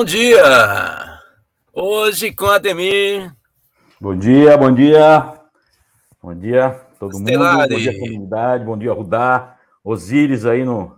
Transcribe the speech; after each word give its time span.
Bom 0.00 0.04
dia! 0.06 1.20
Hoje 1.74 2.32
com 2.32 2.46
Ademir. 2.46 3.36
Bom 4.00 4.16
dia, 4.16 4.56
bom 4.56 4.72
dia. 4.72 5.38
Bom 6.22 6.34
dia, 6.34 6.70
todo 6.98 7.18
Estelari. 7.18 7.58
mundo. 7.58 7.68
Bom 7.68 7.76
dia, 7.76 7.98
comunidade. 7.98 8.64
Bom 8.64 8.78
dia, 8.78 8.92
Rudá. 8.94 9.58
Osíris 9.84 10.46
aí 10.46 10.64
no, 10.64 10.96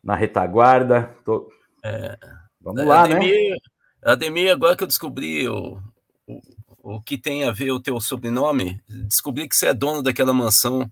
na 0.00 0.14
retaguarda. 0.14 1.12
Tô... 1.24 1.50
É, 1.84 2.16
Vamos 2.60 2.86
lá, 2.86 3.08
né? 3.08 3.16
Ademir, 3.16 3.50
né? 3.50 3.56
Ademir, 4.04 4.52
agora 4.52 4.76
que 4.76 4.84
eu 4.84 4.88
descobri 4.88 5.48
o, 5.48 5.82
o, 6.24 6.40
o 6.80 7.02
que 7.02 7.18
tem 7.18 7.48
a 7.48 7.50
ver 7.50 7.72
o 7.72 7.80
teu 7.80 8.00
sobrenome, 8.00 8.80
descobri 9.08 9.48
que 9.48 9.56
você 9.56 9.66
é 9.66 9.74
dono 9.74 10.04
daquela 10.04 10.32
mansão 10.32 10.88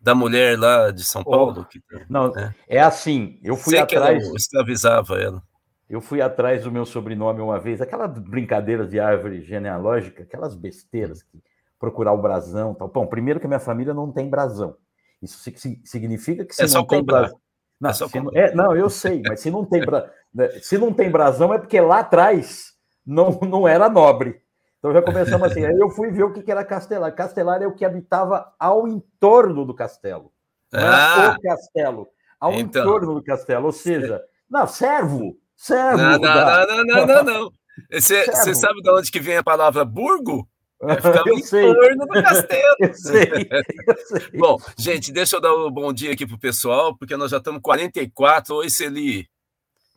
da 0.00 0.14
mulher 0.14 0.58
lá 0.58 0.90
de 0.90 1.04
São 1.04 1.22
Paulo. 1.22 1.60
Oh, 1.60 1.64
que, 1.66 1.82
não, 2.08 2.34
é. 2.34 2.54
é 2.66 2.80
assim, 2.80 3.38
eu 3.42 3.58
fui 3.58 3.72
Sei 3.72 3.80
atrás... 3.80 4.26
Que 4.26 4.36
escravizava 4.38 5.20
ela. 5.20 5.42
Eu 5.88 6.00
fui 6.00 6.20
atrás 6.20 6.64
do 6.64 6.72
meu 6.72 6.84
sobrenome 6.84 7.40
uma 7.40 7.60
vez, 7.60 7.80
aquelas 7.80 8.18
brincadeiras 8.18 8.90
de 8.90 8.98
árvore 8.98 9.42
genealógica, 9.42 10.24
aquelas 10.24 10.54
besteiras, 10.54 11.22
que 11.22 11.40
procurar 11.78 12.12
o 12.12 12.20
brasão 12.20 12.74
tal. 12.74 12.88
Bom, 12.88 13.06
primeiro 13.06 13.38
que 13.38 13.46
a 13.46 13.48
minha 13.48 13.60
família 13.60 13.94
não 13.94 14.10
tem 14.10 14.28
brasão. 14.28 14.76
Isso 15.22 15.38
significa 15.84 16.44
que 16.44 16.54
se 16.54 16.64
é 16.64 16.68
não 16.68 16.84
tem 16.84 17.02
brasão. 17.04 17.40
Não, 17.80 17.90
é 17.90 18.20
não, 18.20 18.30
é, 18.32 18.54
não, 18.54 18.76
eu 18.76 18.88
sei, 18.88 19.22
mas 19.26 19.40
se 19.40 19.50
não 19.50 19.64
tem 19.64 19.84
bra... 19.84 20.10
Né, 20.34 20.48
se 20.60 20.78
não 20.78 20.92
tem 20.92 21.10
brasão 21.10 21.52
é 21.52 21.58
porque 21.58 21.80
lá 21.80 22.00
atrás 22.00 22.72
não, 23.04 23.30
não 23.42 23.68
era 23.68 23.88
nobre. 23.88 24.40
Então 24.78 24.92
já 24.92 25.02
começamos 25.02 25.50
assim. 25.50 25.64
Aí 25.64 25.78
eu 25.78 25.90
fui 25.90 26.10
ver 26.10 26.24
o 26.24 26.32
que 26.32 26.50
era 26.50 26.64
castelar. 26.64 27.14
Castelar 27.14 27.62
é 27.62 27.66
o 27.66 27.74
que 27.74 27.84
habitava 27.84 28.54
ao 28.58 28.86
entorno 28.86 29.64
do 29.64 29.74
castelo. 29.74 30.32
Ah, 30.72 31.36
o 31.38 31.42
castelo. 31.42 32.08
Ao 32.38 32.52
então, 32.52 32.82
entorno 32.82 33.14
do 33.14 33.22
castelo. 33.22 33.66
Ou 33.66 33.72
seja, 33.72 34.22
não, 34.48 34.66
servo. 34.66 35.38
Servo. 35.56 35.96
Não, 35.96 36.18
não, 36.18 36.66
não, 36.66 36.84
não, 36.84 37.06
não, 37.06 37.24
não. 37.24 37.52
Você, 37.92 38.54
sabe 38.54 38.80
de 38.82 38.90
onde 38.90 39.10
que 39.10 39.20
vem 39.20 39.36
a 39.36 39.42
palavra 39.42 39.84
burgo? 39.84 40.48
É 40.82 40.96
ficar 40.96 41.26
em 41.26 41.42
sei. 41.42 41.72
torno 41.72 42.06
do 42.06 42.12
castelo. 42.22 42.76
eu 42.80 42.94
sei, 42.94 43.48
eu 43.50 43.96
sei. 44.06 44.38
Bom, 44.38 44.58
gente, 44.78 45.10
deixa 45.10 45.36
eu 45.36 45.40
dar 45.40 45.54
um 45.54 45.70
bom 45.70 45.92
dia 45.92 46.12
aqui 46.12 46.26
pro 46.26 46.38
pessoal, 46.38 46.96
porque 46.96 47.16
nós 47.16 47.30
já 47.30 47.38
estamos 47.38 47.62
44. 47.62 48.54
Oi, 48.56 48.68
Celi. 48.68 49.28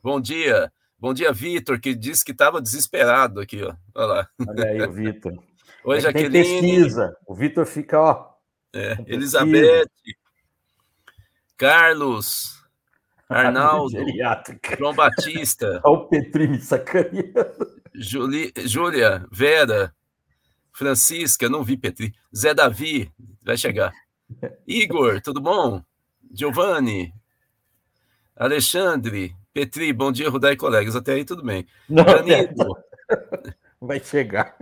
Bom 0.01 0.21
dia. 0.21 0.71
Bom 0.97 1.13
dia, 1.13 1.31
Vitor, 1.31 1.79
que 1.79 1.93
disse 1.93 2.23
que 2.23 2.31
estava 2.31 2.61
desesperado 2.61 3.41
aqui, 3.41 3.61
ó. 3.63 3.73
Olha 3.95 4.05
lá. 4.05 4.29
Olha 4.47 4.65
aí, 4.65 4.81
o 4.81 4.91
Vitor. 4.91 5.33
Oi, 5.83 5.97
é 5.97 6.01
Jaqueline. 6.01 6.31
pesquisa. 6.31 7.17
O 7.25 7.35
Vitor 7.35 7.65
fica, 7.65 7.99
ó. 7.99 8.29
É, 8.73 8.97
Elizabeth. 9.07 9.89
Carlos. 11.57 12.58
Arnaldo, 13.29 13.95
João 14.79 14.93
Batista, 14.95 15.79
Olha 15.85 15.99
o 15.99 16.07
Petri 16.07 16.47
me 16.47 16.59
sacaneando. 16.59 17.79
Juli, 17.93 18.51
Júlia, 18.65 19.25
Vera, 19.31 19.93
Francisca, 20.73 21.47
não 21.47 21.63
vi 21.63 21.77
Petri, 21.77 22.13
Zé 22.35 22.53
Davi, 22.53 23.11
vai 23.43 23.55
chegar. 23.55 23.93
Igor, 24.67 25.21
tudo 25.21 25.39
bom? 25.39 25.83
Giovanni, 26.31 27.13
Alexandre, 28.35 29.35
Petri, 29.53 29.91
bom 29.91 30.11
dia, 30.11 30.29
Rudai 30.29 30.53
e 30.53 30.57
colegas. 30.57 30.95
Até 30.95 31.13
aí 31.13 31.25
tudo 31.25 31.43
bem. 31.43 31.67
Não, 31.89 32.05
Danilo. 32.05 32.77
Vai 33.81 33.99
chegar. 33.99 34.55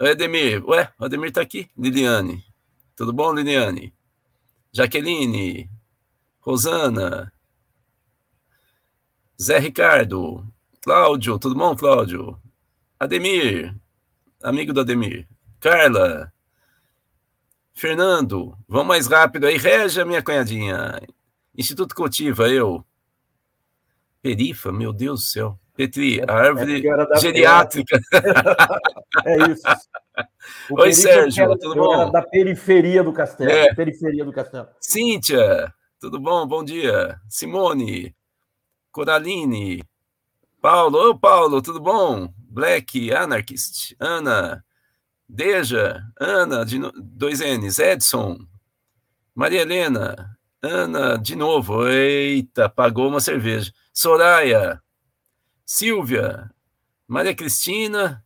Edemir, 0.00 0.64
ué, 0.68 0.92
o 0.98 1.04
Ademir 1.04 1.30
tá 1.30 1.40
aqui. 1.40 1.68
Liliane, 1.76 2.44
tudo 2.96 3.12
bom, 3.12 3.32
Liliane? 3.32 3.94
Jaqueline, 4.72 5.70
Rosana, 6.42 7.32
Zé 9.40 9.58
Ricardo, 9.58 10.44
Cláudio, 10.82 11.38
tudo 11.38 11.54
bom, 11.54 11.76
Cláudio? 11.76 12.36
Ademir, 12.98 13.72
amigo 14.42 14.72
do 14.72 14.80
Ademir. 14.80 15.28
Carla, 15.60 16.32
Fernando, 17.72 18.58
vamos 18.68 18.88
mais 18.88 19.06
rápido 19.06 19.46
aí. 19.46 19.56
Regia, 19.56 20.04
minha 20.04 20.22
cunhadinha. 20.22 21.00
Instituto 21.56 21.94
Cultiva, 21.94 22.48
eu. 22.48 22.84
Perifa, 24.20 24.72
meu 24.72 24.92
Deus 24.92 25.20
do 25.20 25.26
céu. 25.26 25.58
Petri, 25.76 26.20
a 26.28 26.32
árvore 26.32 26.82
é 26.84 27.20
geriátrica. 27.20 28.00
é 29.24 29.36
isso. 29.50 29.62
O 30.70 30.80
Oi, 30.80 30.92
Sérgio, 30.92 31.44
era, 31.44 31.56
tudo 31.56 31.76
bom? 31.76 32.10
da 32.10 32.20
periferia 32.20 33.02
do 33.02 33.12
castelo. 33.12 33.50
É. 33.50 33.72
Periferia 33.74 34.24
do 34.24 34.32
castelo. 34.32 34.68
Cíntia, 34.78 35.72
tudo 36.02 36.18
bom? 36.18 36.44
Bom 36.48 36.64
dia. 36.64 37.20
Simone, 37.28 38.12
Coraline, 38.90 39.84
Paulo. 40.60 41.10
Ô, 41.10 41.16
Paulo, 41.16 41.62
tudo 41.62 41.78
bom? 41.78 42.28
Black, 42.36 43.12
Anarchist, 43.12 43.94
Ana, 44.00 44.64
Deja, 45.28 46.02
Ana, 46.18 46.64
de 46.64 46.80
no... 46.80 46.90
dois 46.90 47.38
N's, 47.38 47.78
Edson, 47.78 48.36
Maria 49.32 49.62
Helena, 49.62 50.36
Ana, 50.60 51.16
de 51.16 51.36
novo. 51.36 51.86
Eita, 51.86 52.68
pagou 52.68 53.06
uma 53.06 53.20
cerveja. 53.20 53.72
Soraya, 53.92 54.82
Silvia, 55.64 56.50
Maria 57.06 57.32
Cristina, 57.32 58.24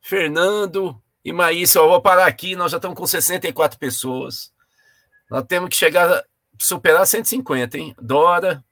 Fernando 0.00 1.00
e 1.24 1.32
Maísa. 1.32 1.78
Eu 1.78 1.88
vou 1.88 2.02
parar 2.02 2.26
aqui, 2.26 2.56
nós 2.56 2.72
já 2.72 2.78
estamos 2.78 2.98
com 2.98 3.06
64 3.06 3.78
pessoas. 3.78 4.52
Nós 5.30 5.44
temos 5.46 5.70
que 5.70 5.76
chegar 5.76 6.24
superar 6.64 7.06
150, 7.06 7.78
hein? 7.78 7.94
Dora. 8.00 8.64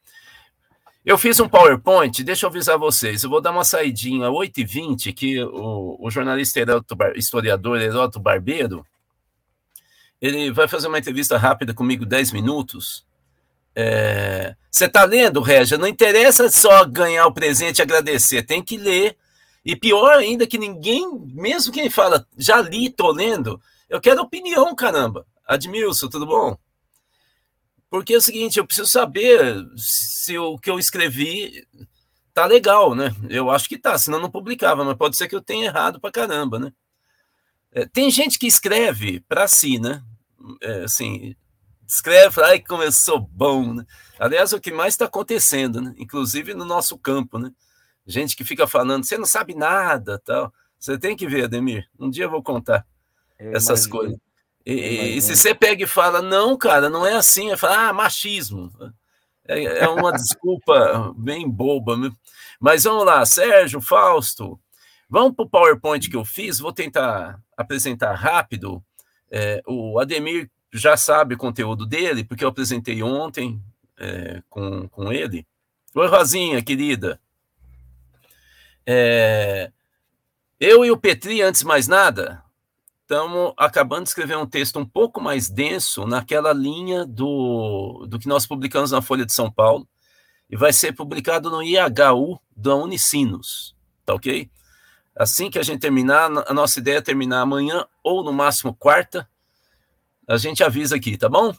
Eu 1.04 1.16
fiz 1.16 1.40
um 1.40 1.48
PowerPoint, 1.48 2.22
deixa 2.22 2.44
eu 2.44 2.50
avisar 2.50 2.76
vocês. 2.76 3.24
Eu 3.24 3.30
vou 3.30 3.40
dar 3.40 3.50
uma 3.50 3.64
saidinha 3.64 4.28
às 4.28 4.32
8h20, 4.32 5.14
que 5.14 5.42
o, 5.42 5.96
o 5.98 6.10
jornalista 6.10 6.60
Heroto, 6.60 6.96
historiador 7.16 7.80
Heroto 7.80 8.20
Barbeiro, 8.20 8.84
ele 10.20 10.52
vai 10.52 10.68
fazer 10.68 10.88
uma 10.88 10.98
entrevista 10.98 11.38
rápida 11.38 11.72
comigo, 11.72 12.04
10 12.04 12.32
minutos. 12.32 13.06
É... 13.74 14.54
Você 14.70 14.84
está 14.84 15.04
lendo, 15.04 15.40
Régia? 15.40 15.78
Não 15.78 15.86
interessa 15.86 16.50
só 16.50 16.84
ganhar 16.84 17.26
o 17.26 17.32
presente 17.32 17.78
e 17.78 17.82
agradecer, 17.82 18.42
tem 18.42 18.62
que 18.62 18.76
ler. 18.76 19.16
E 19.64 19.76
pior 19.76 20.12
ainda 20.16 20.46
que 20.46 20.58
ninguém, 20.58 21.08
mesmo 21.32 21.72
quem 21.72 21.88
fala, 21.88 22.26
já 22.36 22.60
li, 22.60 22.90
tô 22.90 23.10
lendo, 23.12 23.60
eu 23.88 24.00
quero 24.00 24.22
opinião, 24.22 24.74
caramba. 24.74 25.26
Admilson, 25.46 26.08
tudo 26.08 26.26
bom? 26.26 26.56
Porque 27.90 28.14
é 28.14 28.16
o 28.18 28.20
seguinte, 28.20 28.58
eu 28.58 28.66
preciso 28.66 28.88
saber 28.88 29.64
se 29.76 30.36
o 30.38 30.58
que 30.58 30.70
eu 30.70 30.78
escrevi 30.78 31.66
tá 32.34 32.44
legal, 32.44 32.94
né? 32.94 33.14
Eu 33.28 33.50
acho 33.50 33.68
que 33.68 33.78
tá, 33.78 33.96
senão 33.98 34.20
não 34.20 34.30
publicava, 34.30 34.84
mas 34.84 34.96
pode 34.96 35.16
ser 35.16 35.26
que 35.26 35.34
eu 35.34 35.40
tenha 35.40 35.66
errado 35.66 36.00
pra 36.00 36.12
caramba, 36.12 36.58
né? 36.58 36.72
É, 37.72 37.86
tem 37.86 38.10
gente 38.10 38.38
que 38.38 38.46
escreve 38.46 39.20
para 39.20 39.48
si, 39.48 39.78
né? 39.78 40.02
É, 40.62 40.84
assim, 40.84 41.34
escreve, 41.86 42.42
ai, 42.42 42.60
como 42.60 42.82
eu 42.82 42.92
sou 42.92 43.18
bom, 43.18 43.74
né? 43.74 43.84
Aliás, 44.18 44.52
é 44.52 44.56
o 44.56 44.60
que 44.60 44.72
mais 44.72 44.94
está 44.94 45.06
acontecendo, 45.06 45.80
né? 45.80 45.94
Inclusive 45.96 46.54
no 46.54 46.64
nosso 46.64 46.98
campo, 46.98 47.38
né? 47.38 47.50
Gente 48.06 48.36
que 48.36 48.44
fica 48.44 48.66
falando, 48.66 49.04
você 49.04 49.18
não 49.18 49.26
sabe 49.26 49.54
nada, 49.54 50.18
tal. 50.24 50.52
Você 50.78 50.98
tem 50.98 51.16
que 51.16 51.26
ver, 51.26 51.44
Ademir. 51.44 51.88
Um 51.98 52.08
dia 52.08 52.24
eu 52.24 52.30
vou 52.30 52.42
contar 52.42 52.86
eu 53.38 53.52
essas 53.52 53.84
imagino. 53.84 53.98
coisas. 53.98 54.27
E, 54.70 55.16
e, 55.16 55.22
se 55.22 55.34
você 55.34 55.54
pega 55.54 55.84
e 55.84 55.86
fala, 55.86 56.20
não, 56.20 56.54
cara, 56.54 56.90
não 56.90 57.06
é 57.06 57.14
assim, 57.14 57.50
é 57.50 57.56
falar, 57.56 57.88
ah, 57.88 57.92
machismo. 57.94 58.70
É, 59.46 59.64
é 59.64 59.88
uma 59.88 60.12
desculpa 60.12 61.14
bem 61.16 61.48
boba. 61.48 61.96
Mas 62.60 62.84
vamos 62.84 63.06
lá, 63.06 63.24
Sérgio, 63.24 63.80
Fausto, 63.80 64.60
vamos 65.08 65.34
para 65.34 65.46
o 65.46 65.48
PowerPoint 65.48 66.10
que 66.10 66.16
eu 66.16 66.22
fiz, 66.22 66.58
vou 66.58 66.70
tentar 66.70 67.40
apresentar 67.56 68.12
rápido. 68.12 68.84
É, 69.30 69.62
o 69.66 69.98
Ademir 69.98 70.50
já 70.70 70.98
sabe 70.98 71.34
o 71.34 71.38
conteúdo 71.38 71.86
dele, 71.86 72.22
porque 72.22 72.44
eu 72.44 72.48
apresentei 72.50 73.02
ontem 73.02 73.62
é, 73.98 74.42
com, 74.50 74.86
com 74.90 75.10
ele. 75.10 75.46
Oi, 75.94 76.06
Rosinha, 76.08 76.62
querida. 76.62 77.18
É, 78.84 79.72
eu 80.60 80.84
e 80.84 80.90
o 80.90 80.96
Petri, 80.98 81.40
antes 81.40 81.62
de 81.62 81.66
mais 81.66 81.88
nada, 81.88 82.44
estamos 83.08 83.54
acabando 83.56 84.02
de 84.02 84.10
escrever 84.10 84.36
um 84.36 84.46
texto 84.46 84.78
um 84.78 84.84
pouco 84.84 85.18
mais 85.18 85.48
denso 85.48 86.06
naquela 86.06 86.52
linha 86.52 87.06
do, 87.06 88.04
do 88.06 88.18
que 88.18 88.28
nós 88.28 88.46
publicamos 88.46 88.90
na 88.90 89.00
Folha 89.00 89.24
de 89.24 89.32
São 89.32 89.50
Paulo 89.50 89.88
e 90.50 90.54
vai 90.58 90.74
ser 90.74 90.92
publicado 90.92 91.48
no 91.48 91.62
IHU 91.62 92.38
da 92.54 92.74
Unicinos, 92.74 93.74
tá 94.04 94.12
ok? 94.12 94.50
Assim 95.16 95.50
que 95.50 95.58
a 95.58 95.62
gente 95.62 95.80
terminar, 95.80 96.30
a 96.46 96.52
nossa 96.52 96.80
ideia 96.80 96.98
é 96.98 97.00
terminar 97.00 97.40
amanhã 97.40 97.86
ou 98.04 98.22
no 98.22 98.30
máximo 98.30 98.74
quarta, 98.74 99.26
a 100.28 100.36
gente 100.36 100.62
avisa 100.62 100.96
aqui, 100.96 101.16
tá 101.16 101.30
bom? 101.30 101.56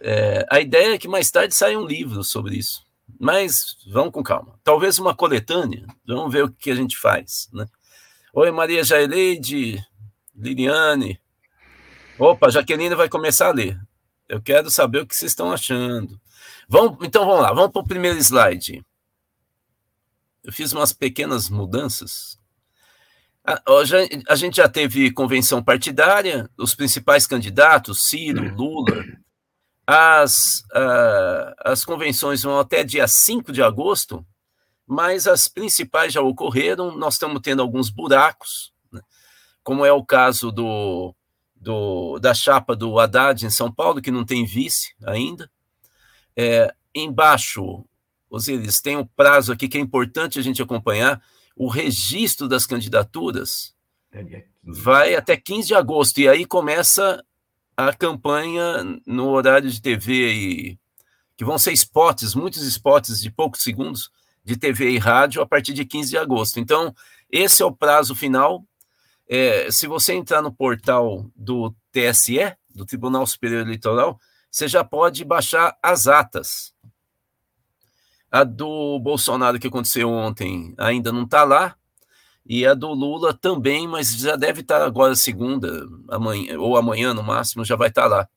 É, 0.00 0.46
a 0.48 0.60
ideia 0.60 0.94
é 0.94 0.98
que 0.98 1.08
mais 1.08 1.28
tarde 1.28 1.56
saia 1.56 1.76
um 1.76 1.84
livro 1.84 2.22
sobre 2.22 2.56
isso, 2.56 2.86
mas 3.18 3.76
vamos 3.90 4.12
com 4.12 4.22
calma. 4.22 4.60
Talvez 4.62 4.96
uma 4.96 5.12
coletânea, 5.12 5.84
vamos 6.06 6.32
ver 6.32 6.44
o 6.44 6.52
que 6.52 6.70
a 6.70 6.76
gente 6.76 6.96
faz, 6.96 7.48
né? 7.52 7.66
Oi, 8.32 8.50
Maria 8.50 8.82
Jaileide, 8.82 9.84
Liliane. 10.34 11.20
Opa, 12.18 12.50
Jaqueline 12.50 12.94
vai 12.94 13.08
começar 13.08 13.48
a 13.48 13.52
ler. 13.52 13.80
Eu 14.28 14.40
quero 14.40 14.70
saber 14.70 15.00
o 15.00 15.06
que 15.06 15.14
vocês 15.14 15.32
estão 15.32 15.52
achando. 15.52 16.20
Vamos, 16.68 16.98
então 17.02 17.26
vamos 17.26 17.42
lá, 17.42 17.52
vamos 17.52 17.72
para 17.72 17.82
o 17.82 17.86
primeiro 17.86 18.18
slide. 18.18 18.84
eu 20.42 20.52
fiz 20.52 20.72
umas 20.72 20.92
pequenas 20.92 21.48
mudanças. 21.48 22.38
A, 23.46 23.62
a 24.28 24.36
gente 24.36 24.56
já 24.56 24.68
teve 24.68 25.10
convenção 25.10 25.62
partidária, 25.62 26.48
os 26.56 26.74
principais 26.74 27.26
candidatos, 27.26 28.06
Ciro, 28.08 28.54
Lula. 28.54 29.04
As, 29.86 30.60
uh, 30.74 31.54
as 31.58 31.84
convenções 31.84 32.42
vão 32.42 32.58
até 32.58 32.82
dia 32.82 33.06
5 33.06 33.52
de 33.52 33.62
agosto, 33.62 34.26
mas 34.86 35.26
as 35.26 35.46
principais 35.46 36.14
já 36.14 36.22
ocorreram. 36.22 36.96
Nós 36.96 37.14
estamos 37.14 37.42
tendo 37.42 37.60
alguns 37.60 37.90
buracos? 37.90 38.73
Como 39.64 39.84
é 39.84 39.92
o 39.92 40.04
caso 40.04 40.52
do, 40.52 41.14
do, 41.56 42.18
da 42.20 42.34
chapa 42.34 42.76
do 42.76 42.98
Haddad 43.00 43.44
em 43.44 43.50
São 43.50 43.72
Paulo, 43.72 44.00
que 44.00 44.10
não 44.10 44.24
tem 44.24 44.44
vice 44.44 44.94
ainda. 45.02 45.50
É, 46.36 46.72
embaixo, 46.94 47.84
Osiris, 48.30 48.80
tem 48.80 48.96
um 48.96 49.06
prazo 49.06 49.52
aqui 49.52 49.66
que 49.66 49.78
é 49.78 49.80
importante 49.80 50.38
a 50.38 50.42
gente 50.42 50.62
acompanhar, 50.62 51.20
o 51.56 51.68
registro 51.68 52.46
das 52.46 52.66
candidaturas 52.66 53.74
vai 54.62 55.14
até 55.14 55.36
15 55.36 55.68
de 55.68 55.74
agosto, 55.74 56.18
e 56.18 56.28
aí 56.28 56.44
começa 56.44 57.24
a 57.76 57.92
campanha 57.92 58.84
no 59.06 59.30
horário 59.30 59.70
de 59.70 59.80
TV, 59.80 60.32
e, 60.32 60.78
que 61.36 61.44
vão 61.44 61.58
ser 61.58 61.72
spots, 61.72 62.34
muitos 62.34 62.62
spots 62.62 63.20
de 63.20 63.30
poucos 63.30 63.62
segundos, 63.62 64.10
de 64.44 64.56
TV 64.56 64.90
e 64.90 64.98
rádio, 64.98 65.40
a 65.40 65.46
partir 65.46 65.72
de 65.72 65.84
15 65.84 66.10
de 66.10 66.18
agosto. 66.18 66.60
Então, 66.60 66.94
esse 67.30 67.62
é 67.62 67.66
o 67.66 67.72
prazo 67.72 68.14
final. 68.14 68.64
É, 69.28 69.70
se 69.70 69.86
você 69.86 70.14
entrar 70.14 70.42
no 70.42 70.52
portal 70.52 71.30
do 71.34 71.74
TSE, 71.90 72.54
do 72.74 72.84
Tribunal 72.84 73.26
Superior 73.26 73.62
Eleitoral, 73.62 74.18
você 74.50 74.68
já 74.68 74.84
pode 74.84 75.24
baixar 75.24 75.76
as 75.82 76.06
atas 76.06 76.74
a 78.34 78.42
do 78.42 78.98
Bolsonaro 78.98 79.60
que 79.60 79.68
aconteceu 79.68 80.10
ontem 80.10 80.74
ainda 80.76 81.12
não 81.12 81.22
está 81.22 81.44
lá. 81.44 81.76
E 82.44 82.66
a 82.66 82.74
do 82.74 82.88
Lula 82.92 83.32
também, 83.32 83.86
mas 83.86 84.10
já 84.10 84.34
deve 84.34 84.60
estar 84.60 84.80
tá 84.80 84.86
agora 84.86 85.14
segunda, 85.14 85.86
amanhã, 86.10 86.58
ou 86.58 86.76
amanhã 86.76 87.14
no 87.14 87.22
máximo, 87.22 87.64
já 87.64 87.76
vai 87.76 87.90
estar 87.90 88.02
tá 88.02 88.08
lá. 88.08 88.28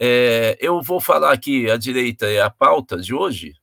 É, 0.00 0.58
eu 0.60 0.82
vou 0.82 1.00
falar 1.00 1.32
aqui, 1.32 1.70
a 1.70 1.76
direita 1.76 2.26
é 2.26 2.42
a 2.42 2.50
pauta 2.50 2.96
de 2.96 3.14
hoje. 3.14 3.54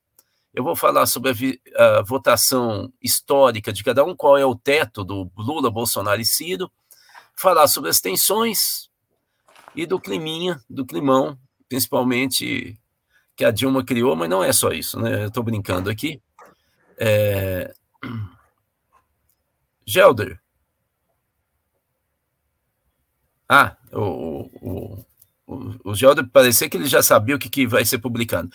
Eu 0.54 0.62
vou 0.62 0.76
falar 0.76 1.06
sobre 1.06 1.60
a, 1.76 1.98
a, 1.98 2.02
votação 2.02 2.92
histórica 3.00 3.72
de 3.72 3.82
cada 3.82 4.04
um, 4.04 4.14
qual 4.14 4.36
é 4.36 4.44
o 4.44 4.54
teto 4.54 5.02
do 5.02 5.30
Lula, 5.36 5.70
Bolsonaro 5.70 6.20
e 6.20 6.26
Ciro. 6.26 6.70
Falar 7.34 7.66
sobre 7.68 7.88
as 7.88 8.00
tensões 8.00 8.90
e 9.74 9.86
do 9.86 9.98
climinha, 9.98 10.60
do 10.68 10.84
climão, 10.84 11.38
principalmente 11.68 12.78
que 13.34 13.44
a 13.44 13.50
Dilma 13.50 13.82
criou, 13.82 14.14
mas 14.14 14.28
não 14.28 14.44
é 14.44 14.52
só 14.52 14.70
isso, 14.70 15.00
né? 15.00 15.24
Eu 15.24 15.28
estou 15.28 15.42
brincando 15.42 15.88
aqui. 15.88 16.20
É... 16.98 17.72
Gelder. 19.86 20.38
Ah, 23.48 23.76
o, 23.92 24.50
o, 24.60 25.06
o, 25.46 25.90
o 25.90 25.94
Gelder 25.94 26.28
parecia 26.28 26.68
que 26.68 26.76
ele 26.76 26.86
já 26.86 27.02
sabia 27.02 27.36
o 27.36 27.38
que, 27.38 27.48
que 27.48 27.66
vai 27.66 27.84
ser 27.84 27.98
publicado. 27.98 28.50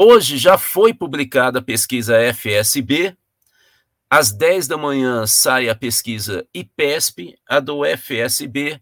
Hoje 0.00 0.38
já 0.38 0.56
foi 0.56 0.94
publicada 0.94 1.58
a 1.58 1.62
pesquisa 1.62 2.14
FSB. 2.32 3.16
Às 4.08 4.30
10 4.30 4.68
da 4.68 4.78
manhã 4.78 5.26
sai 5.26 5.68
a 5.68 5.74
pesquisa 5.74 6.46
IPESP, 6.54 7.36
a 7.48 7.58
do 7.58 7.84
FSB 7.84 8.80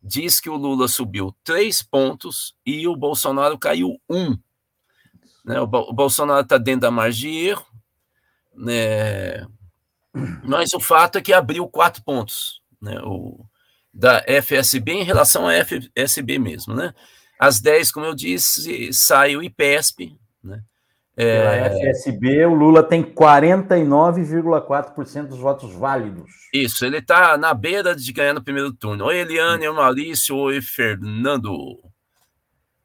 diz 0.00 0.38
que 0.38 0.48
o 0.48 0.54
Lula 0.54 0.86
subiu 0.86 1.34
três 1.42 1.82
pontos 1.82 2.54
e 2.64 2.86
o 2.86 2.94
Bolsonaro 2.94 3.58
caiu 3.58 4.00
um. 4.08 4.38
Né? 5.44 5.60
O, 5.60 5.66
Bolsonaro 5.66 6.42
está 6.42 6.58
dentro 6.58 6.82
da 6.82 6.92
margem 6.92 7.32
de 7.32 7.38
erro, 7.48 7.66
né? 8.54 9.44
mas 10.44 10.72
o 10.74 10.78
fato 10.78 11.18
é 11.18 11.20
que 11.20 11.32
abriu 11.32 11.66
quatro 11.66 12.04
pontos 12.04 12.62
né? 12.80 13.00
o, 13.02 13.44
da 13.92 14.22
FSB 14.40 14.92
em 14.92 15.02
relação 15.02 15.48
à 15.48 15.54
FSB 15.64 16.38
mesmo. 16.38 16.72
Né? 16.72 16.94
Às 17.36 17.60
10, 17.60 17.90
como 17.90 18.06
eu 18.06 18.14
disse, 18.14 18.92
sai 18.92 19.34
o 19.34 19.42
IPESP. 19.42 20.21
Né? 20.42 20.62
É... 21.16 21.68
Pela 21.68 21.78
FSB, 21.78 22.44
o 22.46 22.54
Lula 22.54 22.82
tem 22.82 23.02
49,4% 23.02 25.28
dos 25.28 25.38
votos 25.38 25.72
válidos. 25.74 26.30
Isso, 26.52 26.84
ele 26.84 26.98
está 26.98 27.36
na 27.36 27.54
beira 27.54 27.94
de 27.94 28.12
ganhar 28.12 28.34
no 28.34 28.42
primeiro 28.42 28.72
turno. 28.72 29.04
Oi, 29.06 29.18
Eliane, 29.18 29.68
oi, 29.68 29.74
Maurício, 29.74 30.36
oi, 30.36 30.60
Fernando. 30.60 31.78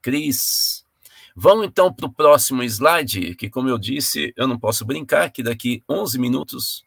Cris. 0.01 0.85
Vamos 1.35 1.67
então 1.67 1.93
para 1.93 2.07
o 2.07 2.11
próximo 2.11 2.63
slide, 2.63 3.35
que, 3.35 3.49
como 3.49 3.69
eu 3.69 3.77
disse, 3.77 4.33
eu 4.35 4.47
não 4.47 4.57
posso 4.57 4.83
brincar, 4.85 5.29
que 5.31 5.43
daqui 5.43 5.83
11 5.87 6.19
minutos. 6.19 6.83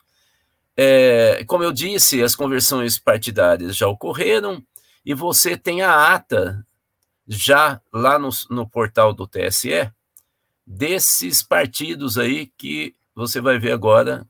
É, 0.76 1.44
como 1.46 1.62
eu 1.62 1.73
disse, 1.73 2.23
as 2.23 2.34
conversões 2.34 2.99
partidárias 2.99 3.76
já 3.76 3.87
ocorreram 3.87 4.61
e 5.05 5.14
você 5.14 5.56
tem 5.56 5.82
a 5.82 6.14
ata 6.14 6.66
já 7.28 7.81
lá 7.93 8.19
no, 8.19 8.31
no 8.49 8.69
portal 8.69 9.12
do 9.12 9.26
TSE 9.26 9.93
desses 10.70 11.43
partidos 11.43 12.17
aí 12.17 12.46
que 12.56 12.94
você 13.12 13.40
vai 13.40 13.58
ver 13.58 13.72
agora: 13.72 14.25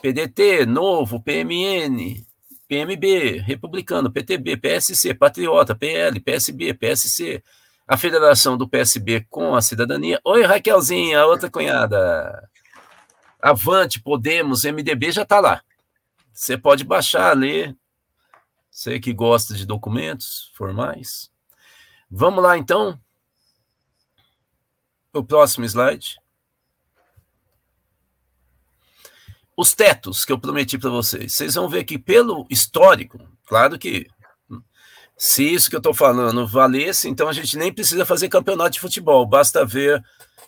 PDT, 0.00 0.64
Novo, 0.66 1.20
PMN, 1.20 2.24
PMB, 2.68 3.40
Republicano, 3.40 4.12
PTB, 4.12 4.56
PSC, 4.56 5.14
Patriota, 5.14 5.74
PL, 5.74 6.20
PSB, 6.20 6.74
PSC, 6.74 7.42
a 7.88 7.96
federação 7.96 8.56
do 8.56 8.68
PSB 8.68 9.26
com 9.28 9.56
a 9.56 9.60
cidadania. 9.60 10.20
Oi, 10.24 10.44
Raquelzinha, 10.44 11.26
outra 11.26 11.50
cunhada. 11.50 12.48
Avante, 13.42 14.00
Podemos, 14.00 14.64
MDB 14.64 15.10
já 15.10 15.22
está 15.22 15.40
lá. 15.40 15.60
Você 16.32 16.56
pode 16.56 16.84
baixar, 16.84 17.36
ler. 17.36 17.76
Você 18.70 18.98
que 18.98 19.12
gosta 19.12 19.54
de 19.54 19.66
documentos 19.66 20.50
formais. 20.54 21.30
Vamos 22.10 22.42
lá, 22.42 22.56
então. 22.56 22.98
O 25.14 25.22
próximo 25.22 25.64
slide. 25.64 26.18
Os 29.56 29.72
tetos 29.72 30.24
que 30.24 30.32
eu 30.32 30.38
prometi 30.38 30.76
para 30.76 30.90
vocês. 30.90 31.32
Vocês 31.32 31.54
vão 31.54 31.68
ver 31.68 31.84
que, 31.84 31.96
pelo 31.96 32.44
histórico, 32.50 33.20
claro 33.46 33.78
que 33.78 34.08
se 35.16 35.44
isso 35.44 35.70
que 35.70 35.76
eu 35.76 35.78
estou 35.78 35.94
falando 35.94 36.46
valesse, 36.46 37.08
então 37.08 37.28
a 37.28 37.32
gente 37.32 37.56
nem 37.56 37.72
precisa 37.72 38.04
fazer 38.04 38.28
campeonato 38.28 38.72
de 38.72 38.80
futebol, 38.80 39.24
basta 39.24 39.64
ver 39.64 40.04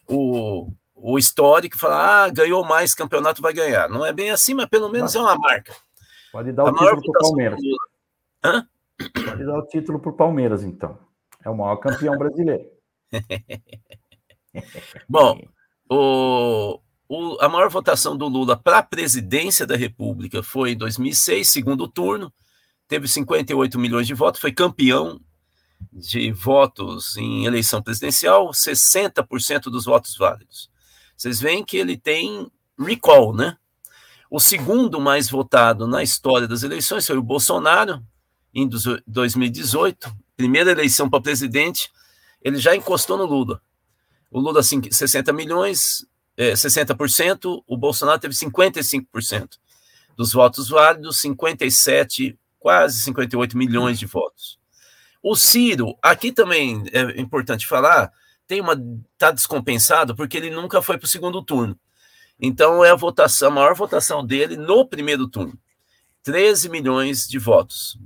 o, 0.08 0.68
o 0.94 1.16
histórico 1.18 1.76
e 1.76 1.78
falar, 1.78 2.24
ah, 2.24 2.28
ganhou 2.28 2.64
mais 2.64 2.92
campeonato, 2.92 3.40
vai 3.40 3.52
ganhar. 3.52 3.88
Não 3.88 4.04
é 4.04 4.12
bem 4.12 4.30
assim, 4.30 4.54
mas 4.54 4.66
pelo 4.66 4.88
menos 4.88 5.14
é 5.14 5.20
uma 5.20 5.36
marca. 5.36 5.72
Pode 6.32 6.52
dar 6.52 6.64
o 6.64 6.72
título 6.72 7.00
para 7.00 7.10
o 7.10 7.22
Palmeiras. 7.22 7.60
Hã? 8.44 8.68
Pode 9.24 9.44
dar 9.46 9.58
o 9.58 9.66
título 9.66 10.00
para 10.00 10.10
o 10.10 10.16
Palmeiras, 10.16 10.64
então. 10.64 10.98
É 11.44 11.48
o 11.48 11.56
maior 11.56 11.76
campeão 11.76 12.18
brasileiro. 12.18 12.68
Bom, 15.08 15.40
o, 15.90 16.80
o, 17.08 17.36
a 17.40 17.48
maior 17.48 17.70
votação 17.70 18.16
do 18.16 18.26
Lula 18.26 18.56
para 18.56 18.78
a 18.78 18.82
presidência 18.82 19.66
da 19.66 19.76
República 19.76 20.42
foi 20.42 20.72
em 20.72 20.76
2006, 20.76 21.48
segundo 21.48 21.88
turno 21.88 22.32
teve 22.88 23.08
58 23.08 23.78
milhões 23.78 24.06
de 24.06 24.14
votos, 24.14 24.40
foi 24.40 24.52
campeão 24.52 25.20
de 25.92 26.30
votos 26.32 27.16
em 27.16 27.44
eleição 27.44 27.82
presidencial, 27.82 28.50
60% 28.50 29.62
dos 29.64 29.84
votos 29.84 30.16
válidos. 30.16 30.70
Vocês 31.16 31.40
veem 31.40 31.64
que 31.64 31.76
ele 31.76 31.96
tem 31.96 32.50
recall, 32.78 33.34
né? 33.34 33.56
O 34.30 34.40
segundo 34.40 35.00
mais 35.00 35.30
votado 35.30 35.86
na 35.86 36.02
história 36.02 36.48
das 36.48 36.62
eleições 36.62 37.06
foi 37.06 37.16
o 37.16 37.22
Bolsonaro, 37.22 38.02
em 38.54 38.68
2018, 39.06 40.14
primeira 40.36 40.70
eleição 40.70 41.10
para 41.10 41.20
presidente, 41.20 41.90
ele 42.42 42.56
já 42.56 42.74
encostou 42.74 43.16
no 43.18 43.24
Lula. 43.24 43.60
O 44.30 44.40
Lula, 44.40 44.62
60 44.62 45.32
milhões, 45.32 46.06
é, 46.36 46.52
60%, 46.52 47.62
o 47.66 47.76
Bolsonaro 47.76 48.20
teve 48.20 48.34
55% 48.34 49.58
dos 50.16 50.32
votos 50.32 50.68
válidos, 50.68 51.20
57 51.20 52.38
quase 52.58 53.00
58 53.00 53.56
milhões 53.56 53.98
de 53.98 54.06
votos. 54.06 54.58
O 55.22 55.36
Ciro, 55.36 55.96
aqui 56.02 56.32
também 56.32 56.82
é 56.92 57.20
importante 57.20 57.66
falar, 57.66 58.12
tem 58.46 58.60
uma 58.60 58.76
tá 59.18 59.30
descompensado 59.30 60.14
porque 60.16 60.36
ele 60.36 60.50
nunca 60.50 60.82
foi 60.82 60.98
para 60.98 61.06
o 61.06 61.08
segundo 61.08 61.42
turno. 61.42 61.78
Então 62.40 62.84
é 62.84 62.90
a 62.90 62.96
votação, 62.96 63.48
a 63.48 63.54
maior 63.54 63.74
votação 63.74 64.24
dele 64.24 64.56
no 64.56 64.86
primeiro 64.86 65.28
turno. 65.28 65.58
13 66.22 66.68
milhões 66.68 67.26
de 67.28 67.38
votos. 67.38 67.98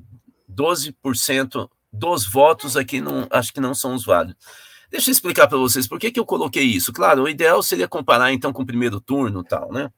12% 0.51 1.69
dos 1.93 2.27
votos 2.27 2.77
aqui 2.77 3.01
não, 3.01 3.27
acho 3.31 3.53
que 3.53 3.61
não 3.61 3.75
são 3.75 3.95
os 3.95 4.05
válidos. 4.05 4.45
Deixa 4.91 5.11
eu 5.11 5.13
explicar 5.13 5.47
para 5.47 5.57
vocês 5.59 5.87
por 5.87 5.99
que, 5.99 6.11
que 6.11 6.19
eu 6.19 6.27
coloquei 6.27 6.65
isso. 6.65 6.93
Claro, 6.93 7.23
o 7.23 7.29
ideal 7.29 7.63
seria 7.63 7.87
comparar 7.87 8.33
então 8.33 8.53
com 8.53 8.63
o 8.63 8.67
primeiro 8.67 9.01
turno 9.01 9.45
tal, 9.45 9.73
né? 9.73 9.91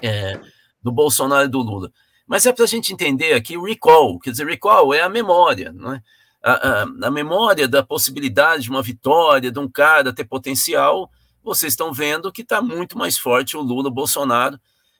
É, 0.00 0.38
do 0.82 0.92
Bolsonaro 0.92 1.46
e 1.46 1.50
do 1.50 1.58
Lula. 1.58 1.92
Mas 2.26 2.46
é 2.46 2.52
para 2.52 2.64
a 2.64 2.68
gente 2.68 2.92
entender 2.92 3.34
aqui 3.34 3.56
o 3.56 3.64
recall, 3.64 4.18
quer 4.18 4.30
dizer, 4.30 4.46
recall 4.46 4.94
é 4.94 5.00
a 5.00 5.08
memória, 5.08 5.72
não 5.72 5.94
é? 5.94 6.02
A, 6.42 6.52
a, 6.52 6.82
a, 6.82 7.10
memória 7.10 7.66
da 7.66 7.82
possibilidade 7.82 8.64
de 8.64 8.70
uma 8.70 8.82
vitória, 8.82 9.50
de 9.50 9.58
um 9.58 9.68
cara 9.68 10.12
ter 10.12 10.24
potencial, 10.24 11.10
vocês 11.42 11.72
estão 11.72 11.92
vendo 11.92 12.32
que 12.32 12.42
está 12.42 12.62
muito 12.62 12.96
mais 12.96 13.18
forte 13.18 13.56
o 13.56 13.60
Lula, 13.60 13.90
Bolsonaro, 13.90 14.58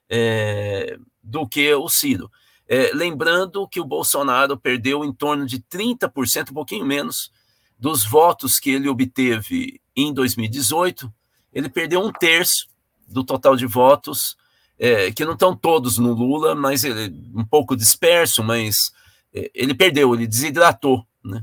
é, 0.09 0.99
do 1.23 1.47
que 1.47 1.73
o 1.75 1.89
Ciro. 1.89 2.31
É, 2.69 2.91
lembrando 2.93 3.67
que 3.69 3.81
o 3.81 3.85
Bolsonaro 3.85 4.57
perdeu 4.57 5.05
em 5.05 5.13
torno 5.13 5.47
de 5.47 5.61
30%, 5.61 6.51
um 6.51 6.55
pouquinho 6.55 6.85
menos, 6.85 7.31
dos 7.79 8.05
votos 8.05 8.59
que 8.59 8.71
ele 8.71 8.89
obteve 8.89 9.81
em 9.95 10.13
2018. 10.13 11.13
Ele 11.53 11.69
perdeu 11.69 12.01
um 12.01 12.13
terço 12.13 12.67
do 13.07 13.23
total 13.25 13.57
de 13.57 13.67
votos, 13.67 14.37
é, 14.79 15.11
que 15.13 15.25
não 15.25 15.33
estão 15.33 15.57
todos 15.57 15.99
no 15.99 16.13
Lula, 16.13 16.55
mas 16.55 16.85
ele, 16.85 17.15
um 17.35 17.45
pouco 17.45 17.77
disperso, 17.77 18.43
mas 18.43 18.93
é, 19.33 19.51
ele 19.55 19.75
perdeu, 19.75 20.15
ele 20.15 20.27
desidratou. 20.27 21.07
Né? 21.25 21.43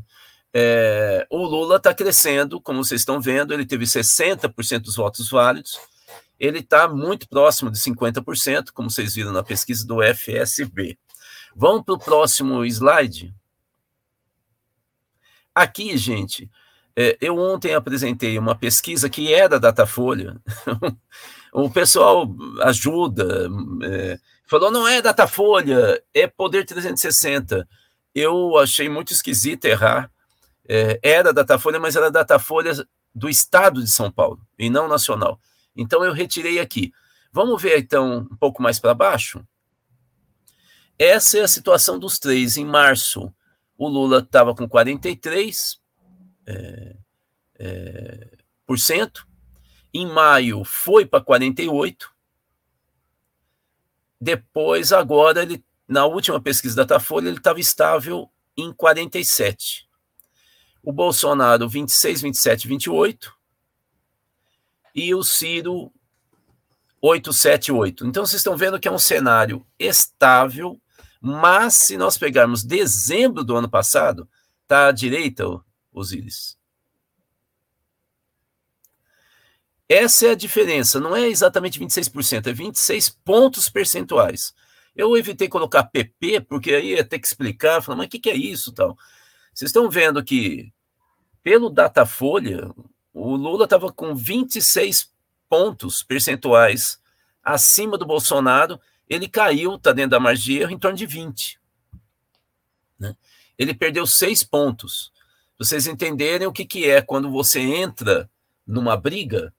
É, 0.54 1.26
o 1.30 1.44
Lula 1.46 1.78
está 1.78 1.94
crescendo, 1.94 2.62
como 2.62 2.84
vocês 2.84 3.02
estão 3.02 3.20
vendo, 3.20 3.54
ele 3.54 3.66
teve 3.66 3.86
60% 3.86 4.82
dos 4.82 4.96
votos 4.96 5.30
válidos, 5.30 5.80
ele 6.40 6.60
está 6.60 6.88
muito 6.88 7.28
próximo 7.28 7.72
de 7.72 7.80
50%, 7.80 8.72
como 8.74 8.90
vocês 8.90 9.16
viram 9.16 9.32
na 9.32 9.44
pesquisa 9.44 9.86
do 9.86 10.00
FSB. 10.04 10.98
Vamos 11.56 11.84
para 11.84 11.96
o 11.96 12.00
próximo 12.00 12.66
slide. 12.66 13.34
Aqui, 15.56 15.96
gente, 15.98 16.50
é, 16.96 17.18
eu 17.22 17.38
ontem 17.38 17.74
apresentei 17.74 18.38
uma 18.38 18.56
pesquisa 18.56 19.10
que 19.10 19.34
é 19.34 19.48
da 19.48 19.58
Datafolha. 19.58 20.40
o 21.54 21.70
pessoal 21.70 22.28
ajuda, 22.62 23.50
é, 23.84 24.20
falou, 24.48 24.72
não 24.72 24.88
é 24.88 25.02
Datafolha, 25.02 26.02
é 26.14 26.28
Poder 26.28 26.66
360. 26.66 27.68
Eu 28.14 28.58
achei 28.58 28.90
muito 28.90 29.12
esquisito 29.14 29.66
errar. 29.66 30.12
É, 30.68 31.00
era 31.04 31.34
Datafolha, 31.34 31.80
mas 31.80 31.96
era 31.96 32.12
Datafolha 32.12 32.74
do 33.14 33.30
estado 33.30 33.84
de 33.84 33.92
São 33.92 34.12
Paulo, 34.12 34.40
e 34.58 34.70
não 34.70 34.88
nacional. 34.88 35.40
Então 35.76 36.04
eu 36.04 36.14
retirei 36.14 36.60
aqui. 36.60 36.92
Vamos 37.32 37.62
ver 37.62 37.80
então 37.80 38.28
um 38.32 38.36
pouco 38.38 38.62
mais 38.62 38.80
para 38.80 38.94
baixo? 38.94 39.44
Essa 40.98 41.40
é 41.40 41.42
a 41.42 41.48
situação 41.48 41.98
dos 41.98 42.20
três. 42.20 42.58
Em 42.58 42.66
março, 42.66 43.34
o 43.84 43.90
Lula 43.90 44.20
estava 44.20 44.56
com 44.56 44.68
43%. 44.68 45.78
É, 46.46 46.96
é, 47.60 48.38
por 48.66 48.80
cento. 48.80 49.28
Em 49.94 50.08
maio 50.08 50.64
foi 50.64 51.06
para 51.06 51.24
48%. 51.24 52.08
Depois, 54.20 54.94
agora, 54.94 55.44
ele, 55.44 55.64
na 55.88 56.06
última 56.06 56.42
pesquisa 56.42 56.76
da 56.78 56.84
Datafolha, 56.84 57.28
ele 57.28 57.38
estava 57.38 57.60
estável 57.60 58.30
em 58.58 58.72
47%. 58.72 59.84
O 60.82 60.92
Bolsonaro, 60.92 61.68
26, 61.70 62.22
27, 62.22 62.68
28 62.68 63.34
e 64.96 65.14
o 65.16 65.24
Ciro 65.24 65.92
878. 67.02 68.06
Então 68.08 68.26
vocês 68.26 68.40
estão 68.40 68.56
vendo 68.56 68.80
que 68.80 68.88
é 68.88 68.92
um 68.92 69.00
cenário 69.00 69.66
estável, 69.78 70.80
mas 71.26 71.76
se 71.76 71.96
nós 71.96 72.18
pegarmos 72.18 72.66
dezembro 72.66 73.46
do 73.46 73.56
ano 73.56 73.70
passado, 73.70 74.28
tá 74.68 74.88
à 74.88 74.92
direita, 74.92 75.46
Osíris. 75.90 76.58
Essa 79.88 80.28
é 80.28 80.32
a 80.32 80.36
diferença, 80.36 81.00
não 81.00 81.16
é 81.16 81.30
exatamente 81.30 81.80
26%, 81.80 82.48
é 82.48 82.52
26 82.52 83.10
pontos 83.24 83.70
percentuais. 83.70 84.54
Eu 84.94 85.16
evitei 85.16 85.48
colocar 85.48 85.86
PP, 85.86 86.42
porque 86.42 86.74
aí 86.74 86.90
ia 86.90 87.06
ter 87.06 87.20
que 87.20 87.28
explicar, 87.28 87.82
falar, 87.82 88.00
mas 88.00 88.08
o 88.08 88.10
que, 88.10 88.20
que 88.20 88.30
é 88.30 88.36
isso 88.36 88.74
tal? 88.74 88.98
Vocês 89.54 89.70
estão 89.70 89.90
vendo 89.90 90.22
que, 90.26 90.74
pelo 91.42 91.70
Datafolha, 91.70 92.70
o 93.14 93.34
Lula 93.38 93.64
estava 93.64 93.94
com 93.94 94.14
26 94.14 95.10
pontos 95.48 96.04
percentuais 96.04 97.00
acima 97.42 97.98
do 97.98 98.06
Bolsonaro, 98.06 98.78
ele 99.16 99.28
caiu, 99.28 99.76
está 99.76 99.92
dentro 99.92 100.12
da 100.12 100.20
margem 100.20 100.44
de 100.44 100.62
erro, 100.62 100.72
em 100.72 100.80
torno 100.80 100.98
de 100.98 101.06
20. 101.06 101.60
Né? 103.00 103.16
Ele 103.58 103.74
perdeu 103.74 104.06
seis 104.06 104.44
pontos. 104.44 105.12
Vocês 105.58 105.88
entenderem 105.88 106.48
o 106.48 106.52
que, 106.52 106.66
que 106.66 106.90
é 106.90 107.02
quando 107.02 107.30
você 107.30 107.60
entra 107.60 108.30
numa 108.66 108.98
briga. 108.98 109.54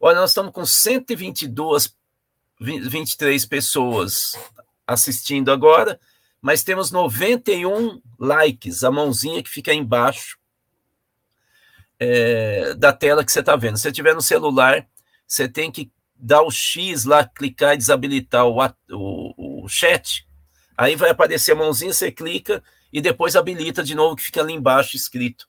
Olha, 0.00 0.20
nós 0.20 0.30
estamos 0.30 0.52
com 0.52 0.64
122, 0.64 1.94
23 2.60 3.46
pessoas 3.46 4.32
assistindo 4.86 5.52
agora, 5.52 6.00
mas 6.40 6.64
temos 6.64 6.90
91 6.90 8.02
likes, 8.18 8.82
a 8.82 8.90
mãozinha 8.90 9.42
que 9.42 9.48
fica 9.48 9.70
aí 9.70 9.78
embaixo 9.78 10.38
é, 12.00 12.74
da 12.74 12.92
tela 12.92 13.24
que 13.24 13.30
você 13.30 13.40
está 13.40 13.54
vendo. 13.54 13.76
Se 13.76 13.84
você 13.84 13.92
tiver 13.92 14.14
no 14.14 14.20
celular, 14.20 14.84
você 15.24 15.48
tem 15.48 15.70
que 15.70 15.90
dar 16.24 16.42
o 16.42 16.50
X 16.52 17.04
lá, 17.04 17.26
clicar 17.26 17.74
e 17.74 17.78
desabilitar 17.78 18.46
o, 18.46 18.56
o, 18.90 19.64
o 19.64 19.68
chat. 19.68 20.24
Aí 20.78 20.94
vai 20.94 21.10
aparecer 21.10 21.52
a 21.52 21.56
mãozinha, 21.56 21.92
você 21.92 22.12
clica 22.12 22.62
e 22.92 23.00
depois 23.00 23.34
habilita 23.34 23.82
de 23.82 23.96
novo, 23.96 24.14
que 24.14 24.22
fica 24.22 24.40
ali 24.40 24.52
embaixo 24.52 24.94
escrito. 24.94 25.48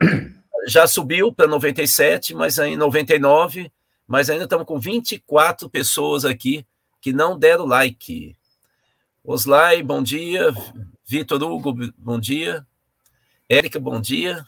Já 0.68 0.86
subiu 0.86 1.32
para 1.32 1.46
97, 1.46 2.34
mas 2.34 2.58
aí 2.58 2.76
99, 2.76 3.72
mas 4.06 4.28
ainda 4.28 4.44
estamos 4.44 4.66
com 4.66 4.78
24 4.78 5.70
pessoas 5.70 6.26
aqui 6.26 6.66
que 7.00 7.14
não 7.14 7.38
deram 7.38 7.64
like. 7.64 8.36
Oslai, 9.24 9.82
bom 9.82 10.02
dia. 10.02 10.52
Vitor 11.06 11.42
Hugo, 11.42 11.74
bom 11.96 12.20
dia. 12.20 12.66
Érica, 13.48 13.80
bom 13.80 13.98
dia. 13.98 14.44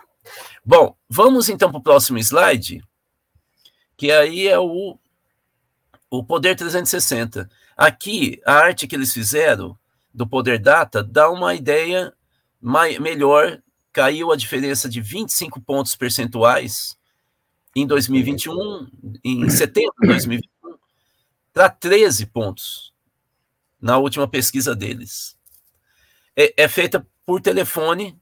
Bom, 0.63 0.95
vamos 1.09 1.49
então 1.49 1.71
para 1.71 1.81
o 1.81 1.83
próximo 1.83 2.19
slide, 2.19 2.85
que 3.97 4.13
aí 4.13 4.47
é 4.47 4.59
o, 4.59 4.99
o 6.13 6.23
Poder 6.23 6.55
360. 6.55 7.49
Aqui, 7.75 8.39
a 8.45 8.53
arte 8.53 8.87
que 8.87 8.95
eles 8.95 9.15
fizeram 9.15 9.79
do 10.13 10.27
Poder 10.27 10.59
Data 10.59 11.03
dá 11.03 11.31
uma 11.31 11.55
ideia 11.55 12.13
melhor. 13.01 13.63
Caiu 13.91 14.31
a 14.31 14.37
diferença 14.37 14.91
de 14.91 15.01
25 15.01 15.59
pontos 15.63 15.97
percentuais 15.97 16.99
em 17.75 17.87
2021, 17.87 18.89
em 19.25 19.49
setembro 19.49 19.95
de 20.03 20.09
2021, 20.09 20.75
para 21.51 21.71
13 21.71 22.27
pontos 22.27 22.93
na 23.81 23.97
última 23.97 24.29
pesquisa 24.29 24.77
deles. 24.77 25.35
É, 26.37 26.65
é 26.65 26.69
feita 26.69 27.07
por 27.25 27.41
telefone 27.41 28.21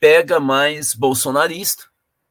pega 0.00 0.40
mais 0.40 0.94
bolsonarista, 0.94 1.84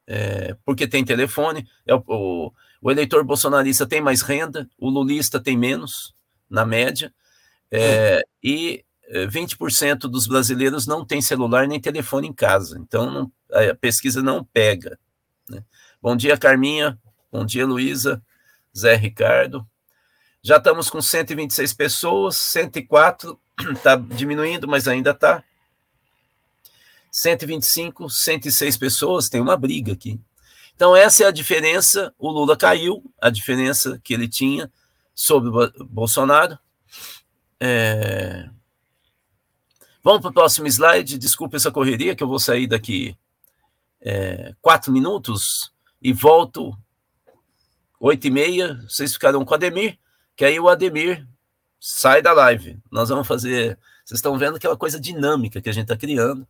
é, 0.07 0.55
porque 0.65 0.87
tem 0.87 1.05
telefone, 1.05 1.69
é 1.85 1.93
o, 1.93 2.03
o, 2.07 2.53
o, 2.87 2.91
eleitor 2.91 3.21
bolsonarista 3.25 3.85
tem 3.85 3.99
mais 3.99 4.21
renda, 4.21 4.69
o 4.77 4.89
lulista 4.89 5.41
tem 5.41 5.57
menos, 5.57 6.15
na 6.49 6.65
média, 6.65 7.13
é, 7.69 8.23
e 8.41 8.85
20% 9.29 10.05
é, 10.05 10.07
dos 10.07 10.25
brasileiros 10.25 10.87
não 10.87 11.05
tem 11.05 11.21
celular 11.21 11.67
nem 11.67 11.81
telefone 11.81 12.29
em 12.29 12.33
casa, 12.33 12.79
então 12.79 13.11
não, 13.11 13.31
a 13.51 13.75
pesquisa 13.75 14.23
não 14.23 14.41
pega. 14.41 14.97
Né? 15.49 15.61
Bom 16.01 16.15
dia, 16.15 16.37
Carminha, 16.37 16.97
bom 17.29 17.45
dia, 17.45 17.65
Luísa, 17.65 18.23
Zé 18.75 18.95
Ricardo. 18.95 19.67
Já 20.41 20.55
estamos 20.55 20.89
com 20.89 21.01
126 21.01 21.73
pessoas, 21.73 22.37
104 22.37 23.37
está 23.75 23.97
diminuindo, 24.15 24.65
mas 24.65 24.87
ainda 24.87 25.11
está. 25.11 25.43
125, 27.11 28.09
106 28.09 28.77
pessoas, 28.77 29.27
tem 29.27 29.41
uma 29.41 29.57
briga 29.57 29.91
aqui. 29.91 30.17
Então, 30.77 30.95
essa 30.95 31.23
é 31.23 31.27
a 31.27 31.31
diferença. 31.31 32.13
O 32.19 32.29
Lula 32.29 32.55
caiu, 32.55 33.03
a 33.19 33.31
diferença 33.31 33.99
que 34.03 34.13
ele 34.13 34.27
tinha 34.27 34.71
sobre 35.11 35.49
o 35.49 35.85
Bolsonaro. 35.85 36.55
É... 37.59 38.47
Vamos 40.03 40.21
para 40.21 40.29
o 40.29 40.33
próximo 40.33 40.67
slide. 40.67 41.17
Desculpa 41.17 41.57
essa 41.57 41.71
correria, 41.71 42.15
que 42.15 42.21
eu 42.21 42.27
vou 42.27 42.37
sair 42.37 42.67
daqui 42.67 43.17
é, 43.99 44.53
quatro 44.61 44.91
minutos 44.93 45.73
e 45.99 46.13
volto 46.13 46.77
oito 47.99 48.27
e 48.27 48.29
meia. 48.29 48.75
Vocês 48.87 49.13
ficarão 49.13 49.43
com 49.43 49.53
o 49.53 49.55
Ademir, 49.55 49.97
que 50.35 50.45
aí 50.45 50.59
o 50.59 50.69
Ademir 50.69 51.27
sai 51.79 52.21
da 52.21 52.33
live. 52.33 52.79
Nós 52.91 53.09
vamos 53.09 53.27
fazer. 53.27 53.79
Vocês 54.05 54.19
estão 54.19 54.37
vendo 54.37 54.57
aquela 54.57 54.77
coisa 54.77 54.99
dinâmica 54.99 55.59
que 55.59 55.69
a 55.69 55.73
gente 55.73 55.85
está 55.85 55.97
criando. 55.97 56.47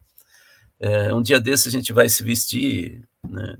É, 0.81 1.13
um 1.13 1.21
dia 1.21 1.39
desse 1.39 1.69
a 1.69 1.71
gente 1.71 1.93
vai 1.93 2.09
se 2.09 2.21
vestir 2.23 3.07
né, 3.23 3.57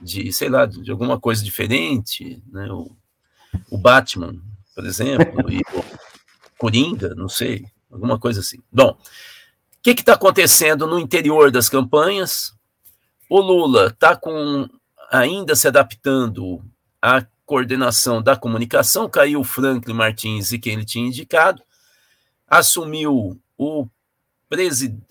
de, 0.00 0.32
sei 0.32 0.48
lá, 0.48 0.66
de 0.66 0.90
alguma 0.90 1.20
coisa 1.20 1.44
diferente, 1.44 2.42
né, 2.50 2.70
o, 2.70 2.90
o 3.70 3.78
Batman, 3.78 4.34
por 4.74 4.86
exemplo, 4.86 5.50
e 5.50 5.60
o 5.74 5.84
Coringa, 6.58 7.14
não 7.14 7.28
sei, 7.28 7.66
alguma 7.90 8.18
coisa 8.18 8.40
assim. 8.40 8.58
Bom, 8.72 8.90
o 8.90 9.82
que 9.82 9.90
está 9.90 10.14
acontecendo 10.14 10.86
no 10.86 10.98
interior 10.98 11.50
das 11.50 11.68
campanhas? 11.68 12.54
O 13.28 13.40
Lula 13.40 13.88
está 13.88 14.16
com 14.16 14.68
ainda 15.10 15.56
se 15.56 15.66
adaptando 15.66 16.62
à 17.02 17.26
coordenação 17.44 18.22
da 18.22 18.36
comunicação, 18.36 19.08
caiu 19.08 19.40
o 19.40 19.44
Franklin 19.44 19.94
Martins 19.94 20.52
e 20.52 20.58
quem 20.58 20.74
ele 20.74 20.84
tinha 20.84 21.08
indicado, 21.08 21.62
assumiu 22.46 23.40
o 23.56 23.88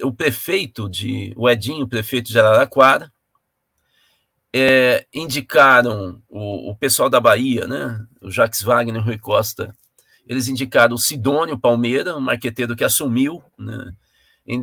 o 0.03 0.12
prefeito 0.12 0.89
de, 0.89 1.34
o 1.38 1.50
Edinho, 1.50 1.88
prefeito 1.88 2.29
de 2.29 2.38
Araraquara, 2.38 3.12
é, 4.53 5.06
indicaram 5.13 6.22
o, 6.27 6.72
o, 6.72 6.75
pessoal 6.75 7.10
da 7.10 7.20
Bahia, 7.20 7.68
né, 7.68 8.06
o 8.22 8.32
Jacques 8.32 8.62
Wagner 8.62 8.96
e 8.96 9.00
o 9.00 9.06
Rui 9.06 9.18
Costa, 9.18 9.74
eles 10.27 10.48
indicaram 10.48 10.96
o 10.96 11.00
Sidônio 11.00 11.58
Palmeira, 11.58 12.15
um 12.15 12.22
marqueteiro 12.22 12.75
que 12.75 12.84
assumiu, 12.84 13.44
né? 13.58 13.94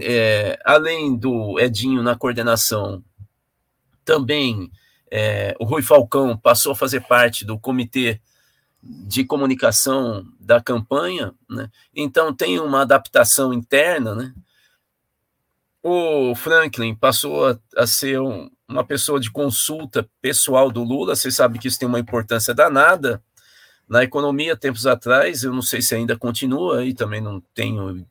é, 0.02 0.59
além 0.64 1.16
do 1.16 1.59
Edinho 1.61 2.02
na 2.02 2.16
coordenação, 2.16 3.02
também 4.05 4.71
é, 5.11 5.55
o 5.61 5.64
Rui 5.64 5.83
Falcão 5.83 6.37
passou 6.37 6.73
a 6.73 6.76
fazer 6.76 7.00
parte 7.07 7.45
do 7.45 7.59
comitê 7.59 8.21
de 8.83 9.25
comunicação 9.25 10.25
da 10.38 10.61
campanha, 10.61 11.35
né? 11.49 11.69
então 11.95 12.33
tem 12.33 12.61
uma 12.61 12.83
adaptação 12.83 13.52
interna. 13.52 14.14
Né? 14.14 14.35
O 15.83 16.35
Franklin 16.35 16.95
passou 16.95 17.49
a, 17.49 17.59
a 17.76 17.87
ser 17.87 18.21
um, 18.21 18.49
uma 18.68 18.85
pessoa 18.85 19.20
de 19.20 19.30
consulta 19.30 20.08
pessoal 20.20 20.70
do 20.70 20.82
Lula, 20.82 21.14
você 21.14 21.30
sabe 21.30 21.58
que 21.58 21.68
isso 21.68 21.78
tem 21.78 21.88
uma 21.88 22.00
importância 22.00 22.52
danada 22.52 23.23
na 23.88 24.02
economia, 24.02 24.56
tempos 24.56 24.87
atrás, 24.87 25.44
eu 25.44 25.52
não 25.52 25.62
sei 25.62 25.80
se 25.80 25.94
ainda 25.94 26.16
continua, 26.16 26.85
e 26.85 26.92
também 26.92 27.20
não 27.20 27.40
tenho 27.54 28.04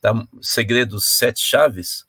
tá, 0.00 0.14
segredos 0.40 1.16
sete 1.18 1.40
chaves, 1.40 2.06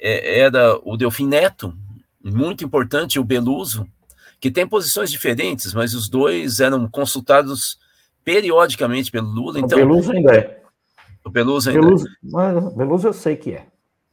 é, 0.00 0.40
era 0.40 0.78
o 0.82 0.96
Delfim 0.96 1.26
Neto, 1.26 1.76
muito 2.24 2.64
importante, 2.64 3.18
o 3.18 3.24
Beluso, 3.24 3.86
que 4.40 4.50
tem 4.50 4.66
posições 4.66 5.10
diferentes, 5.10 5.74
mas 5.74 5.94
os 5.94 6.08
dois 6.08 6.58
eram 6.58 6.88
consultados 6.88 7.78
periodicamente 8.24 9.10
pelo 9.10 9.28
Lula. 9.28 9.60
Então, 9.60 9.78
o 9.78 9.86
Beluso 9.86 10.12
ainda 10.12 10.34
é. 10.34 10.62
O 11.24 11.30
Beluso 11.30 11.70
ainda 11.70 11.82
Beluso, 11.82 12.06
é. 12.08 12.76
Beluso 12.76 13.08
eu 13.08 13.12
sei 13.12 13.36
que 13.36 13.52
é. 13.52 13.66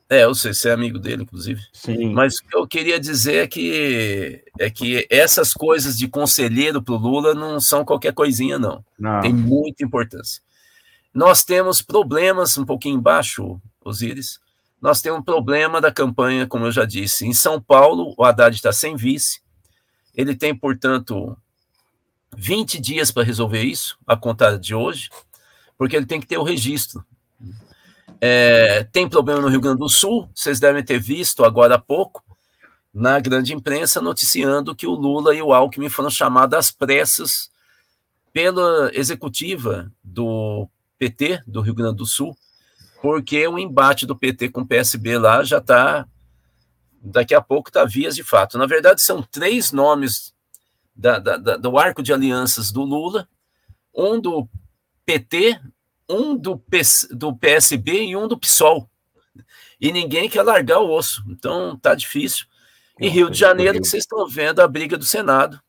É, 0.09 0.23
eu 0.23 0.33
sei, 0.33 0.53
você 0.53 0.69
é 0.69 0.71
amigo 0.71 0.97
dele, 0.97 1.21
inclusive. 1.21 1.61
Sim. 1.71 2.13
Mas 2.13 2.39
o 2.39 2.43
que 2.43 2.57
eu 2.57 2.67
queria 2.67 2.99
dizer 2.99 3.43
é 3.43 3.47
que, 3.47 4.43
é 4.57 4.67
que 4.67 5.05
essas 5.07 5.53
coisas 5.53 5.95
de 5.95 6.07
conselheiro 6.07 6.81
para 6.81 6.95
o 6.95 6.97
Lula 6.97 7.35
não 7.35 7.59
são 7.59 7.85
qualquer 7.85 8.11
coisinha, 8.11 8.57
não. 8.57 8.83
não. 8.97 9.21
Tem 9.21 9.31
muita 9.31 9.83
importância. 9.83 10.41
Nós 11.13 11.43
temos 11.43 11.83
problemas 11.83 12.57
um 12.57 12.65
pouquinho 12.65 12.97
embaixo, 12.97 13.61
Osíris. 13.85 14.39
Nós 14.81 14.99
temos 14.99 15.19
um 15.19 15.23
problema 15.23 15.79
da 15.79 15.91
campanha, 15.91 16.47
como 16.47 16.65
eu 16.65 16.71
já 16.71 16.85
disse. 16.85 17.27
Em 17.27 17.33
São 17.33 17.61
Paulo, 17.61 18.15
o 18.17 18.23
Haddad 18.23 18.55
está 18.55 18.71
sem 18.71 18.95
vice. 18.95 19.41
Ele 20.15 20.35
tem, 20.35 20.55
portanto, 20.55 21.37
20 22.35 22.79
dias 22.79 23.11
para 23.11 23.23
resolver 23.23 23.61
isso, 23.61 23.97
a 24.07 24.15
contar 24.15 24.57
de 24.57 24.73
hoje, 24.73 25.09
porque 25.77 25.95
ele 25.95 26.05
tem 26.05 26.19
que 26.19 26.27
ter 26.27 26.37
o 26.37 26.43
registro. 26.43 27.05
É, 28.21 28.83
tem 28.91 29.07
problema 29.07 29.41
no 29.41 29.47
Rio 29.47 29.61
Grande 29.61 29.79
do 29.79 29.89
Sul, 29.89 30.29
vocês 30.35 30.59
devem 30.59 30.83
ter 30.83 30.99
visto 30.99 31.45
agora 31.45 31.75
há 31.75 31.79
pouco, 31.79 32.23
na 32.93 33.19
grande 33.19 33.53
imprensa, 33.53 34.01
noticiando 34.01 34.75
que 34.75 34.88
o 34.88 34.91
Lula 34.91 35.33
e 35.33 35.41
o 35.41 35.53
Alckmin 35.53 35.89
foram 35.89 36.09
chamados 36.09 36.57
às 36.57 36.71
pressas 36.71 37.49
pela 38.33 38.91
executiva 38.93 39.91
do 40.03 40.67
PT 40.97 41.41
do 41.47 41.61
Rio 41.61 41.73
Grande 41.73 41.97
do 41.97 42.05
Sul, 42.05 42.35
porque 43.01 43.47
o 43.47 43.57
embate 43.57 44.05
do 44.05 44.15
PT 44.15 44.49
com 44.49 44.61
o 44.61 44.67
PSB 44.67 45.17
lá 45.17 45.43
já 45.43 45.59
está, 45.59 46.05
daqui 47.01 47.33
a 47.33 47.41
pouco 47.41 47.69
está 47.69 47.85
vias 47.85 48.15
de 48.15 48.23
fato. 48.23 48.57
Na 48.57 48.65
verdade, 48.65 49.01
são 49.01 49.21
três 49.21 49.71
nomes 49.71 50.34
da, 50.93 51.17
da, 51.19 51.38
da, 51.38 51.58
do 51.58 51.77
arco 51.77 52.03
de 52.03 52.12
alianças 52.12 52.71
do 52.71 52.82
Lula, 52.82 53.27
um 53.95 54.19
do 54.19 54.47
PT, 55.05 55.60
um 56.10 56.36
do, 56.36 56.58
PS, 56.58 57.08
do 57.12 57.36
PSB 57.36 58.04
e 58.06 58.15
um 58.15 58.28
do 58.28 58.38
PSOL. 58.38 58.89
E 59.80 59.91
ninguém 59.91 60.30
quer 60.30 60.43
largar 60.43 60.80
o 60.80 60.91
osso. 60.91 61.24
Então 61.30 61.78
tá 61.78 61.93
difícil. 61.95 62.45
Em 63.00 63.08
Rio 63.08 63.30
de 63.30 63.39
Janeiro, 63.39 63.80
que 63.80 63.88
vocês 63.88 64.04
estão 64.04 64.28
vendo 64.28 64.60
a 64.60 64.67
briga 64.67 64.98
do 64.98 65.06
Senado. 65.06 65.62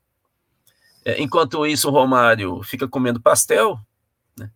É, 1.04 1.22
enquanto 1.22 1.64
isso, 1.64 1.88
o 1.88 1.92
Romário 1.92 2.62
fica 2.62 2.88
comendo 2.88 3.20
pastel. 3.20 3.78
Né? 4.36 4.50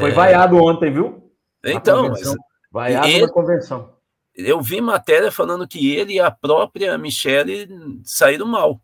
Foi 0.00 0.10
é... 0.10 0.14
vaiado 0.14 0.56
ontem, 0.56 0.90
viu? 0.90 1.30
Então, 1.62 2.08
mas... 2.08 2.34
vaiado 2.70 3.06
ele... 3.06 3.26
na 3.26 3.32
convenção. 3.32 3.94
Eu 4.34 4.60
vi 4.60 4.80
matéria 4.80 5.32
falando 5.32 5.66
que 5.66 5.94
ele 5.94 6.14
e 6.14 6.20
a 6.20 6.30
própria 6.30 6.96
Michele 6.98 7.68
saíram 8.04 8.46
mal. 8.46 8.80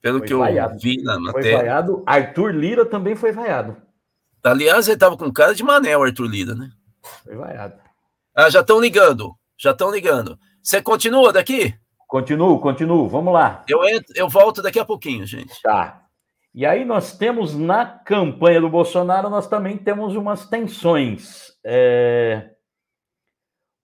Pelo 0.00 0.18
foi 0.18 0.28
que 0.28 0.34
vaiado. 0.34 0.74
eu 0.74 0.78
vi 0.78 1.02
na 1.02 1.18
matéria. 1.18 1.50
Foi 1.50 1.66
vaiado. 1.66 2.02
Arthur 2.06 2.54
Lira 2.54 2.84
também 2.84 3.16
foi 3.16 3.32
vaiado. 3.32 3.76
Aliás, 4.44 4.86
ele 4.86 4.94
estava 4.96 5.16
com 5.16 5.32
cara 5.32 5.54
de 5.54 5.62
Manel, 5.62 6.02
Arthur 6.02 6.26
Lira, 6.26 6.54
né? 6.54 6.70
Foi 7.24 7.34
vaiado. 7.34 7.80
Ah, 8.36 8.50
já 8.50 8.60
estão 8.60 8.78
ligando. 8.78 9.34
Já 9.56 9.70
estão 9.70 9.90
ligando. 9.90 10.38
Você 10.62 10.82
continua 10.82 11.32
daqui? 11.32 11.74
Continuo, 12.06 12.60
continuo. 12.60 13.08
Vamos 13.08 13.32
lá. 13.32 13.64
Eu, 13.66 13.82
entro, 13.84 14.12
eu 14.14 14.28
volto 14.28 14.60
daqui 14.60 14.78
a 14.78 14.84
pouquinho, 14.84 15.24
gente. 15.24 15.62
Tá. 15.62 16.02
E 16.54 16.66
aí 16.66 16.84
nós 16.84 17.16
temos 17.16 17.56
na 17.56 17.84
campanha 17.84 18.60
do 18.60 18.68
Bolsonaro, 18.68 19.30
nós 19.30 19.48
também 19.48 19.78
temos 19.78 20.14
umas 20.14 20.46
tensões. 20.46 21.52
É... 21.64 22.50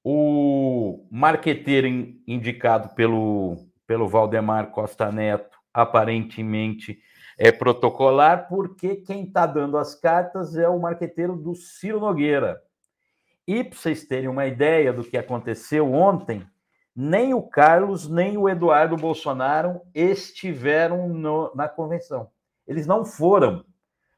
O 0.04 1.08
marqueteiro 1.10 1.88
indicado 2.26 2.94
pelo, 2.94 3.56
pelo 3.86 4.08
Valdemar 4.08 4.70
Costa 4.70 5.10
Neto, 5.10 5.58
aparentemente 5.72 7.00
é 7.42 7.50
protocolar, 7.50 8.48
porque 8.50 8.96
quem 8.96 9.24
está 9.24 9.46
dando 9.46 9.78
as 9.78 9.94
cartas 9.94 10.58
é 10.58 10.68
o 10.68 10.78
marqueteiro 10.78 11.34
do 11.34 11.54
Ciro 11.54 11.98
Nogueira. 11.98 12.62
E 13.48 13.64
para 13.64 13.78
vocês 13.78 14.04
terem 14.04 14.28
uma 14.28 14.44
ideia 14.44 14.92
do 14.92 15.02
que 15.02 15.16
aconteceu 15.16 15.90
ontem, 15.90 16.46
nem 16.94 17.32
o 17.32 17.40
Carlos 17.40 18.06
nem 18.10 18.36
o 18.36 18.46
Eduardo 18.46 18.94
Bolsonaro 18.94 19.80
estiveram 19.94 21.08
no, 21.08 21.50
na 21.54 21.66
convenção. 21.66 22.28
Eles 22.68 22.86
não 22.86 23.06
foram, 23.06 23.64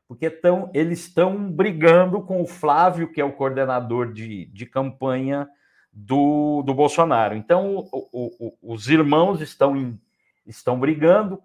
porque 0.08 0.28
tão, 0.28 0.68
eles 0.74 1.06
estão 1.06 1.48
brigando 1.48 2.22
com 2.22 2.42
o 2.42 2.46
Flávio, 2.46 3.12
que 3.12 3.20
é 3.20 3.24
o 3.24 3.32
coordenador 3.32 4.12
de, 4.12 4.46
de 4.46 4.66
campanha 4.66 5.48
do, 5.92 6.64
do 6.66 6.74
Bolsonaro. 6.74 7.37
Então, 7.37 7.88
o, 7.92 8.08
o, 8.12 8.74
os 8.74 8.88
irmãos 8.88 9.40
estão, 9.40 9.76
em, 9.76 9.96
estão 10.44 10.76
brigando, 10.76 11.40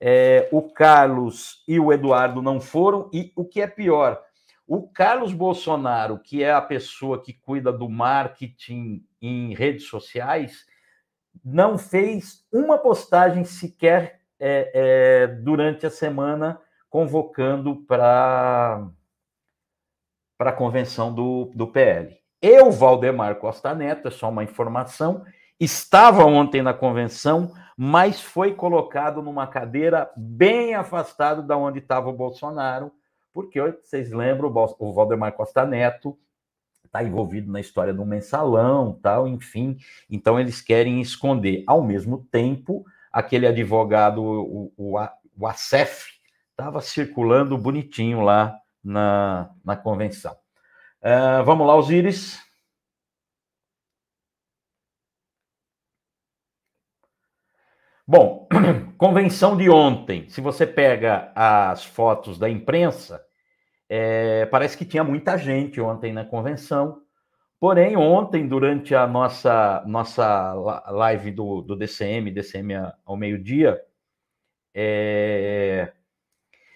é, 0.00 0.48
o 0.50 0.62
Carlos 0.62 1.62
e 1.68 1.78
o 1.78 1.92
Eduardo 1.92 2.40
não 2.40 2.60
foram, 2.60 3.10
e 3.12 3.32
o 3.36 3.44
que 3.44 3.60
é 3.60 3.66
pior, 3.66 4.22
o 4.66 4.88
Carlos 4.88 5.32
Bolsonaro, 5.32 6.18
que 6.18 6.44
é 6.44 6.52
a 6.52 6.62
pessoa 6.62 7.20
que 7.20 7.32
cuida 7.32 7.72
do 7.72 7.88
marketing 7.88 9.04
em 9.20 9.52
redes 9.52 9.88
sociais, 9.88 10.64
não 11.44 11.76
fez 11.76 12.46
uma 12.52 12.78
postagem 12.78 13.44
sequer 13.44 14.20
é, 14.38 14.70
é, 14.72 15.26
durante 15.26 15.86
a 15.86 15.90
semana 15.90 16.60
convocando 16.88 17.84
para 17.84 18.88
a 20.38 20.52
convenção 20.52 21.12
do, 21.12 21.50
do 21.54 21.66
PL. 21.66 22.16
Eu, 22.40 22.70
Valdemar 22.70 23.36
Costa 23.36 23.74
Neto, 23.74 24.08
é 24.08 24.10
só 24.10 24.28
uma 24.28 24.44
informação, 24.44 25.24
estava 25.60 26.24
ontem 26.24 26.62
na 26.62 26.72
convenção, 26.72 27.52
mas 27.76 28.20
foi 28.20 28.54
colocado 28.54 29.22
numa 29.22 29.46
cadeira 29.46 30.10
bem 30.16 30.74
afastado 30.74 31.42
da 31.42 31.56
onde 31.56 31.78
estava 31.78 32.08
o 32.08 32.14
Bolsonaro, 32.14 32.90
porque 33.32 33.60
vocês 33.60 34.10
lembram, 34.10 34.52
o 34.78 34.92
Valdemar 34.92 35.32
Costa 35.32 35.64
Neto 35.64 36.18
está 36.84 37.04
envolvido 37.04 37.52
na 37.52 37.60
história 37.60 37.94
do 37.94 38.04
mensalão, 38.04 38.98
tal, 39.00 39.28
enfim. 39.28 39.76
Então 40.10 40.40
eles 40.40 40.60
querem 40.60 41.00
esconder. 41.00 41.62
Ao 41.66 41.82
mesmo 41.82 42.26
tempo, 42.32 42.84
aquele 43.12 43.46
advogado, 43.46 44.20
o, 44.20 44.72
o, 44.76 44.98
o 45.38 45.46
ACEF, 45.46 46.06
estava 46.50 46.80
circulando 46.80 47.56
bonitinho 47.56 48.20
lá 48.22 48.56
na, 48.82 49.50
na 49.64 49.76
convenção. 49.76 50.32
Uh, 51.00 51.44
vamos 51.44 51.66
lá, 51.66 51.76
Osíris. 51.76 52.38
Bom, 58.10 58.48
convenção 58.98 59.56
de 59.56 59.70
ontem. 59.70 60.28
Se 60.28 60.40
você 60.40 60.66
pega 60.66 61.30
as 61.32 61.84
fotos 61.84 62.40
da 62.40 62.50
imprensa, 62.50 63.24
é, 63.88 64.46
parece 64.46 64.76
que 64.76 64.84
tinha 64.84 65.04
muita 65.04 65.38
gente 65.38 65.80
ontem 65.80 66.12
na 66.12 66.24
convenção. 66.24 67.02
Porém, 67.60 67.96
ontem, 67.96 68.48
durante 68.48 68.96
a 68.96 69.06
nossa, 69.06 69.84
nossa 69.86 70.52
live 70.90 71.30
do, 71.30 71.62
do 71.62 71.76
DCM, 71.76 72.32
DCM 72.32 72.74
ao 73.06 73.16
meio-dia, 73.16 73.80
é... 74.74 75.92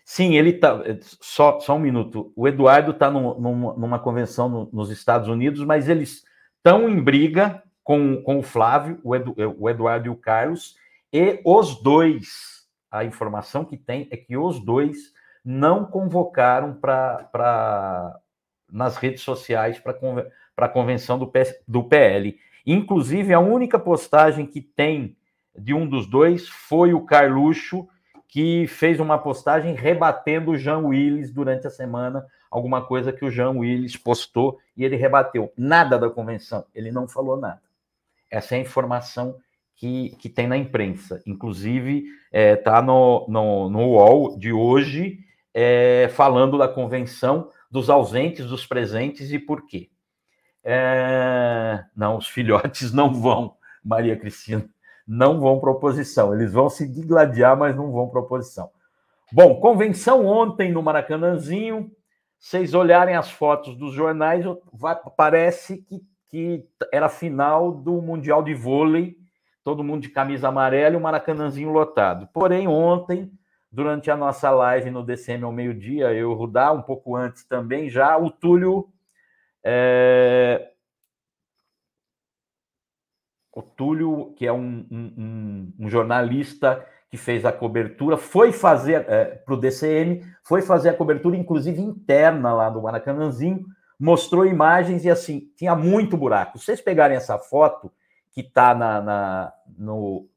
sim, 0.05 0.37
ele 0.37 0.51
está. 0.51 0.85
Só, 1.21 1.59
só 1.59 1.75
um 1.75 1.81
minuto. 1.81 2.33
O 2.37 2.47
Eduardo 2.47 2.93
está 2.93 3.11
numa, 3.11 3.75
numa, 3.75 3.99
convenção 3.99 4.49
no, 4.49 4.71
nos 4.73 4.89
Estados 4.89 5.27
Unidos, 5.27 5.65
mas 5.65 5.89
eles 5.89 6.23
estão 6.59 6.89
em 6.89 7.03
briga 7.03 7.61
com, 7.83 8.23
com 8.23 8.39
o 8.39 8.43
Flávio, 8.45 9.01
o, 9.03 9.17
Edu, 9.17 9.35
o 9.59 9.69
Eduardo 9.69 10.07
e 10.07 10.11
o 10.11 10.17
Carlos 10.17 10.77
e 11.17 11.41
os 11.45 11.81
dois, 11.81 12.67
a 12.91 13.05
informação 13.05 13.65
que 13.65 13.77
tem 13.77 14.09
é 14.11 14.17
que 14.17 14.37
os 14.37 14.59
dois 14.59 15.13
não 15.45 15.85
convocaram 15.85 16.75
para 16.75 18.21
nas 18.69 18.97
redes 18.97 19.23
sociais 19.23 19.79
para 19.79 20.67
a 20.67 20.69
convenção 20.69 21.17
do, 21.17 21.29
PS, 21.29 21.55
do 21.69 21.85
PL. 21.85 22.37
Inclusive, 22.67 23.33
a 23.33 23.39
única 23.39 23.79
postagem 23.79 24.45
que 24.45 24.61
tem 24.61 25.17
de 25.57 25.73
um 25.73 25.87
dos 25.89 26.09
dois 26.09 26.49
foi 26.49 26.93
o 26.93 27.05
Carluxo, 27.05 27.87
que 28.27 28.67
fez 28.67 28.99
uma 28.99 29.17
postagem 29.17 29.73
rebatendo 29.73 30.51
o 30.51 30.57
Jean 30.57 30.79
Willis 30.79 31.31
durante 31.31 31.69
a 31.69 31.71
semana, 31.71 32.27
alguma 32.51 32.85
coisa 32.85 33.13
que 33.13 33.25
o 33.25 33.31
Jean 33.31 33.51
Willis 33.51 33.97
postou 33.97 34.59
e 34.77 34.85
ele 34.85 34.97
rebateu. 34.97 35.53
Nada 35.57 35.97
da 35.97 36.11
convenção, 36.11 36.65
ele 36.75 36.91
não 36.91 37.07
falou 37.07 37.37
nada. 37.37 37.63
Essa 38.29 38.57
é 38.57 38.59
a 38.59 38.63
informação 38.63 39.37
que, 39.85 40.17
que 40.17 40.31
tem 40.31 40.47
na 40.47 40.57
imprensa. 40.57 41.23
Inclusive, 41.27 42.07
está 42.33 42.39
é, 42.39 42.57
tá 42.57 42.81
no, 42.81 43.27
no, 43.29 43.69
no 43.69 43.81
UOL 43.91 44.39
de 44.39 44.51
hoje, 44.51 45.19
é, 45.53 46.09
falando 46.15 46.57
da 46.57 46.67
convenção, 46.67 47.51
dos 47.71 47.91
ausentes, 47.91 48.47
dos 48.47 48.65
presentes 48.65 49.31
e 49.31 49.39
por 49.39 49.67
quê. 49.67 49.91
É... 50.63 51.85
Não, 51.95 52.17
os 52.17 52.27
filhotes 52.27 52.95
não 52.95 53.13
vão, 53.13 53.57
Maria 53.85 54.17
Cristina, 54.17 54.67
não 55.07 55.39
vão 55.39 55.61
para 55.61 55.73
oposição. 55.73 56.33
Eles 56.33 56.51
vão 56.51 56.71
se 56.71 56.89
digladiar, 56.89 57.55
mas 57.55 57.77
não 57.77 57.93
vão 57.93 58.09
para 58.09 58.21
oposição. 58.21 58.71
Bom, 59.31 59.61
convenção 59.61 60.25
ontem 60.25 60.73
no 60.73 60.83
Maracanãzinho. 60.83 61.91
Vocês 62.39 62.73
olharem 62.73 63.17
as 63.17 63.31
fotos 63.31 63.77
dos 63.77 63.93
jornais, 63.93 64.47
vai, 64.73 64.99
parece 65.15 65.79
que, 65.83 66.01
que 66.31 66.65
era 66.91 67.11
final 67.11 67.71
do 67.71 68.01
Mundial 68.01 68.43
de 68.43 68.55
Vôlei, 68.55 69.19
todo 69.65 69.83
mundo 69.83 70.03
de 70.03 70.11
camisa 70.11 70.49
amarela 70.49 70.95
e 70.95 70.99
o 70.99 71.01
Maracanãzinho 71.01 71.73
lotado. 71.73 72.29
Porém, 72.33 72.69
ontem 72.69 73.33
durante 73.73 74.09
a 74.09 74.17
nossa 74.17 74.51
live 74.51 74.91
no 74.91 75.03
DCM 75.03 75.43
ao 75.43 75.51
meio-dia, 75.51 76.13
eu 76.13 76.33
Rudá, 76.35 76.71
um 76.71 76.83
pouco 76.83 77.17
antes 77.17 77.45
também, 77.45 77.91
já 77.91 78.17
o 78.17 78.31
Túlio. 78.31 78.89
É... 79.65 80.71
O 83.53 83.63
Túlio, 83.63 84.33
que 84.37 84.47
é 84.47 84.53
um, 84.53 84.87
um, 84.91 85.73
um, 85.81 85.89
jornalista 85.89 86.87
que 87.09 87.17
fez 87.17 87.45
a 87.45 87.53
cobertura, 87.53 88.17
foi 88.17 88.53
fazer 88.53 89.09
é, 89.09 89.25
para 89.25 89.55
o 89.55 89.57
DCM, 89.57 90.25
foi 90.43 90.61
fazer 90.61 90.91
a 90.91 90.97
cobertura, 90.97 91.37
inclusive 91.37 91.81
interna 91.81 92.53
lá 92.53 92.69
do 92.69 92.83
Maracanãzinho, 92.83 93.65
mostrou 93.99 94.45
imagens 94.45 95.05
e 95.05 95.11
assim, 95.11 95.53
tinha 95.57 95.75
muito 95.75 96.17
buraco. 96.17 96.59
Se 96.59 96.65
vocês 96.65 96.81
pegarem 96.81 97.17
essa 97.17 97.39
foto 97.39 97.91
que 98.35 98.41
está 98.41 98.75
na, 98.75 99.01
na, 99.01 99.53
no, 99.79 100.29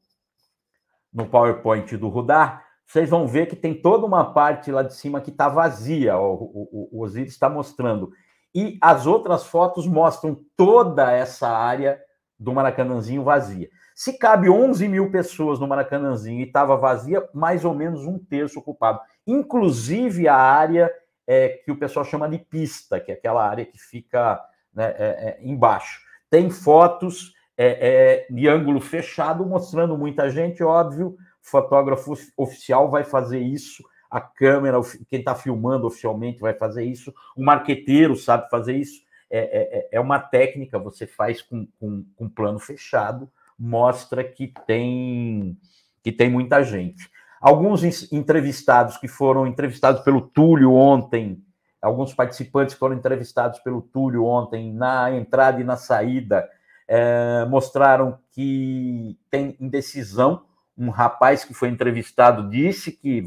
no 1.12 1.26
PowerPoint 1.26 1.96
do 1.96 2.08
Rudá, 2.08 2.62
vocês 2.86 3.10
vão 3.10 3.26
ver 3.26 3.46
que 3.46 3.56
tem 3.56 3.74
toda 3.74 4.06
uma 4.06 4.32
parte 4.32 4.72
lá 4.72 4.82
de 4.82 4.94
cima 4.94 5.20
que 5.20 5.30
está 5.30 5.48
vazia, 5.48 6.16
o, 6.16 6.32
o, 6.32 6.88
o 6.92 7.02
Osiris 7.02 7.32
está 7.32 7.48
mostrando. 7.48 8.10
E 8.54 8.78
as 8.80 9.06
outras 9.06 9.44
fotos 9.44 9.86
mostram 9.86 10.40
toda 10.56 11.12
essa 11.12 11.48
área 11.48 12.00
do 12.38 12.52
Maracanãzinho 12.52 13.22
vazia. 13.22 13.68
Se 13.94 14.16
cabe 14.16 14.48
11 14.48 14.86
mil 14.88 15.10
pessoas 15.10 15.58
no 15.58 15.66
Maracanãzinho 15.66 16.40
e 16.40 16.44
estava 16.44 16.76
vazia, 16.76 17.28
mais 17.34 17.64
ou 17.64 17.74
menos 17.74 18.06
um 18.06 18.18
terço 18.18 18.60
ocupado. 18.60 19.00
Inclusive 19.26 20.28
a 20.28 20.36
área 20.36 20.90
é, 21.26 21.48
que 21.48 21.70
o 21.70 21.76
pessoal 21.76 22.04
chama 22.04 22.28
de 22.28 22.38
pista, 22.38 23.00
que 23.00 23.10
é 23.10 23.14
aquela 23.14 23.46
área 23.46 23.66
que 23.66 23.76
fica 23.76 24.40
né, 24.72 24.94
é, 24.96 25.04
é, 25.06 25.38
embaixo. 25.42 26.00
Tem 26.30 26.48
fotos 26.48 27.34
é, 27.58 27.88
é, 27.88 28.26
de 28.30 28.46
ângulo 28.46 28.80
fechado 28.80 29.44
mostrando 29.44 29.98
muita 29.98 30.30
gente, 30.30 30.62
óbvio, 30.62 31.16
fotógrafo 31.42 32.14
oficial 32.36 32.88
vai 32.88 33.02
fazer 33.02 33.40
isso, 33.40 33.82
a 34.08 34.20
câmera, 34.20 34.80
quem 35.10 35.18
está 35.18 35.34
filmando 35.34 35.86
oficialmente 35.86 36.40
vai 36.40 36.54
fazer 36.54 36.84
isso, 36.84 37.12
o 37.36 37.44
marqueteiro 37.44 38.14
sabe 38.14 38.48
fazer 38.48 38.76
isso. 38.76 39.02
É, 39.30 39.38
é, 39.38 39.78
é, 39.78 39.88
é 39.92 40.00
uma 40.00 40.18
técnica, 40.18 40.78
você 40.78 41.06
faz 41.06 41.42
com, 41.42 41.66
com, 41.78 42.02
com 42.16 42.28
plano 42.30 42.58
fechado, 42.58 43.30
mostra 43.58 44.24
que 44.24 44.50
tem, 44.66 45.58
que 46.02 46.10
tem 46.10 46.30
muita 46.30 46.62
gente. 46.62 47.10
Alguns 47.40 47.82
entrevistados 48.10 48.96
que 48.96 49.06
foram 49.06 49.46
entrevistados 49.46 50.00
pelo 50.02 50.22
Túlio 50.22 50.72
ontem, 50.72 51.42
alguns 51.82 52.14
participantes 52.14 52.74
foram 52.74 52.96
entrevistados 52.96 53.58
pelo 53.58 53.82
Túlio 53.82 54.24
ontem 54.24 54.72
na 54.72 55.14
entrada 55.14 55.60
e 55.60 55.64
na 55.64 55.76
saída, 55.76 56.48
é, 56.88 57.44
mostraram 57.44 58.18
que 58.32 59.16
tem 59.30 59.56
indecisão 59.60 60.48
um 60.78 60.90
rapaz 60.90 61.44
que 61.44 61.52
foi 61.52 61.68
entrevistado 61.68 62.48
disse 62.48 62.92
que, 62.92 63.26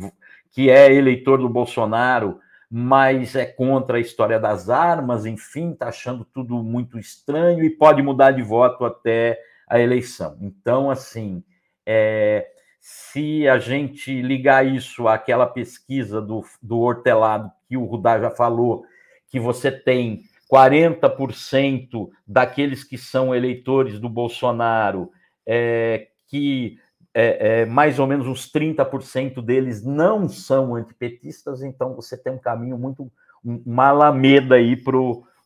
que 0.52 0.70
é 0.70 0.92
eleitor 0.92 1.38
do 1.38 1.50
Bolsonaro, 1.50 2.40
mas 2.70 3.36
é 3.36 3.46
contra 3.46 3.98
a 3.98 4.00
história 4.00 4.40
das 4.40 4.70
armas, 4.70 5.26
enfim, 5.26 5.72
está 5.74 5.90
achando 5.90 6.24
tudo 6.24 6.64
muito 6.64 6.98
estranho 6.98 7.64
e 7.64 7.70
pode 7.70 8.02
mudar 8.02 8.32
de 8.32 8.42
voto 8.42 8.86
até 8.86 9.38
a 9.68 9.78
eleição. 9.80 10.38
Então, 10.40 10.90
assim, 10.90 11.44
é, 11.86 12.48
se 12.80 13.46
a 13.50 13.60
gente 13.60 14.22
ligar 14.22 14.66
isso 14.66 15.10
àquela 15.10 15.46
pesquisa 15.46 16.22
do, 16.22 16.46
do 16.62 16.80
hortelado 16.80 17.52
que 17.68 17.76
o 17.76 17.84
Rudá 17.84 18.18
já 18.18 18.32
falou, 18.32 18.86
que 19.28 19.40
você 19.40 19.70
tem 19.70 20.24
40% 20.52 22.10
daqueles 22.28 22.84
que 22.84 22.98
são 22.98 23.34
eleitores 23.34 24.00
do 24.00 24.10
Bolsonaro 24.10 25.12
é, 25.48 26.08
que 26.28 26.78
é, 27.14 27.62
é, 27.62 27.66
mais 27.66 28.00
ou 28.00 28.08
menos 28.08 28.28
uns 28.28 28.52
30% 28.52 29.42
deles 29.42 29.84
não 29.84 30.28
são 30.30 30.76
antipetistas, 30.76 31.62
então 31.62 31.96
você 31.96 32.18
tem 32.18 32.34
um 32.34 32.40
caminho 32.40 32.78
muito, 32.78 33.12
uma 33.44 33.88
alameda 33.88 34.56
aí 34.56 34.76
para 34.76 34.98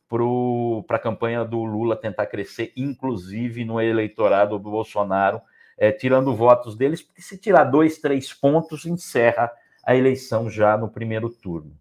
pro, 0.07 0.85
a 0.87 0.99
campanha 0.99 1.43
do 1.43 1.63
Lula 1.63 1.95
tentar 1.95 2.27
crescer, 2.27 2.71
inclusive 2.77 3.65
no 3.65 3.81
eleitorado 3.81 4.57
do 4.57 4.71
Bolsonaro, 4.71 5.41
é, 5.77 5.91
tirando 5.91 6.35
votos 6.35 6.75
deles, 6.75 7.01
porque 7.01 7.21
se 7.21 7.37
tirar 7.37 7.65
dois, 7.65 7.97
três 7.99 8.31
pontos, 8.33 8.85
encerra 8.85 9.51
a 9.85 9.95
eleição 9.95 10.49
já 10.49 10.77
no 10.77 10.87
primeiro 10.87 11.29
turno. 11.29 11.73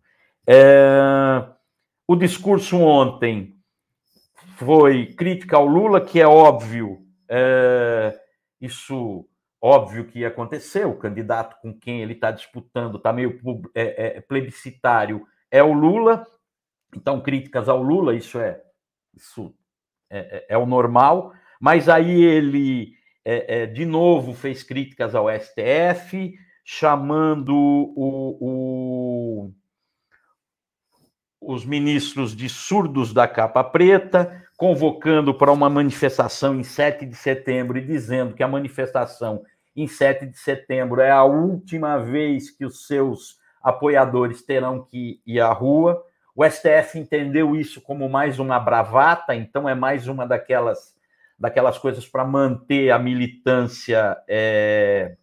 É, 0.47 1.45
o 2.07 2.17
discurso 2.17 2.79
ontem 2.79 3.57
foi 4.57 5.07
crítica 5.15 5.57
ao 5.57 5.67
Lula, 5.67 6.01
que 6.01 6.21
é 6.21 6.27
óbvio, 6.27 6.99
é, 7.29 8.19
isso 8.61 9.27
Óbvio 9.67 10.05
que 10.05 10.19
ia 10.19 10.29
acontecer, 10.29 10.87
o 10.87 10.95
candidato 10.95 11.57
com 11.63 11.73
quem 11.73 12.03
ele 12.03 12.13
está 12.13 12.31
disputando 12.31 12.99
está 12.99 13.15
meio 13.15 13.41
é, 13.75 14.19
é, 14.19 14.21
plebiscitário, 14.21 15.27
é 15.51 15.63
o 15.63 15.73
Lula. 15.73 16.27
Então, 16.95 17.23
críticas 17.23 17.67
ao 17.67 17.83
Lula, 17.83 18.15
isso 18.15 18.39
é 18.39 18.61
isso 19.17 19.55
é, 20.11 20.19
é, 20.19 20.47
é 20.51 20.59
o 20.59 20.67
normal. 20.67 21.33
Mas 21.59 21.89
aí 21.89 22.23
ele, 22.23 22.93
é, 23.25 23.63
é, 23.63 23.67
de 23.67 23.87
novo, 23.87 24.35
fez 24.35 24.63
críticas 24.63 25.15
ao 25.15 25.31
STF, 25.31 26.35
chamando 26.63 27.57
o, 27.57 28.37
o, 28.39 29.53
os 31.47 31.65
ministros 31.65 32.35
de 32.35 32.49
surdos 32.49 33.13
da 33.13 33.29
capa 33.29 33.63
preta, 33.63 34.43
convocando 34.57 35.35
para 35.35 35.53
uma 35.53 35.69
manifestação 35.69 36.55
em 36.55 36.63
7 36.63 37.05
de 37.07 37.15
setembro 37.15 37.77
e 37.77 37.85
dizendo 37.85 38.35
que 38.35 38.43
a 38.43 38.49
manifestação 38.49 39.43
em 39.77 39.87
7 39.87 40.27
de 40.27 40.39
setembro 40.39 41.01
é 41.01 41.11
a 41.11 41.25
última 41.25 41.99
vez 41.99 42.51
que 42.51 42.65
os 42.65 42.87
seus 42.87 43.39
apoiadores 43.63 44.43
terão 44.43 44.85
que 44.85 45.21
ir 45.27 45.41
à 45.41 45.53
rua. 45.53 46.03
O 46.35 46.45
STF 46.45 46.99
entendeu 46.99 47.57
isso 47.57 47.81
como 47.81 48.09
mais 48.09 48.39
uma 48.39 48.59
bravata, 48.59 49.35
então 49.35 49.69
é 49.69 49.75
mais 49.75 50.07
uma 50.07 50.27
daquelas, 50.27 50.95
daquelas 51.39 51.79
coisas 51.79 52.07
para 52.07 52.25
manter 52.25 52.91
a 52.91 52.99
militância. 52.99 54.17
É... 54.29 55.17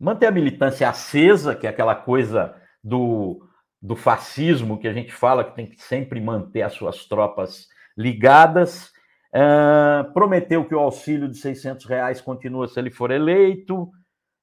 Manter 0.00 0.26
a 0.26 0.30
militância 0.30 0.88
acesa, 0.88 1.54
que 1.54 1.66
é 1.66 1.70
aquela 1.70 1.94
coisa 1.94 2.54
do, 2.82 3.47
do 3.80 3.94
fascismo 3.94 4.78
que 4.78 4.88
a 4.88 4.92
gente 4.92 5.12
fala 5.12 5.44
que 5.44 5.54
tem 5.54 5.66
que 5.66 5.80
sempre 5.80 6.20
manter 6.20 6.62
as 6.62 6.72
suas 6.72 7.06
tropas 7.06 7.68
ligadas. 7.96 8.92
Uh, 9.28 10.12
prometeu 10.12 10.64
que 10.64 10.74
o 10.74 10.78
auxílio 10.78 11.28
de 11.28 11.36
600 11.36 11.84
reais 11.86 12.20
continua 12.20 12.66
se 12.66 12.78
ele 12.78 12.90
for 12.90 13.10
eleito. 13.10 13.90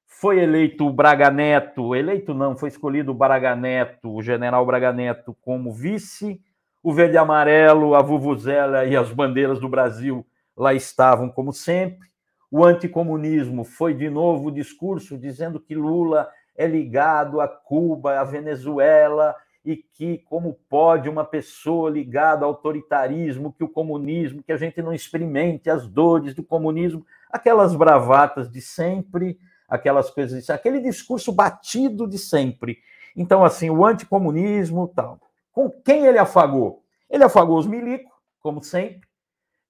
Foi 0.08 0.40
eleito 0.40 0.88
o 0.88 0.94
Braga 0.94 1.30
Neto, 1.30 1.94
eleito 1.94 2.34
não, 2.34 2.56
foi 2.56 2.70
escolhido 2.70 3.12
o 3.12 3.16
Braga 3.16 3.56
Neto, 3.56 4.14
o 4.14 4.22
general 4.22 4.66
Braga 4.66 4.94
Neto, 4.94 5.36
como 5.42 5.74
vice. 5.74 6.40
O 6.82 6.94
verde 6.94 7.16
e 7.16 7.18
amarelo, 7.18 7.96
a 7.96 8.02
Vuvuzela 8.02 8.86
e 8.86 8.96
as 8.96 9.12
bandeiras 9.12 9.60
do 9.60 9.68
Brasil 9.68 10.26
lá 10.56 10.74
estavam, 10.74 11.30
como 11.30 11.52
sempre. 11.52 12.08
O 12.50 12.64
anticomunismo 12.64 13.66
foi 13.66 13.94
de 13.94 14.10
novo 14.10 14.48
o 14.48 14.52
discurso 14.52 15.18
dizendo 15.18 15.60
que 15.60 15.76
Lula 15.76 16.30
é 16.56 16.68
ligado 16.68 17.42
a 17.42 17.48
Cuba, 17.48 18.20
a 18.20 18.24
Venezuela, 18.24 19.36
e 19.66 19.76
que 19.76 20.20
como 20.20 20.54
pode 20.70 21.10
uma 21.10 21.26
pessoa 21.26 21.90
ligada 21.90 22.46
ao 22.46 22.52
autoritarismo, 22.52 23.52
que 23.52 23.64
o 23.64 23.70
comunismo, 23.70 24.44
que 24.44 24.52
a 24.52 24.58
gente 24.58 24.82
não 24.82 24.94
experimente 24.94 25.70
as 25.70 25.88
dores 25.88 26.36
do 26.36 26.44
comunismo, 26.44 27.06
aquelas 27.32 27.76
bravatas 27.76 28.50
de 28.50 28.62
sempre, 28.62 29.40
aquelas 29.68 30.12
coisas, 30.12 30.50
aquele 30.50 30.80
discurso 30.80 31.32
batido 31.32 32.08
de 32.08 32.20
sempre. 32.20 32.78
Então, 33.16 33.44
assim, 33.44 33.70
o 33.70 33.84
anticomunismo, 33.84 34.88
tal. 34.88 35.20
Com 35.52 35.70
quem 35.70 36.06
ele 36.06 36.20
afagou? 36.20 36.84
Ele 37.10 37.24
afagou 37.24 37.58
os 37.58 37.66
milicos, 37.66 38.12
como 38.40 38.64
sempre, 38.64 39.08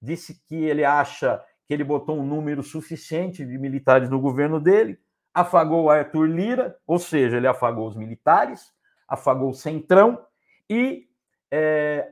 disse 0.01 0.41
que 0.47 0.55
ele 0.55 0.83
acha 0.83 1.41
que 1.67 1.73
ele 1.73 1.83
botou 1.83 2.17
um 2.17 2.25
número 2.25 2.61
suficiente 2.61 3.45
de 3.45 3.57
militares 3.57 4.09
no 4.09 4.19
governo 4.19 4.59
dele, 4.59 4.99
afagou 5.35 5.89
Arthur 5.89 6.27
Lira, 6.27 6.77
ou 6.87 6.97
seja, 6.97 7.35
ele 7.35 7.45
afagou 7.45 7.85
os 7.85 7.95
militares, 7.97 8.71
afagou 9.05 9.49
o 9.49 9.53
Centrão 9.53 10.25
e 10.69 11.09
é, 11.51 12.09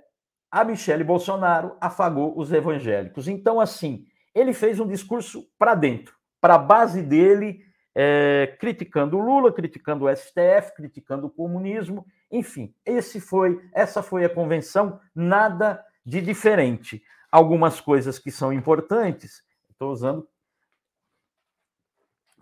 a 0.52 0.66
Michele 0.66 1.06
Bolsonaro 1.06 1.78
afagou 1.80 2.38
os 2.38 2.52
evangélicos. 2.52 3.30
Então, 3.30 3.62
assim, 3.62 4.06
ele 4.36 4.52
fez 4.52 4.78
um 4.78 4.86
discurso 4.86 5.48
para 5.58 5.74
dentro, 5.74 6.14
para 6.42 6.56
a 6.56 6.60
base 6.60 7.02
dele, 7.02 7.62
é, 7.96 8.58
criticando 8.60 9.18
o 9.18 9.22
Lula, 9.22 9.54
criticando 9.54 10.06
o 10.06 10.14
STF, 10.14 10.76
criticando 10.76 11.28
o 11.28 11.30
comunismo, 11.30 12.06
enfim, 12.30 12.76
esse 12.86 13.22
foi, 13.22 13.58
essa 13.74 14.04
foi 14.04 14.26
a 14.26 14.30
convenção, 14.30 15.00
nada 15.16 15.82
de 16.06 16.20
diferente. 16.20 17.02
Algumas 17.32 17.80
coisas 17.80 18.20
que 18.20 18.32
são 18.32 18.52
importantes, 18.52 19.44
estou 19.70 19.92
usando 19.92 20.28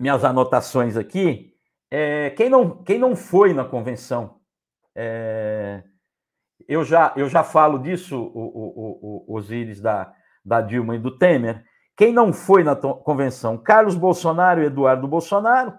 minhas 0.01 0.25
anotações 0.25 0.97
aqui. 0.97 1.53
É, 1.91 2.31
quem, 2.31 2.49
não, 2.49 2.83
quem 2.83 2.97
não 2.97 3.15
foi 3.15 3.53
na 3.53 3.63
convenção, 3.63 4.39
é, 4.95 5.83
eu, 6.67 6.83
já, 6.83 7.13
eu 7.15 7.29
já 7.29 7.43
falo 7.43 7.77
disso, 7.77 8.17
o, 8.17 9.25
o, 9.27 9.37
o, 9.37 9.41
da, 9.81 10.11
da 10.43 10.59
Dilma 10.59 10.95
e 10.95 10.99
do 10.99 11.15
Temer. 11.17 11.63
Quem 11.95 12.11
não 12.11 12.33
foi 12.33 12.63
na 12.63 12.75
convenção? 12.75 13.57
Carlos 13.57 13.95
Bolsonaro 13.95 14.63
e 14.63 14.65
Eduardo 14.65 15.07
Bolsonaro, 15.07 15.73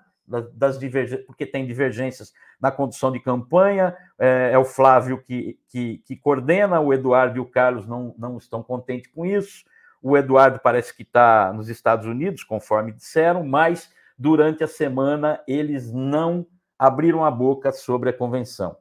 das 0.55 0.79
divergências, 0.79 1.27
porque 1.27 1.45
tem 1.45 1.67
divergências 1.67 2.33
na 2.61 2.71
condução 2.71 3.11
de 3.11 3.19
campanha, 3.19 3.97
é, 4.21 4.51
é 4.53 4.59
o 4.59 4.65
Flávio 4.65 5.21
que, 5.21 5.59
que, 5.69 5.99
que, 6.07 6.17
coordena, 6.17 6.79
o 6.79 6.95
Eduardo 6.95 7.39
e 7.39 7.41
o 7.41 7.51
Carlos 7.51 7.89
não, 7.89 8.15
não 8.17 8.39
estão 8.39 8.63
contentes 8.63 9.11
com 9.13 9.27
isso. 9.27 9.65
O 10.01 10.17
Eduardo 10.17 10.61
parece 10.63 10.95
que 10.95 11.03
está 11.03 11.53
nos 11.53 11.69
Estados 11.69 12.07
Unidos, 12.07 12.45
conforme 12.45 12.93
disseram, 12.93 13.43
mas 13.43 13.91
durante 14.19 14.65
a 14.65 14.69
semana 14.69 15.41
eles 15.47 15.93
não 15.93 16.47
abriram 16.79 17.25
a 17.25 17.31
boca 17.31 17.73
sobre 17.73 18.11
a 18.11 18.13
convenção. 18.13 18.77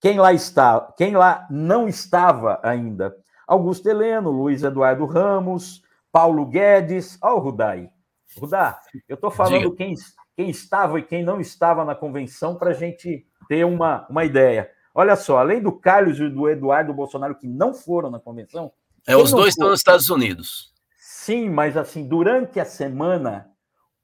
Quem 0.00 0.18
lá 0.18 0.32
está, 0.32 0.92
quem 0.96 1.14
lá 1.14 1.46
não 1.50 1.86
estava 1.86 2.58
ainda? 2.62 3.16
Augusto 3.46 3.88
Heleno, 3.88 4.30
Luiz 4.30 4.62
Eduardo 4.62 5.04
Ramos, 5.04 5.82
Paulo 6.10 6.46
Guedes, 6.46 7.18
ó, 7.22 7.34
oh, 7.34 7.38
Rudai. 7.38 7.90
Rudá, 8.38 8.80
eu 9.08 9.14
estou 9.14 9.30
falando 9.30 9.74
quem, 9.74 9.94
quem 10.36 10.50
estava 10.50 10.98
e 10.98 11.02
quem 11.02 11.22
não 11.22 11.40
estava 11.40 11.84
na 11.84 11.94
convenção 11.94 12.56
para 12.56 12.70
a 12.70 12.74
gente 12.74 13.26
ter 13.48 13.64
uma, 13.64 14.06
uma 14.08 14.24
ideia. 14.24 14.70
Olha 14.94 15.16
só, 15.16 15.38
além 15.38 15.60
do 15.60 15.72
Carlos 15.72 16.18
e 16.18 16.28
do 16.28 16.48
Eduardo 16.48 16.92
Bolsonaro 16.92 17.34
que 17.34 17.46
não 17.46 17.72
foram 17.72 18.10
na 18.10 18.18
convenção. 18.18 18.72
É, 19.06 19.16
os 19.16 19.30
dois 19.30 19.50
estão 19.50 19.68
nos 19.68 19.80
Estados 19.80 20.08
Unidos. 20.10 20.72
Sim, 20.98 21.48
mas 21.48 21.76
assim, 21.76 22.06
durante 22.06 22.58
a 22.58 22.64
semana, 22.64 23.51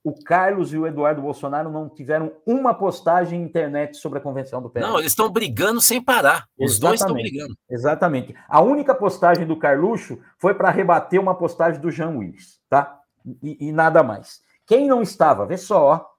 o 0.08 0.24
Carlos 0.24 0.72
e 0.72 0.78
o 0.78 0.86
Eduardo 0.86 1.20
Bolsonaro 1.20 1.70
não 1.70 1.86
tiveram 1.86 2.32
uma 2.46 2.72
postagem 2.72 3.40
na 3.40 3.44
internet 3.44 3.98
sobre 3.98 4.18
a 4.18 4.22
convenção 4.22 4.62
do 4.62 4.70
PL. 4.70 4.86
Não, 4.86 4.98
eles 4.98 5.12
estão 5.12 5.28
brigando 5.28 5.82
sem 5.82 6.00
parar. 6.00 6.46
Os 6.58 6.72
exatamente, 6.72 6.80
dois 6.80 7.00
estão 7.00 7.14
brigando. 7.14 7.58
Exatamente. 7.68 8.34
A 8.48 8.62
única 8.62 8.94
postagem 8.94 9.46
do 9.46 9.58
Carluxo 9.58 10.18
foi 10.38 10.54
para 10.54 10.70
rebater 10.70 11.20
uma 11.20 11.34
postagem 11.34 11.78
do 11.78 11.90
Jean 11.90 12.16
Willis, 12.16 12.58
tá? 12.70 12.98
E, 13.42 13.68
e, 13.68 13.72
nada 13.72 14.02
mais. 14.02 14.40
Quem 14.66 14.88
não 14.88 15.02
estava, 15.02 15.44
vê 15.44 15.58
só, 15.58 16.10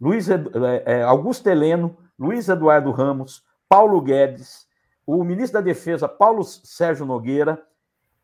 Luiz, 0.00 0.28
é, 0.28 0.42
é, 0.84 1.02
Augusto 1.02 1.46
Heleno, 1.46 1.96
Luiz 2.18 2.48
Eduardo 2.48 2.90
Ramos, 2.90 3.44
Paulo 3.68 4.00
Guedes, 4.00 4.66
o 5.06 5.22
ministro 5.22 5.60
da 5.60 5.64
Defesa, 5.64 6.08
Paulo 6.08 6.42
Sérgio 6.42 7.06
Nogueira, 7.06 7.62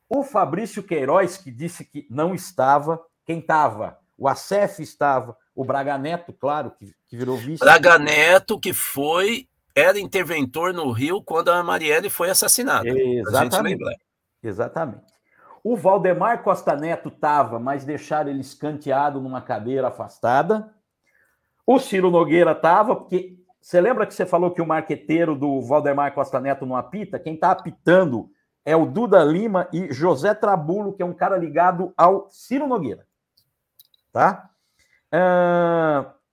o 0.08 0.24
Fabrício 0.24 0.82
Queiroz, 0.82 1.37
que 1.37 1.52
disse 1.52 1.84
que 1.84 2.04
não 2.11 2.34
estava, 2.34 3.00
quem 3.24 3.38
estava? 3.38 3.98
O 4.18 4.26
Acef 4.26 4.83
estava, 4.83 5.37
o 5.54 5.64
Braga 5.64 5.96
Neto, 5.96 6.33
claro, 6.33 6.72
que, 6.72 6.92
que 7.07 7.16
virou 7.16 7.37
vice. 7.37 7.64
Braga 7.64 7.98
Neto, 7.98 8.59
que 8.59 8.74
foi, 8.74 9.46
era 9.74 9.98
interventor 9.98 10.74
no 10.74 10.90
Rio 10.90 11.22
quando 11.22 11.50
a 11.50 11.62
Marielle 11.62 12.11
foi 12.11 12.28
assassinada. 12.28 12.88
Exatamente. 12.88 13.85
Exatamente. 14.42 15.18
O 15.62 15.76
Valdemar 15.76 16.42
Costa 16.42 16.74
Neto 16.74 17.09
estava, 17.09 17.61
mas 17.61 17.85
deixaram 17.85 18.31
ele 18.31 18.40
escanteado 18.40 19.20
numa 19.20 19.40
cadeira 19.40 19.88
afastada. 19.88 20.72
O 21.66 21.78
Ciro 21.78 22.11
Nogueira 22.11 22.52
estava, 22.52 22.96
porque 22.96 23.38
você 23.61 23.81
lembra 23.81 24.07
que 24.07 24.14
você 24.14 24.24
falou 24.24 24.50
que 24.50 24.62
o 24.62 24.66
marqueteiro 24.66 25.37
do 25.37 25.61
Valdemar 25.61 26.14
Costa 26.14 26.40
Neto 26.40 26.64
não 26.64 26.76
apita? 26.76 27.18
Quem 27.18 27.35
está 27.35 27.50
apitando 27.50 28.31
é 28.64 28.76
o 28.76 28.87
Duda 28.87 29.22
Lima 29.24 29.68
e 29.72 29.92
José 29.92 30.35
Trabulo, 30.35 30.92
que 30.92 31.02
é 31.02 31.07
um 31.07 31.14
cara 31.14 31.37
ligado 31.37 31.92
ao 31.96 32.28
Ciro 32.31 32.66
Nogueira. 32.66 33.08
Tá? 34.18 34.50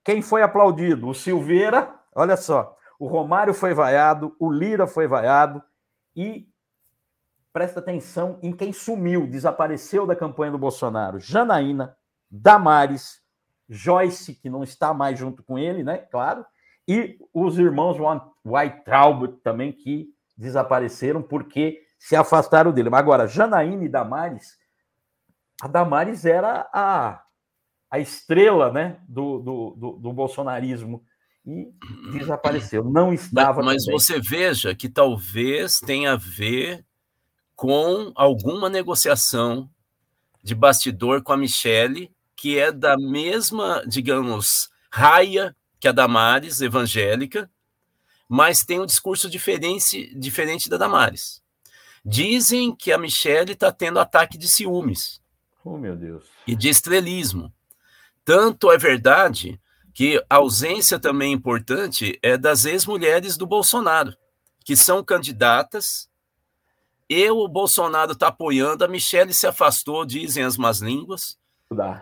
Quem 0.04 0.20
foi 0.20 0.42
aplaudido? 0.42 1.08
O 1.08 1.14
Silveira, 1.14 1.94
olha 2.16 2.36
só. 2.36 2.76
O 2.98 3.06
Romário 3.06 3.54
foi 3.54 3.76
vaiado, 3.76 4.36
o 4.40 4.52
Lira 4.52 4.88
foi 4.88 5.08
vaiado 5.08 5.62
e 6.16 6.50
presta 7.54 7.80
atenção 7.80 8.40
em 8.42 8.52
quem 8.52 8.74
sumiu, 8.74 9.28
desapareceu 9.28 10.08
da 10.08 10.16
campanha 10.16 10.52
do 10.52 10.58
Bolsonaro. 10.58 11.20
Janaína, 11.20 11.96
Damares, 12.30 13.22
Joyce, 13.70 14.34
que 14.34 14.50
não 14.50 14.64
está 14.64 14.92
mais 14.92 15.20
junto 15.20 15.44
com 15.44 15.60
ele, 15.60 15.84
né? 15.84 15.98
Claro, 15.98 16.44
e 16.88 17.20
os 17.32 17.60
irmãos 17.60 17.98
White 18.44 18.84
também, 19.44 19.72
que 19.72 20.10
desapareceram 20.36 21.22
porque 21.22 21.84
se 22.00 22.16
afastaram 22.16 22.72
dele. 22.72 22.90
Mas 22.90 23.00
agora, 23.00 23.28
Janaína 23.28 23.84
e 23.84 23.90
Damares, 23.90 24.58
a 25.62 25.68
Damares 25.68 26.26
era 26.26 26.68
a, 26.74 27.25
a 27.90 28.00
estrela 28.00 28.72
né, 28.72 28.98
do, 29.08 29.40
do, 29.40 29.76
do, 29.78 29.92
do 29.94 30.14
bolsonarismo 30.14 31.04
e 31.46 31.72
desapareceu. 32.12 32.84
Não 32.84 33.14
estava. 33.14 33.62
Mas, 33.62 33.86
mas 33.86 34.04
você 34.04 34.20
veja 34.20 34.74
que 34.74 34.90
talvez 34.90 35.76
tenha 35.78 36.14
a 36.14 36.18
ver 36.18 36.84
com 37.56 38.12
alguma 38.16 38.70
negociação 38.70 39.70
de 40.44 40.54
bastidor 40.54 41.24
com 41.24 41.34
a 41.34 41.38
Michelle 41.38 42.12
que 42.36 42.60
é 42.60 42.72
da 42.72 42.98
mesma, 42.98 43.82
digamos, 43.88 44.70
raia 44.92 45.56
que 45.80 45.88
a 45.88 45.92
Damares, 45.92 46.62
evangélica, 46.62 47.50
mas 48.28 48.64
tem 48.64 48.80
um 48.80 48.86
discurso 48.86 49.30
diferente, 49.30 50.14
diferente 50.16 50.70
da 50.70 50.78
Damares. 50.78 51.42
Dizem 52.04 52.76
que 52.76 52.92
a 52.92 52.98
Michelle 52.98 53.54
está 53.54 53.72
tendo 53.72 54.00
ataque 54.00 54.38
de 54.38 54.48
ciúmes. 54.48 55.22
Oh, 55.64 55.78
meu 55.78 55.96
Deus. 55.96 56.26
E 56.46 56.56
de 56.56 56.70
estrelismo. 56.70 57.52
Tanto 58.26 58.72
é 58.72 58.78
verdade 58.78 59.60
que 59.94 60.22
a 60.30 60.38
ausência 60.38 61.00
também 61.00 61.32
importante 61.32 62.20
é 62.22 62.38
das 62.38 62.66
ex-mulheres 62.66 63.38
do 63.38 63.46
Bolsonaro, 63.46 64.14
que 64.66 64.76
são 64.76 65.04
candidatas. 65.04 66.10
E 67.08 67.30
o 67.30 67.48
Bolsonaro 67.48 68.14
está 68.14 68.28
apoiando, 68.28 68.84
a 68.84 68.88
Michelle 68.88 69.32
se 69.32 69.46
afastou, 69.46 70.04
dizem 70.04 70.44
as 70.44 70.58
más 70.58 70.80
línguas. 70.80 71.38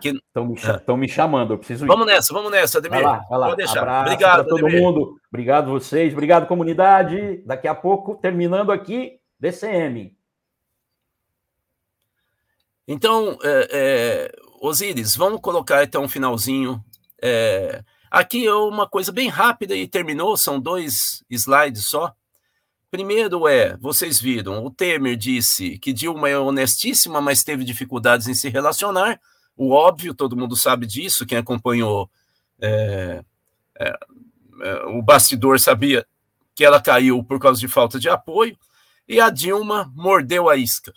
Estão 0.02 0.46
me, 0.46 0.56
é. 0.56 0.96
me, 0.96 1.08
chamando, 1.08 1.54
eu 1.54 1.58
preciso 1.58 1.84
ir. 1.84 1.88
Vamos 1.88 2.06
nessa, 2.06 2.32
vamos 2.32 2.50
nessa, 2.50 2.78
Ademir. 2.78 3.02
Vai 3.02 3.12
lá, 3.12 3.24
vai 3.28 3.38
lá. 3.38 3.46
Pode 3.46 3.56
deixar. 3.58 3.80
Abraço 3.80 4.12
obrigado, 4.12 4.48
todo 4.48 4.66
Ademir. 4.66 4.82
mundo. 4.82 5.20
Obrigado 5.28 5.70
vocês, 5.70 6.12
obrigado 6.12 6.46
comunidade. 6.46 7.42
Daqui 7.46 7.68
a 7.68 7.74
pouco, 7.74 8.14
terminando 8.16 8.72
aqui, 8.72 9.18
DCM. 9.38 10.16
Então, 12.86 13.38
é, 13.42 13.68
é, 13.70 14.32
Osíris, 14.66 15.14
vamos 15.14 15.40
colocar 15.40 15.84
então 15.84 16.04
um 16.04 16.08
finalzinho. 16.08 16.82
É, 17.22 17.84
aqui 18.10 18.46
é 18.46 18.54
uma 18.54 18.88
coisa 18.88 19.12
bem 19.12 19.28
rápida 19.28 19.76
e 19.76 19.86
terminou, 19.86 20.36
são 20.36 20.58
dois 20.58 21.22
slides 21.28 21.86
só. 21.86 22.14
Primeiro 22.90 23.46
é, 23.46 23.76
vocês 23.76 24.20
viram, 24.20 24.64
o 24.64 24.70
Temer 24.70 25.16
disse 25.16 25.78
que 25.78 25.92
Dilma 25.92 26.28
é 26.28 26.38
honestíssima, 26.38 27.20
mas 27.20 27.44
teve 27.44 27.64
dificuldades 27.64 28.26
em 28.28 28.34
se 28.34 28.48
relacionar 28.48 29.20
o 29.56 29.70
óbvio, 29.70 30.14
todo 30.14 30.36
mundo 30.36 30.56
sabe 30.56 30.86
disso, 30.86 31.26
quem 31.26 31.38
acompanhou 31.38 32.10
é, 32.58 33.22
é, 33.78 33.98
é, 34.62 34.84
o 34.86 35.02
bastidor 35.02 35.60
sabia 35.60 36.06
que 36.54 36.64
ela 36.64 36.80
caiu 36.80 37.22
por 37.22 37.38
causa 37.38 37.60
de 37.60 37.68
falta 37.68 37.98
de 37.98 38.08
apoio, 38.08 38.56
e 39.06 39.20
a 39.20 39.28
Dilma 39.28 39.92
mordeu 39.94 40.48
a 40.48 40.56
isca. 40.56 40.92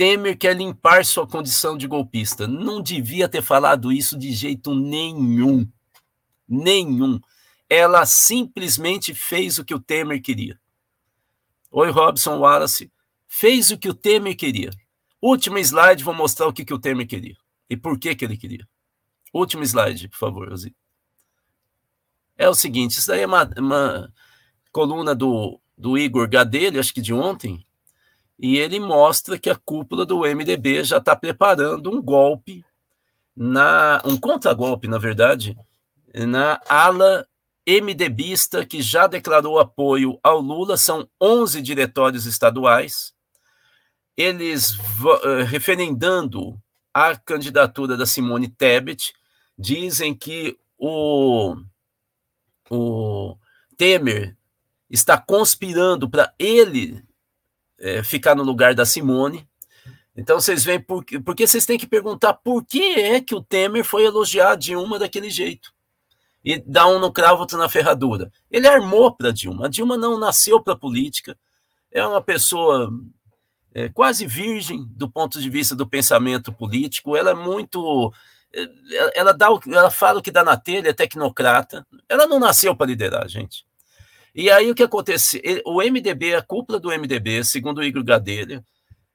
Temer 0.00 0.34
quer 0.34 0.56
limpar 0.56 1.04
sua 1.04 1.26
condição 1.26 1.76
de 1.76 1.86
golpista. 1.86 2.46
Não 2.46 2.80
devia 2.80 3.28
ter 3.28 3.42
falado 3.42 3.92
isso 3.92 4.18
de 4.18 4.32
jeito 4.32 4.74
nenhum. 4.74 5.70
Nenhum. 6.48 7.20
Ela 7.68 8.06
simplesmente 8.06 9.12
fez 9.14 9.58
o 9.58 9.64
que 9.64 9.74
o 9.74 9.78
Temer 9.78 10.22
queria. 10.22 10.58
Oi, 11.70 11.90
Robson 11.90 12.38
Wallace. 12.38 12.90
Fez 13.28 13.70
o 13.70 13.76
que 13.76 13.90
o 13.90 13.94
Temer 13.94 14.34
queria. 14.38 14.70
Último 15.20 15.58
slide, 15.58 16.02
vou 16.02 16.14
mostrar 16.14 16.46
o 16.46 16.52
que, 16.54 16.64
que 16.64 16.72
o 16.72 16.80
Temer 16.80 17.06
queria 17.06 17.36
e 17.68 17.76
por 17.76 17.98
que, 17.98 18.14
que 18.14 18.24
ele 18.24 18.38
queria. 18.38 18.66
Último 19.34 19.62
slide, 19.64 20.08
por 20.08 20.16
favor, 20.16 20.48
Rosi. 20.48 20.74
É 22.38 22.48
o 22.48 22.54
seguinte: 22.54 22.92
isso 22.92 23.08
daí 23.08 23.20
é 23.20 23.26
uma, 23.26 23.44
uma 23.58 24.10
coluna 24.72 25.14
do, 25.14 25.60
do 25.76 25.98
Igor 25.98 26.26
Gadelha, 26.26 26.80
acho 26.80 26.94
que 26.94 27.02
de 27.02 27.12
ontem, 27.12 27.66
e 28.40 28.56
ele 28.56 28.80
mostra 28.80 29.38
que 29.38 29.50
a 29.50 29.54
cúpula 29.54 30.06
do 30.06 30.20
MDB 30.20 30.82
já 30.82 30.96
está 30.96 31.14
preparando 31.14 31.90
um 31.90 32.00
golpe 32.00 32.64
na 33.36 34.00
um 34.02 34.16
contragolpe, 34.16 34.88
na 34.88 34.96
verdade, 34.96 35.54
na 36.14 36.58
ala 36.66 37.28
MDBista 37.66 38.64
que 38.64 38.80
já 38.80 39.06
declarou 39.06 39.58
apoio 39.58 40.18
ao 40.22 40.40
Lula, 40.40 40.78
são 40.78 41.06
11 41.20 41.60
diretórios 41.60 42.24
estaduais. 42.24 43.12
Eles 44.16 44.72
uh, 44.72 45.44
referendando 45.46 46.58
a 46.94 47.14
candidatura 47.14 47.94
da 47.94 48.06
Simone 48.06 48.48
Tebet, 48.48 49.12
dizem 49.56 50.14
que 50.14 50.58
o, 50.78 51.56
o 52.70 53.36
Temer 53.76 54.34
está 54.88 55.18
conspirando 55.18 56.08
para 56.08 56.32
ele 56.38 57.04
é, 57.80 58.02
ficar 58.02 58.34
no 58.34 58.42
lugar 58.42 58.74
da 58.74 58.84
Simone. 58.84 59.48
Então 60.16 60.38
vocês 60.38 60.62
veem 60.62 60.80
por, 60.80 61.04
porque 61.24 61.46
vocês 61.46 61.64
têm 61.64 61.78
que 61.78 61.86
perguntar 61.86 62.34
por 62.34 62.64
que 62.64 63.00
é 63.00 63.20
que 63.20 63.34
o 63.34 63.42
Temer 63.42 63.84
foi 63.84 64.04
elogiar 64.04 64.52
a 64.52 64.56
Dilma 64.56 64.98
daquele 64.98 65.30
jeito 65.30 65.72
e 66.44 66.58
dar 66.58 66.86
um 66.88 66.98
no 66.98 67.12
cravo, 67.12 67.40
outro 67.40 67.58
na 67.58 67.68
ferradura. 67.68 68.30
Ele 68.50 68.66
armou 68.66 69.14
para 69.14 69.32
Dilma. 69.32 69.66
A 69.66 69.68
Dilma 69.68 69.96
não 69.96 70.18
nasceu 70.18 70.60
para 70.60 70.76
política. 70.76 71.36
É 71.90 72.04
uma 72.04 72.22
pessoa 72.22 72.90
é, 73.74 73.88
quase 73.88 74.26
virgem 74.26 74.86
do 74.90 75.08
ponto 75.08 75.40
de 75.40 75.50
vista 75.50 75.74
do 75.74 75.86
pensamento 75.86 76.52
político. 76.52 77.16
Ela 77.16 77.30
é 77.30 77.34
muito 77.34 78.12
é, 78.52 79.18
ela 79.18 79.32
dá 79.32 79.48
ela 79.66 79.90
fala 79.90 80.18
o 80.18 80.22
que 80.22 80.30
dá 80.30 80.42
na 80.42 80.56
telha, 80.56 80.88
é 80.88 80.92
tecnocrata. 80.92 81.86
Ela 82.08 82.26
não 82.26 82.40
nasceu 82.40 82.74
para 82.74 82.86
liderar, 82.86 83.28
gente. 83.28 83.64
E 84.34 84.50
aí 84.50 84.70
o 84.70 84.74
que 84.74 84.82
acontece? 84.82 85.42
O 85.64 85.82
MDB, 85.82 86.34
a 86.34 86.42
cúpula 86.42 86.78
do 86.78 86.90
MDB, 86.90 87.44
segundo 87.44 87.78
o 87.78 87.84
Igor 87.84 88.04
Gadelha, 88.04 88.64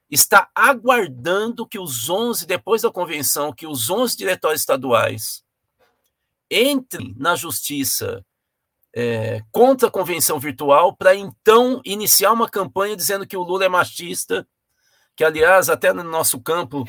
está 0.10 0.50
aguardando 0.54 1.68
que 1.68 1.80
os 1.80 2.10
11, 2.10 2.46
depois 2.46 2.82
da 2.82 2.92
convenção, 2.92 3.54
que 3.54 3.66
os 3.66 3.90
11 3.90 4.18
diretórios 4.18 4.62
estaduais 4.62 5.44
entrem 6.50 7.16
na 7.18 7.36
justiça 7.36 8.24
é, 8.96 9.42
contra 9.52 9.88
a 9.90 9.92
convenção 9.92 10.40
virtual 10.40 10.96
para 10.96 11.16
então 11.16 11.82
iniciar 11.84 12.32
uma 12.32 12.50
campanha 12.50 12.96
dizendo 12.96 13.28
que 13.28 13.36
o 13.36 13.44
Lula 13.44 13.66
é 13.66 13.70
machista, 13.70 14.48
que 15.16 15.24
aliás 15.24 15.70
até 15.70 15.92
no 15.92 16.04
nosso 16.04 16.40
campo 16.40 16.86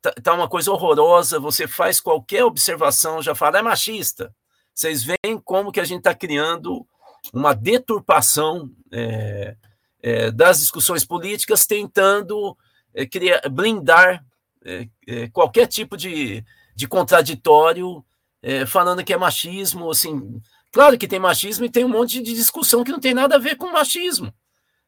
tá, 0.00 0.12
tá 0.22 0.34
uma 0.34 0.48
coisa 0.48 0.70
horrorosa, 0.70 1.38
você 1.40 1.66
faz 1.66 2.00
qualquer 2.00 2.44
observação, 2.44 3.22
já 3.22 3.34
fala, 3.34 3.60
é 3.60 3.62
machista. 3.62 4.34
Vocês 4.74 5.04
veem 5.04 5.38
como 5.44 5.70
que 5.70 5.80
a 5.80 5.84
gente 5.84 5.98
está 5.98 6.14
criando 6.14 6.86
uma 7.32 7.54
deturpação 7.54 8.70
é, 8.90 9.56
é, 10.02 10.30
das 10.30 10.60
discussões 10.60 11.04
políticas, 11.04 11.66
tentando 11.66 12.56
é, 12.94 13.06
criar, 13.06 13.40
blindar 13.48 14.24
é, 14.64 14.88
é, 15.06 15.28
qualquer 15.28 15.66
tipo 15.66 15.96
de, 15.96 16.44
de 16.74 16.88
contraditório, 16.88 18.04
é, 18.42 18.66
falando 18.66 19.04
que 19.04 19.12
é 19.12 19.16
machismo. 19.16 19.90
Assim, 19.90 20.40
claro 20.72 20.98
que 20.98 21.06
tem 21.06 21.20
machismo 21.20 21.64
e 21.64 21.70
tem 21.70 21.84
um 21.84 21.88
monte 21.88 22.20
de 22.22 22.34
discussão 22.34 22.82
que 22.82 22.92
não 22.92 23.00
tem 23.00 23.14
nada 23.14 23.36
a 23.36 23.40
ver 23.40 23.56
com 23.56 23.70
machismo. 23.70 24.32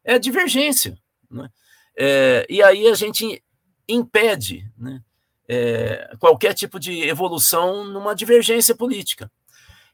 É 0.03 0.18
divergência. 0.18 0.99
Né? 1.31 1.49
e 2.49 2.62
aí 2.62 2.87
a 2.87 2.94
gente 2.94 3.42
impede 3.88 4.70
né, 4.77 5.01
qualquer 6.18 6.53
tipo 6.53 6.79
de 6.79 7.03
evolução 7.09 7.85
numa 7.85 8.14
divergência 8.14 8.75
política. 8.77 9.31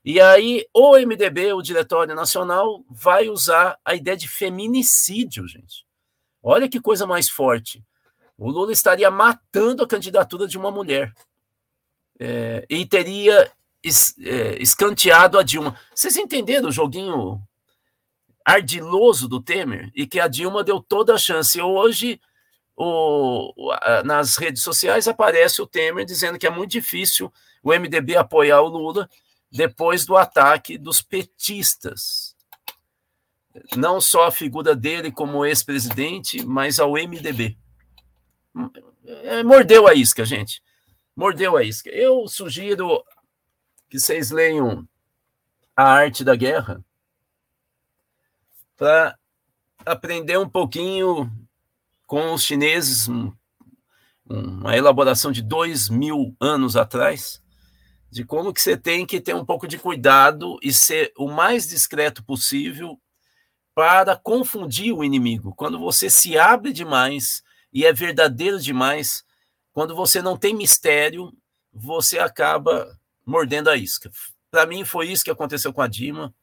E 0.04 0.20
aí, 0.20 0.66
o 0.72 0.96
MDB, 0.96 1.52
o 1.52 1.62
Diretório 1.62 2.14
Nacional, 2.14 2.82
vai 2.88 3.28
usar 3.28 3.78
a 3.84 3.94
ideia 3.94 4.16
de 4.16 4.28
feminicídio, 4.28 5.46
gente. 5.46 5.84
Olha 6.42 6.68
que 6.68 6.80
coisa 6.80 7.06
mais 7.06 7.28
forte. 7.28 7.84
O 8.38 8.50
Lula 8.50 8.72
estaria 8.72 9.10
matando 9.10 9.82
a 9.82 9.86
candidatura 9.86 10.48
de 10.48 10.56
uma 10.56 10.70
mulher. 10.70 11.12
É, 12.18 12.64
e 12.70 12.86
teria 12.86 13.52
es, 13.82 14.14
é, 14.18 14.56
escanteado 14.62 15.38
a 15.38 15.42
Dilma. 15.42 15.78
Vocês 15.94 16.16
entenderam 16.16 16.70
o 16.70 16.72
joguinho 16.72 17.38
ardiloso 18.42 19.28
do 19.28 19.42
Temer? 19.42 19.90
E 19.94 20.06
que 20.06 20.18
a 20.18 20.28
Dilma 20.28 20.64
deu 20.64 20.80
toda 20.80 21.14
a 21.14 21.18
chance. 21.18 21.60
Hoje, 21.60 22.18
o, 22.74 23.52
nas 24.02 24.38
redes 24.38 24.62
sociais, 24.62 25.06
aparece 25.06 25.60
o 25.60 25.66
Temer 25.66 26.06
dizendo 26.06 26.38
que 26.38 26.46
é 26.46 26.50
muito 26.50 26.70
difícil 26.70 27.30
o 27.62 27.74
MDB 27.74 28.16
apoiar 28.16 28.62
o 28.62 28.68
Lula 28.68 29.06
depois 29.50 30.04
do 30.04 30.16
ataque 30.16 30.78
dos 30.78 31.02
petistas. 31.02 32.36
Não 33.76 34.00
só 34.00 34.26
a 34.26 34.32
figura 34.32 34.76
dele 34.76 35.10
como 35.10 35.44
ex-presidente, 35.44 36.44
mas 36.44 36.78
ao 36.78 36.92
MDB. 36.92 37.58
É, 39.04 39.42
mordeu 39.42 39.88
a 39.88 39.94
isca, 39.94 40.24
gente. 40.24 40.62
Mordeu 41.16 41.56
a 41.56 41.64
isca. 41.64 41.90
Eu 41.90 42.28
sugiro 42.28 43.04
que 43.88 43.98
vocês 43.98 44.30
leiam 44.30 44.88
A 45.74 45.84
Arte 45.84 46.22
da 46.22 46.36
Guerra 46.36 46.84
para 48.76 49.18
aprender 49.84 50.38
um 50.38 50.48
pouquinho 50.48 51.30
com 52.06 52.32
os 52.32 52.42
chineses, 52.42 53.08
uma 54.26 54.76
elaboração 54.76 55.30
de 55.30 55.42
dois 55.42 55.88
mil 55.88 56.34
anos 56.40 56.76
atrás, 56.76 57.42
de 58.10 58.24
como 58.24 58.52
que 58.52 58.60
você 58.60 58.76
tem 58.76 59.06
que 59.06 59.20
ter 59.20 59.34
um 59.34 59.44
pouco 59.44 59.68
de 59.68 59.78
cuidado 59.78 60.58
e 60.62 60.72
ser 60.72 61.12
o 61.16 61.28
mais 61.28 61.68
discreto 61.68 62.24
possível 62.24 63.00
para 63.74 64.16
confundir 64.16 64.92
o 64.92 65.04
inimigo. 65.04 65.54
Quando 65.54 65.78
você 65.78 66.10
se 66.10 66.36
abre 66.36 66.72
demais 66.72 67.42
e 67.72 67.86
é 67.86 67.92
verdadeiro 67.92 68.58
demais, 68.58 69.24
quando 69.72 69.94
você 69.94 70.20
não 70.20 70.36
tem 70.36 70.54
mistério, 70.54 71.32
você 71.72 72.18
acaba 72.18 72.98
mordendo 73.24 73.70
a 73.70 73.76
isca. 73.76 74.10
Para 74.50 74.66
mim 74.66 74.84
foi 74.84 75.08
isso 75.08 75.24
que 75.24 75.30
aconteceu 75.30 75.72
com 75.72 75.80
a 75.80 75.86
Dima, 75.86 76.34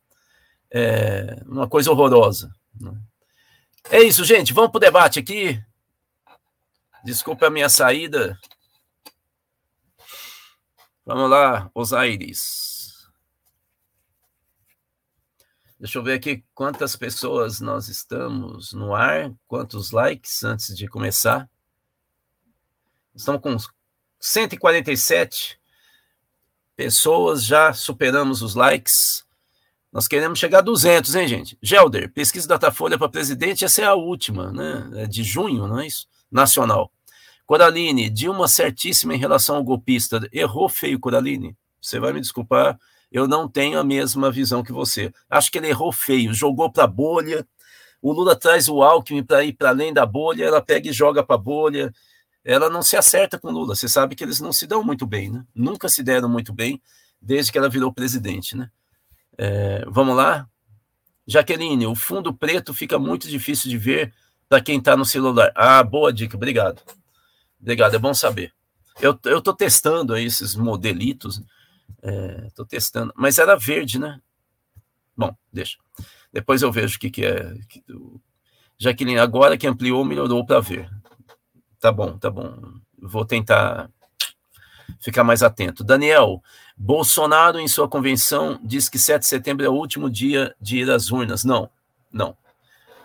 é 0.71 1.41
uma 1.45 1.67
coisa 1.67 1.91
horrorosa. 1.91 2.49
Né? 2.79 2.93
É 3.89 4.01
isso, 4.01 4.23
gente. 4.23 4.53
Vamos 4.53 4.71
para 4.71 4.77
o 4.77 4.81
debate 4.81 5.19
aqui. 5.19 5.61
Desculpa 7.03 7.47
a 7.47 7.49
minha 7.49 7.69
saída. 7.69 8.37
Vamos 11.07 11.29
lá, 11.29 11.71
Osiris. 11.73 13.07
Deixa 15.79 15.99
eu 15.99 16.03
ver 16.03 16.15
aqui 16.15 16.43
quantas 16.53 16.97
pessoas 16.97 17.61
nós 17.61 17.87
estamos 17.87 18.73
no 18.73 18.93
ar, 18.93 19.31
quantos 19.47 19.91
likes 19.91 20.43
antes 20.43 20.75
de 20.75 20.85
começar. 20.85 21.49
Estamos 23.15 23.41
com 23.41 23.55
147 24.19 25.57
pessoas, 26.75 27.45
já 27.45 27.71
superamos 27.71 28.41
os 28.41 28.53
likes. 28.53 29.25
Nós 29.93 30.09
queremos 30.09 30.37
chegar 30.37 30.57
a 30.57 30.61
200, 30.61 31.15
hein, 31.15 31.25
gente? 31.29 31.57
Gelder, 31.61 32.11
pesquisa 32.11 32.49
Datafolha 32.49 32.97
para 32.97 33.07
presidente, 33.07 33.63
essa 33.63 33.81
é 33.81 33.85
a 33.85 33.95
última, 33.95 34.51
né? 34.51 35.03
É 35.03 35.07
de 35.07 35.23
junho, 35.23 35.67
não 35.67 35.79
é 35.79 35.87
isso? 35.87 36.05
Nacional. 36.29 36.91
Coraline, 37.47 38.09
Dilma 38.09 38.45
certíssima 38.45 39.15
em 39.15 39.17
relação 39.17 39.55
ao 39.55 39.63
golpista. 39.63 40.27
Errou 40.33 40.67
feio, 40.67 40.99
Coraline. 40.99 41.55
Você 41.81 41.97
vai 41.97 42.11
me 42.11 42.19
desculpar, 42.19 42.77
eu 43.09 43.25
não 43.25 43.47
tenho 43.47 43.79
a 43.79 43.85
mesma 43.85 44.29
visão 44.29 44.61
que 44.61 44.73
você. 44.73 45.13
Acho 45.29 45.49
que 45.49 45.57
ele 45.57 45.69
errou 45.69 45.93
feio, 45.93 46.33
jogou 46.33 46.69
para 46.69 46.83
a 46.83 46.87
bolha. 46.87 47.47
O 48.01 48.11
Lula 48.11 48.35
traz 48.35 48.67
o 48.67 48.83
Alckmin 48.83 49.23
para 49.23 49.45
ir 49.45 49.53
para 49.53 49.69
além 49.69 49.93
da 49.93 50.05
bolha, 50.05 50.43
ela 50.43 50.61
pega 50.61 50.89
e 50.89 50.93
joga 50.93 51.23
para 51.23 51.35
a 51.35 51.39
bolha. 51.39 51.93
Ela 52.43 52.69
não 52.69 52.81
se 52.81 52.97
acerta 52.97 53.39
com 53.39 53.47
o 53.47 53.51
Lula. 53.51 53.75
Você 53.75 53.87
sabe 53.87 54.13
que 54.13 54.25
eles 54.25 54.41
não 54.41 54.51
se 54.51 54.67
dão 54.67 54.83
muito 54.83 55.07
bem, 55.07 55.31
né? 55.31 55.45
Nunca 55.55 55.87
se 55.87 56.03
deram 56.03 56.27
muito 56.27 56.51
bem 56.51 56.81
desde 57.21 57.49
que 57.49 57.57
ela 57.57 57.69
virou 57.69 57.93
presidente, 57.93 58.57
né? 58.57 58.69
É, 59.37 59.85
vamos 59.87 60.17
lá? 60.17 60.47
Jaqueline, 61.25 61.87
o 61.87 61.95
fundo 61.95 62.33
preto 62.33 62.73
fica 62.73 62.99
muito 62.99 63.29
difícil 63.29 63.69
de 63.69 63.77
ver 63.77 64.13
para 64.49 64.61
quem 64.61 64.79
está 64.79 64.97
no 64.97 65.05
celular. 65.05 65.51
Ah, 65.55 65.81
boa 65.81 66.11
dica, 66.11 66.35
obrigado. 66.35 66.81
Obrigado, 67.59 67.95
é 67.95 67.99
bom 67.99 68.13
saber. 68.13 68.53
Eu 68.99 69.19
estou 69.37 69.53
testando 69.53 70.13
aí 70.13 70.25
esses 70.25 70.55
modelitos, 70.55 71.41
estou 72.47 72.65
é, 72.65 72.69
testando, 72.69 73.13
mas 73.15 73.37
era 73.37 73.55
verde, 73.55 73.99
né? 73.99 74.19
Bom, 75.15 75.35
deixa. 75.51 75.77
Depois 76.31 76.61
eu 76.61 76.71
vejo 76.71 76.97
o 76.97 76.99
que, 76.99 77.09
que 77.09 77.25
é. 77.25 77.53
Jaqueline, 78.77 79.19
agora 79.19 79.57
que 79.57 79.67
ampliou, 79.67 80.03
melhorou 80.05 80.45
para 80.45 80.59
ver. 80.59 80.89
Tá 81.79 81.91
bom, 81.91 82.17
tá 82.17 82.29
bom. 82.29 82.79
Vou 82.99 83.25
tentar 83.25 83.89
ficar 84.99 85.23
mais 85.23 85.43
atento. 85.43 85.83
Daniel, 85.83 86.41
Bolsonaro, 86.75 87.59
em 87.59 87.67
sua 87.67 87.87
convenção, 87.87 88.59
diz 88.63 88.89
que 88.89 88.99
7 88.99 89.21
de 89.21 89.27
setembro 89.27 89.65
é 89.65 89.69
o 89.69 89.73
último 89.73 90.09
dia 90.09 90.55
de 90.59 90.79
ir 90.79 90.91
às 90.91 91.11
urnas. 91.11 91.43
Não, 91.43 91.69
não. 92.11 92.37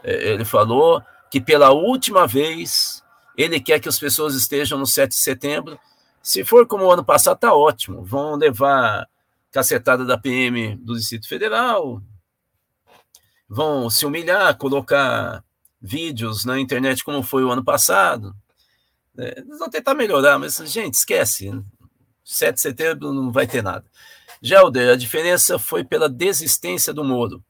É, 0.02 0.32
ele 0.32 0.44
falou 0.44 1.02
que 1.30 1.40
pela 1.40 1.70
última 1.70 2.26
vez 2.26 3.01
ele 3.36 3.60
quer 3.60 3.80
que 3.80 3.88
as 3.88 3.98
pessoas 3.98 4.34
estejam 4.34 4.78
no 4.78 4.86
7 4.86 5.10
de 5.10 5.20
setembro. 5.20 5.78
Se 6.22 6.44
for 6.44 6.66
como 6.66 6.84
o 6.84 6.90
ano 6.90 7.04
passado, 7.04 7.38
tá 7.38 7.54
ótimo. 7.54 8.04
Vão 8.04 8.36
levar 8.36 9.08
cacetada 9.50 10.04
da 10.04 10.16
PM 10.16 10.76
do 10.76 10.94
Distrito 10.94 11.28
Federal, 11.28 12.02
vão 13.48 13.90
se 13.90 14.06
humilhar, 14.06 14.56
colocar 14.56 15.44
vídeos 15.80 16.44
na 16.44 16.58
internet 16.58 17.04
como 17.04 17.22
foi 17.22 17.44
o 17.44 17.50
ano 17.50 17.62
passado. 17.62 18.34
É, 19.18 19.40
eles 19.40 19.58
vão 19.58 19.68
tentar 19.68 19.94
melhorar, 19.94 20.38
mas, 20.38 20.56
gente, 20.56 20.94
esquece. 20.94 21.50
7 22.24 22.54
de 22.54 22.60
setembro 22.60 23.12
não 23.12 23.30
vai 23.30 23.46
ter 23.46 23.62
nada. 23.62 23.84
Gelder, 24.40 24.92
a 24.92 24.96
diferença 24.96 25.58
foi 25.58 25.84
pela 25.84 26.08
desistência 26.08 26.92
do 26.94 27.04
Moro. 27.04 27.44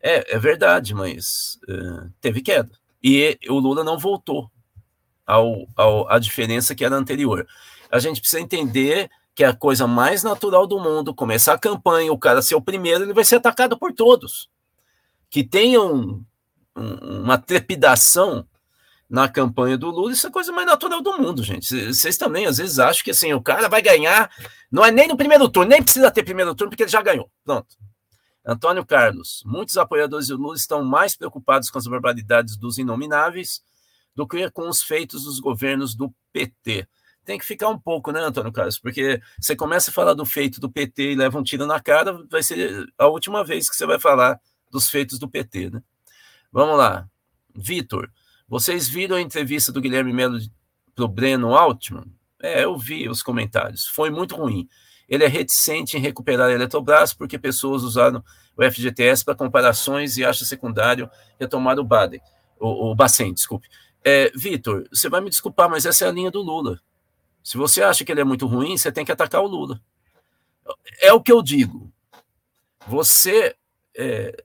É, 0.00 0.34
é 0.34 0.38
verdade, 0.38 0.94
mas 0.94 1.58
uh, 1.68 2.10
teve 2.20 2.42
queda. 2.42 2.70
E 3.02 3.38
o 3.48 3.58
Lula 3.58 3.82
não 3.82 3.98
voltou 3.98 4.50
ao, 5.30 5.68
ao, 5.76 6.10
à 6.10 6.18
diferença 6.18 6.74
que 6.74 6.84
era 6.84 6.96
anterior. 6.96 7.46
A 7.90 8.00
gente 8.00 8.20
precisa 8.20 8.40
entender 8.40 9.08
que 9.34 9.44
é 9.44 9.46
a 9.46 9.56
coisa 9.56 9.86
mais 9.86 10.24
natural 10.24 10.66
do 10.66 10.80
mundo, 10.80 11.14
começar 11.14 11.54
a 11.54 11.58
campanha, 11.58 12.12
o 12.12 12.18
cara 12.18 12.42
ser 12.42 12.56
o 12.56 12.60
primeiro, 12.60 13.04
ele 13.04 13.14
vai 13.14 13.24
ser 13.24 13.36
atacado 13.36 13.78
por 13.78 13.92
todos. 13.92 14.50
Que 15.30 15.44
tenham 15.44 16.24
um, 16.76 17.20
uma 17.22 17.38
trepidação 17.38 18.44
na 19.08 19.28
campanha 19.28 19.78
do 19.78 19.90
Lula, 19.90 20.12
isso 20.12 20.26
é 20.26 20.30
a 20.30 20.32
coisa 20.32 20.52
mais 20.52 20.66
natural 20.66 21.00
do 21.00 21.16
mundo, 21.16 21.42
gente. 21.42 21.92
Vocês 21.92 22.16
também, 22.16 22.46
às 22.46 22.58
vezes, 22.58 22.78
acham 22.78 23.04
que 23.04 23.10
assim, 23.12 23.32
o 23.32 23.40
cara 23.40 23.68
vai 23.68 23.82
ganhar, 23.82 24.30
não 24.70 24.84
é 24.84 24.90
nem 24.90 25.08
no 25.08 25.16
primeiro 25.16 25.48
turno, 25.48 25.70
nem 25.70 25.82
precisa 25.82 26.10
ter 26.10 26.24
primeiro 26.24 26.54
turno, 26.54 26.70
porque 26.70 26.82
ele 26.82 26.90
já 26.90 27.02
ganhou. 27.02 27.30
Pronto. 27.44 27.76
Antônio 28.44 28.84
Carlos, 28.84 29.42
muitos 29.44 29.76
apoiadores 29.76 30.28
do 30.28 30.36
Lula 30.36 30.56
estão 30.56 30.84
mais 30.84 31.16
preocupados 31.16 31.70
com 31.70 31.78
as 31.78 31.86
barbaridades 31.86 32.56
dos 32.56 32.78
inomináveis 32.78 33.62
do 34.14 34.26
que 34.26 34.50
com 34.50 34.68
os 34.68 34.82
feitos 34.82 35.24
dos 35.24 35.40
governos 35.40 35.94
do 35.94 36.12
PT. 36.32 36.86
Tem 37.24 37.38
que 37.38 37.44
ficar 37.44 37.68
um 37.68 37.78
pouco, 37.78 38.10
né, 38.12 38.20
Antônio 38.20 38.52
Carlos? 38.52 38.78
Porque 38.78 39.20
você 39.38 39.54
começa 39.54 39.90
a 39.90 39.94
falar 39.94 40.14
do 40.14 40.24
feito 40.24 40.60
do 40.60 40.70
PT 40.70 41.12
e 41.12 41.14
leva 41.14 41.38
um 41.38 41.42
tiro 41.42 41.66
na 41.66 41.80
cara, 41.80 42.24
vai 42.30 42.42
ser 42.42 42.86
a 42.98 43.06
última 43.06 43.44
vez 43.44 43.68
que 43.68 43.76
você 43.76 43.86
vai 43.86 43.98
falar 43.98 44.40
dos 44.70 44.88
feitos 44.88 45.18
do 45.18 45.28
PT, 45.28 45.70
né? 45.70 45.82
Vamos 46.52 46.76
lá. 46.76 47.08
Vitor, 47.54 48.10
vocês 48.48 48.88
viram 48.88 49.16
a 49.16 49.20
entrevista 49.20 49.70
do 49.70 49.80
Guilherme 49.80 50.12
Melo 50.12 50.38
para 50.94 51.04
o 51.04 51.08
Breno 51.08 51.54
Altman? 51.54 52.06
É, 52.42 52.64
eu 52.64 52.76
vi 52.76 53.08
os 53.08 53.22
comentários. 53.22 53.86
Foi 53.86 54.10
muito 54.10 54.34
ruim. 54.34 54.68
Ele 55.08 55.24
é 55.24 55.28
reticente 55.28 55.96
em 55.96 56.00
recuperar 56.00 56.48
a 56.48 56.52
Eletrobras 56.52 57.12
porque 57.12 57.38
pessoas 57.38 57.82
usaram 57.82 58.24
o 58.56 58.62
FGTS 58.62 59.24
para 59.24 59.34
comparações 59.34 60.16
e 60.16 60.24
acha 60.24 60.44
secundário 60.44 61.10
retomar 61.38 61.78
o 61.78 61.84
Baden, 61.84 62.20
o, 62.58 62.90
o 62.90 62.94
Bacen, 62.94 63.32
desculpe. 63.34 63.68
É, 64.04 64.30
Vitor, 64.34 64.88
você 64.90 65.08
vai 65.08 65.20
me 65.20 65.30
desculpar, 65.30 65.68
mas 65.68 65.84
essa 65.84 66.04
é 66.04 66.08
a 66.08 66.12
linha 66.12 66.30
do 66.30 66.40
Lula. 66.40 66.80
Se 67.42 67.56
você 67.56 67.82
acha 67.82 68.04
que 68.04 68.12
ele 68.12 68.20
é 68.20 68.24
muito 68.24 68.46
ruim, 68.46 68.76
você 68.76 68.90
tem 68.90 69.04
que 69.04 69.12
atacar 69.12 69.42
o 69.42 69.46
Lula. 69.46 69.80
É 71.00 71.12
o 71.12 71.20
que 71.20 71.32
eu 71.32 71.42
digo. 71.42 71.92
Você 72.86 73.56
é, 73.96 74.44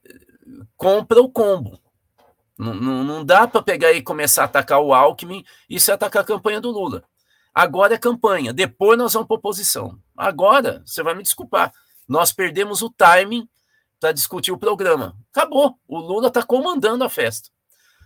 compra 0.76 1.22
o 1.22 1.30
combo. 1.30 1.80
Não, 2.58 2.74
não, 2.74 3.26
dá 3.26 3.48
para 3.48 3.62
pegar 3.62 3.92
e 3.92 4.02
começar 4.02 4.44
a 4.44 4.46
atacar 4.46 4.80
o 4.80 4.94
Alckmin 4.94 5.44
e 5.70 5.78
se 5.78 5.92
atacar 5.92 6.24
a 6.24 6.26
campanha 6.26 6.62
do 6.62 6.72
Lula. 6.72 7.04
Agora 7.54 7.96
é 7.96 7.98
campanha, 7.98 8.54
depois 8.54 8.98
nós 8.98 9.14
vamos 9.14 9.28
para 9.28 9.38
oposição. 9.38 10.00
Agora, 10.16 10.82
você 10.86 11.04
vai 11.04 11.16
me 11.16 11.24
desculpar, 11.24 11.74
nós 12.08 12.32
perdemos 12.32 12.82
o 12.82 12.90
timing 12.90 13.48
para 14.00 14.12
discutir 14.12 14.52
o 14.52 14.58
programa. 14.58 15.18
Acabou, 15.32 15.78
o 15.88 15.98
Lula 15.98 16.28
está 16.28 16.44
comandando 16.44 17.04
a 17.04 17.10
festa. 17.10 17.50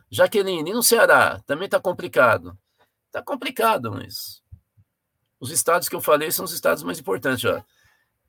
Jaqueline, 0.09 0.71
e 0.71 0.73
no 0.73 0.83
Ceará? 0.83 1.39
Também 1.45 1.65
está 1.65 1.79
complicado. 1.79 2.57
Está 3.07 3.21
complicado, 3.21 3.91
mas 3.91 4.41
os 5.39 5.51
estados 5.51 5.87
que 5.87 5.95
eu 5.95 6.01
falei 6.01 6.31
são 6.31 6.45
os 6.45 6.51
estados 6.51 6.83
mais 6.83 6.99
importantes. 6.99 7.45
Ó. 7.45 7.63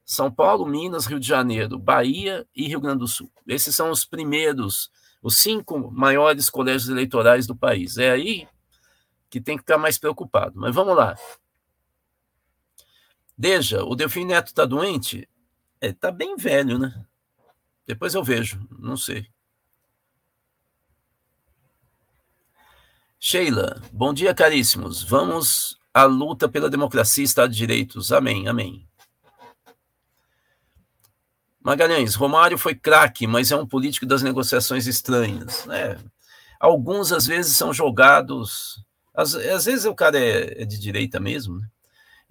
São 0.05 0.31
Paulo, 0.31 0.67
Minas, 0.67 1.07
Rio 1.07 1.21
de 1.21 1.27
Janeiro, 1.27 1.79
Bahia 1.79 2.47
e 2.55 2.67
Rio 2.67 2.81
Grande 2.81 3.01
do 3.01 3.09
Sul. 3.09 3.31
Esses 3.47 3.75
são 3.75 3.91
os 3.91 4.05
primeiros 4.05 4.91
os 5.23 5.39
cinco 5.39 5.91
maiores 5.91 6.49
colégios 6.49 6.89
eleitorais 6.89 7.47
do 7.47 7.55
país. 7.55 7.99
É 7.99 8.11
aí 8.11 8.49
que 9.29 9.41
tem 9.41 9.57
que 9.57 9.63
ficar 9.63 9.79
mais 9.79 9.99
preocupado. 9.99 10.59
Mas 10.59 10.75
vamos 10.75 10.97
lá. 10.97 11.17
Deja, 13.37 13.85
o 13.85 13.95
Delfim 13.95 14.25
Neto 14.25 14.49
está 14.49 14.65
doente? 14.65 15.29
É, 15.81 15.93
tá 15.93 16.11
bem 16.11 16.37
velho, 16.37 16.79
né? 16.79 17.05
Depois 17.87 18.15
eu 18.15 18.23
vejo, 18.23 18.61
não 18.79 18.97
sei. 18.97 19.27
Sheila, 23.23 23.83
bom 23.93 24.15
dia, 24.15 24.35
caríssimos. 24.35 25.03
Vamos 25.03 25.79
à 25.93 26.05
luta 26.05 26.49
pela 26.49 26.71
democracia 26.71 27.23
e 27.23 27.27
Estado 27.27 27.53
de 27.53 27.59
Direitos. 27.59 28.13
Amém, 28.13 28.49
amém. 28.49 28.89
Magalhães, 31.61 32.15
Romário 32.15 32.57
foi 32.57 32.75
craque, 32.75 33.27
mas 33.27 33.53
é 33.53 33.57
um 33.57 33.67
político 33.67 34.07
das 34.07 34.23
negociações 34.23 34.87
estranhas. 34.87 35.67
Né? 35.67 35.99
Alguns, 36.59 37.13
às 37.13 37.27
vezes, 37.27 37.59
são 37.59 37.75
jogados. 37.75 38.83
Às, 39.15 39.35
às 39.35 39.67
vezes 39.67 39.85
o 39.85 39.95
cara 39.95 40.19
é, 40.19 40.63
é 40.63 40.65
de 40.65 40.81
direita 40.81 41.21
mesmo, 41.21 41.59
né? 41.59 41.69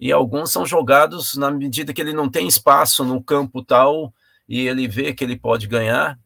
e 0.00 0.10
alguns 0.10 0.50
são 0.50 0.66
jogados 0.66 1.36
na 1.36 1.52
medida 1.52 1.92
que 1.92 2.00
ele 2.00 2.12
não 2.12 2.28
tem 2.28 2.48
espaço 2.48 3.04
no 3.04 3.22
campo 3.22 3.62
tal 3.62 4.12
e 4.48 4.66
ele 4.66 4.88
vê 4.88 5.12
que 5.14 5.22
ele 5.22 5.38
pode 5.38 5.68
ganhar. 5.68 6.18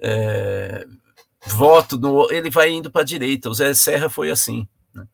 É, 0.00 0.84
voto, 1.48 1.98
no, 1.98 2.30
ele 2.30 2.50
vai 2.50 2.70
indo 2.70 2.90
para 2.90 3.02
a 3.02 3.04
direita. 3.04 3.48
O 3.48 3.54
Zé 3.54 3.74
Serra 3.74 4.08
foi 4.08 4.30
assim. 4.30 4.68
Né? 4.94 5.06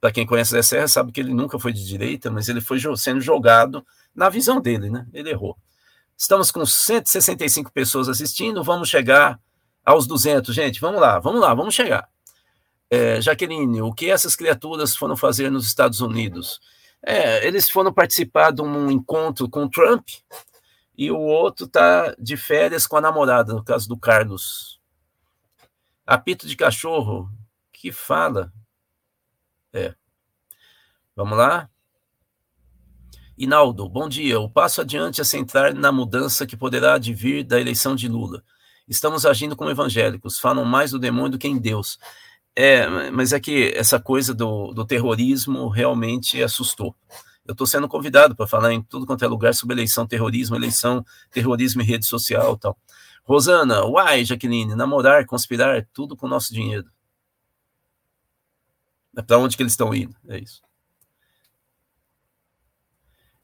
Para 0.00 0.12
quem 0.12 0.26
conhece 0.26 0.52
o 0.52 0.56
Zé 0.56 0.62
Serra, 0.62 0.88
sabe 0.88 1.12
que 1.12 1.20
ele 1.20 1.32
nunca 1.32 1.58
foi 1.58 1.72
de 1.72 1.84
direita, 1.86 2.30
mas 2.30 2.48
ele 2.48 2.60
foi 2.60 2.78
sendo 2.96 3.20
jogado 3.20 3.84
na 4.14 4.28
visão 4.28 4.60
dele, 4.60 4.90
né? 4.90 5.06
Ele 5.12 5.30
errou. 5.30 5.56
Estamos 6.16 6.50
com 6.50 6.66
165 6.66 7.70
pessoas 7.72 8.08
assistindo, 8.08 8.64
vamos 8.64 8.88
chegar 8.88 9.38
aos 9.84 10.06
200. 10.06 10.54
Gente, 10.54 10.80
vamos 10.80 11.00
lá, 11.00 11.18
vamos 11.18 11.40
lá, 11.40 11.54
vamos 11.54 11.74
chegar. 11.74 12.08
É, 12.90 13.20
Jaqueline, 13.20 13.82
o 13.82 13.92
que 13.92 14.10
essas 14.10 14.34
criaturas 14.34 14.96
foram 14.96 15.16
fazer 15.16 15.50
nos 15.50 15.66
Estados 15.66 16.00
Unidos? 16.00 16.60
É, 17.02 17.46
eles 17.46 17.70
foram 17.70 17.92
participar 17.92 18.50
de 18.50 18.62
um 18.62 18.90
encontro 18.90 19.48
com 19.48 19.68
Trump 19.68 20.08
e 20.96 21.10
o 21.10 21.18
outro 21.18 21.66
está 21.66 22.14
de 22.18 22.36
férias 22.36 22.86
com 22.86 22.96
a 22.96 23.00
namorada, 23.00 23.52
no 23.52 23.62
caso 23.62 23.88
do 23.88 23.96
Carlos. 23.96 24.77
Apito 26.10 26.48
de 26.48 26.56
cachorro, 26.56 27.30
que 27.70 27.92
fala. 27.92 28.50
É. 29.74 29.94
Vamos 31.14 31.36
lá? 31.36 31.68
Inaldo, 33.36 33.86
bom 33.86 34.08
dia. 34.08 34.40
O 34.40 34.48
passo 34.48 34.80
adiante 34.80 35.20
é 35.20 35.24
centrar 35.24 35.74
na 35.74 35.92
mudança 35.92 36.46
que 36.46 36.56
poderá 36.56 36.94
advir 36.94 37.44
da 37.44 37.60
eleição 37.60 37.94
de 37.94 38.08
Lula. 38.08 38.42
Estamos 38.88 39.26
agindo 39.26 39.54
como 39.54 39.70
evangélicos, 39.70 40.38
falam 40.38 40.64
mais 40.64 40.92
do 40.92 40.98
demônio 40.98 41.32
do 41.32 41.38
que 41.38 41.46
em 41.46 41.58
Deus. 41.58 41.98
É, 42.56 43.10
mas 43.10 43.34
é 43.34 43.38
que 43.38 43.74
essa 43.76 44.00
coisa 44.00 44.32
do, 44.32 44.72
do 44.72 44.86
terrorismo 44.86 45.68
realmente 45.68 46.42
assustou. 46.42 46.96
Eu 47.46 47.52
estou 47.52 47.66
sendo 47.66 47.86
convidado 47.86 48.34
para 48.34 48.46
falar 48.46 48.72
em 48.72 48.80
tudo 48.80 49.04
quanto 49.04 49.26
é 49.26 49.28
lugar 49.28 49.52
sobre 49.52 49.74
eleição, 49.74 50.06
terrorismo, 50.06 50.56
eleição, 50.56 51.04
terrorismo 51.30 51.82
e 51.82 51.84
rede 51.84 52.06
social 52.06 52.56
tal. 52.56 52.78
Rosana, 53.28 53.84
uai, 53.84 54.24
Jaqueline, 54.24 54.74
namorar, 54.74 55.26
conspirar, 55.26 55.86
tudo 55.92 56.16
com 56.16 56.26
nosso 56.26 56.54
dinheiro. 56.54 56.90
É 59.14 59.20
para 59.20 59.36
onde 59.36 59.54
que 59.54 59.62
eles 59.62 59.74
estão 59.74 59.94
indo? 59.94 60.16
É 60.26 60.38
isso. 60.38 60.62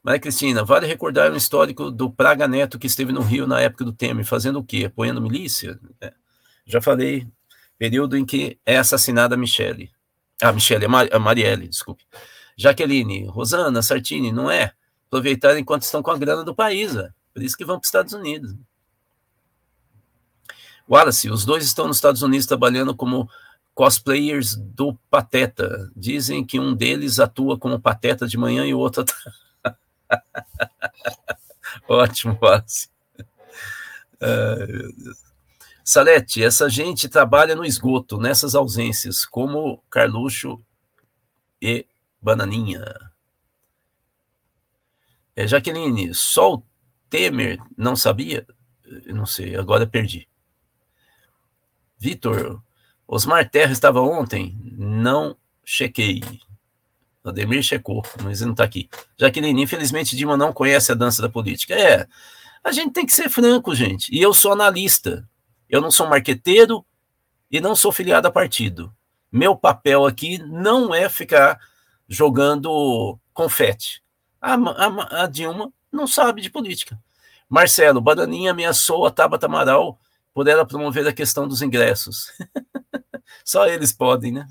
Maria 0.01 0.19
Cristina, 0.19 0.63
vale 0.63 0.87
recordar 0.87 1.31
um 1.31 1.35
histórico 1.35 1.91
do 1.91 2.11
Praga 2.11 2.47
Neto 2.47 2.79
que 2.79 2.87
esteve 2.87 3.11
no 3.11 3.21
Rio 3.21 3.45
na 3.45 3.61
época 3.61 3.85
do 3.85 3.93
Temer, 3.93 4.25
fazendo 4.25 4.57
o 4.57 4.63
quê? 4.63 4.85
Apoiando 4.85 5.21
milícia? 5.21 5.79
É. 6.01 6.11
Já 6.65 6.81
falei, 6.81 7.27
período 7.77 8.17
em 8.17 8.25
que 8.25 8.59
é 8.65 8.77
assassinada 8.77 9.35
a 9.35 9.37
Michele. 9.37 9.91
Ah, 10.41 10.51
Michele, 10.51 10.85
a 10.85 11.19
Marielle, 11.19 11.67
desculpe. 11.67 12.03
Jaqueline, 12.57 13.25
Rosana, 13.25 13.83
Sartini, 13.83 14.31
não 14.31 14.49
é? 14.49 14.73
Aproveitar 15.07 15.55
enquanto 15.59 15.83
estão 15.83 16.01
com 16.01 16.09
a 16.09 16.17
grana 16.17 16.43
do 16.43 16.55
país, 16.55 16.95
é. 16.95 17.11
por 17.33 17.43
isso 17.43 17.55
que 17.55 17.65
vão 17.65 17.75
para 17.77 17.83
os 17.83 17.87
Estados 17.87 18.13
Unidos. 18.13 18.55
Wallace, 20.89 21.29
os 21.29 21.45
dois 21.45 21.65
estão 21.65 21.87
nos 21.87 21.97
Estados 21.97 22.21
Unidos 22.21 22.45
trabalhando 22.45 22.95
como 22.95 23.29
cosplayers 23.73 24.55
do 24.55 24.93
Pateta. 25.09 25.91
Dizem 25.95 26.45
que 26.45 26.59
um 26.59 26.73
deles 26.73 27.19
atua 27.19 27.57
como 27.57 27.79
Pateta 27.79 28.27
de 28.27 28.37
manhã 28.37 28.65
e 28.65 28.73
o 28.73 28.79
outro 28.79 29.03
Ótimo, 31.87 32.37
Wallace. 32.41 32.89
Salete, 35.83 36.43
essa 36.43 36.69
gente 36.69 37.07
trabalha 37.07 37.55
no 37.55 37.63
esgoto, 37.63 38.17
nessas 38.17 38.55
ausências, 38.55 39.25
como 39.25 39.83
Carluxo 39.89 40.59
e 41.61 41.85
Bananinha. 42.21 42.83
É, 45.35 45.47
Jaqueline, 45.47 46.13
só 46.13 46.55
o 46.55 46.63
Temer 47.09 47.59
não 47.77 47.95
sabia? 47.95 48.47
Não 49.07 49.25
sei, 49.25 49.55
agora 49.55 49.85
perdi. 49.85 50.27
Vitor, 52.05 52.61
Osmar 53.07 53.49
Terra 53.49 53.71
estava 53.71 53.99
ontem? 53.99 54.55
Não 54.77 55.35
chequei. 55.63 56.21
Ademir 57.23 57.63
checou, 57.63 58.03
mas 58.23 58.41
ele 58.41 58.49
não 58.49 58.53
está 58.53 58.63
aqui. 58.63 58.87
Jaqueline, 59.17 59.63
infelizmente, 59.63 60.15
Dilma 60.15 60.37
não 60.37 60.53
conhece 60.53 60.91
a 60.91 60.95
dança 60.95 61.19
da 61.23 61.29
política. 61.29 61.73
É, 61.73 62.07
a 62.63 62.71
gente 62.71 62.93
tem 62.93 63.07
que 63.07 63.11
ser 63.15 63.27
franco, 63.27 63.73
gente. 63.73 64.15
E 64.15 64.21
eu 64.21 64.35
sou 64.35 64.51
analista. 64.51 65.27
Eu 65.67 65.81
não 65.81 65.89
sou 65.89 66.07
marqueteiro 66.07 66.85
e 67.49 67.59
não 67.59 67.75
sou 67.75 67.91
filiado 67.91 68.27
a 68.27 68.31
partido. 68.31 68.93
Meu 69.31 69.55
papel 69.55 70.05
aqui 70.05 70.37
não 70.37 70.93
é 70.93 71.09
ficar 71.09 71.59
jogando 72.07 73.17
confete. 73.33 74.03
A, 74.39 74.53
a, 74.53 75.23
a 75.23 75.25
Dilma 75.25 75.73
não 75.91 76.05
sabe 76.05 76.39
de 76.39 76.51
política. 76.51 76.99
Marcelo, 77.49 77.99
Bananinha 77.99 78.51
ameaçou 78.51 79.07
a 79.07 79.11
Tabata 79.11 79.47
Amaral 79.47 79.99
por 80.35 80.49
ela 80.49 80.67
promover 80.67 81.07
a 81.07 81.13
questão 81.13 81.47
dos 81.47 81.61
ingressos. 81.61 82.29
Só 83.45 83.65
eles 83.67 83.93
podem, 83.93 84.33
né? 84.33 84.45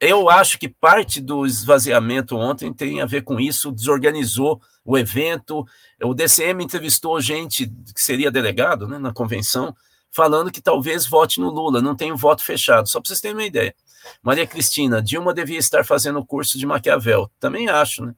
Eu 0.00 0.28
acho 0.28 0.58
que 0.58 0.68
parte 0.68 1.20
do 1.20 1.46
esvaziamento 1.46 2.36
ontem 2.36 2.72
tem 2.72 3.00
a 3.00 3.06
ver 3.06 3.22
com 3.22 3.38
isso, 3.38 3.70
desorganizou 3.70 4.60
o 4.84 4.98
evento. 4.98 5.64
O 6.02 6.14
DCM 6.14 6.64
entrevistou 6.64 7.20
gente 7.20 7.68
que 7.94 8.00
seria 8.00 8.28
delegado 8.28 8.88
né, 8.88 8.98
na 8.98 9.12
convenção, 9.12 9.74
falando 10.10 10.50
que 10.50 10.60
talvez 10.60 11.06
vote 11.06 11.38
no 11.38 11.48
Lula, 11.48 11.80
não 11.80 11.94
tem 11.94 12.12
um 12.12 12.16
voto 12.16 12.42
fechado, 12.44 12.88
só 12.88 13.00
para 13.00 13.08
vocês 13.08 13.20
terem 13.20 13.36
uma 13.36 13.46
ideia. 13.46 13.74
Maria 14.20 14.48
Cristina, 14.48 15.00
Dilma 15.00 15.32
devia 15.32 15.58
estar 15.58 15.84
fazendo 15.84 16.18
o 16.18 16.26
curso 16.26 16.58
de 16.58 16.66
Maquiavel. 16.66 17.30
Também 17.38 17.68
acho, 17.68 18.04
né? 18.04 18.14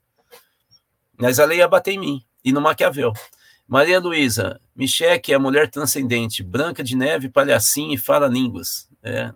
Mas 1.19 1.39
a 1.39 1.45
lei 1.45 1.59
ia 1.59 1.69
bater 1.69 1.93
em 1.93 1.99
mim 1.99 2.25
e 2.43 2.53
no 2.53 2.61
Maquiavel. 2.61 3.13
Maria 3.71 4.01
Luísa, 4.01 4.61
Micheque 4.75 5.33
é 5.33 5.37
a 5.37 5.39
mulher 5.39 5.71
transcendente, 5.71 6.43
branca 6.43 6.83
de 6.83 6.97
neve, 6.97 7.29
palhacinha 7.29 7.95
e 7.95 7.97
fala 7.97 8.27
línguas. 8.27 8.89
É. 9.01 9.33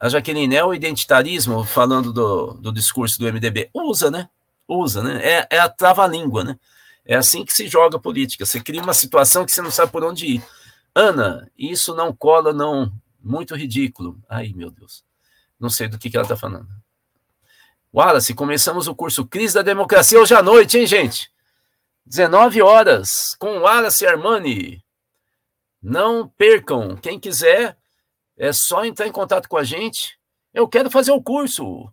A 0.00 0.08
Jaqueline, 0.08 0.56
é 0.56 0.64
o 0.64 0.72
identitarismo, 0.72 1.62
falando 1.64 2.10
do, 2.10 2.54
do 2.54 2.72
discurso 2.72 3.18
do 3.18 3.30
MDB? 3.30 3.68
Usa, 3.74 4.10
né? 4.10 4.30
Usa, 4.66 5.02
né? 5.02 5.20
É, 5.22 5.46
é 5.50 5.58
a 5.58 5.68
trava-língua, 5.68 6.42
né? 6.42 6.58
É 7.04 7.16
assim 7.16 7.44
que 7.44 7.52
se 7.52 7.68
joga 7.68 7.98
política. 7.98 8.46
Você 8.46 8.60
cria 8.62 8.82
uma 8.82 8.94
situação 8.94 9.44
que 9.44 9.52
você 9.52 9.60
não 9.60 9.70
sabe 9.70 9.92
por 9.92 10.02
onde 10.02 10.24
ir. 10.24 10.42
Ana, 10.94 11.50
isso 11.54 11.94
não 11.94 12.16
cola, 12.16 12.50
não. 12.50 12.90
Muito 13.22 13.54
ridículo. 13.54 14.18
Ai, 14.26 14.54
meu 14.56 14.70
Deus. 14.70 15.04
Não 15.60 15.68
sei 15.68 15.86
do 15.86 15.98
que, 15.98 16.08
que 16.08 16.16
ela 16.16 16.24
está 16.24 16.36
falando. 16.36 16.68
Wallace, 17.92 18.32
começamos 18.32 18.88
o 18.88 18.94
curso 18.94 19.26
Crise 19.26 19.52
da 19.52 19.62
Democracia 19.62 20.18
hoje 20.18 20.34
à 20.34 20.42
noite, 20.42 20.78
hein, 20.78 20.86
gente? 20.86 21.30
19 22.08 22.62
horas, 22.62 23.36
com 23.38 23.58
Wallace 23.58 24.06
Armani. 24.06 24.82
Não 25.82 26.26
percam. 26.26 26.96
Quem 26.96 27.20
quiser, 27.20 27.76
é 28.34 28.50
só 28.50 28.82
entrar 28.82 29.06
em 29.06 29.12
contato 29.12 29.46
com 29.46 29.58
a 29.58 29.62
gente. 29.62 30.18
Eu 30.54 30.66
quero 30.66 30.90
fazer 30.90 31.12
o 31.12 31.22
curso. 31.22 31.92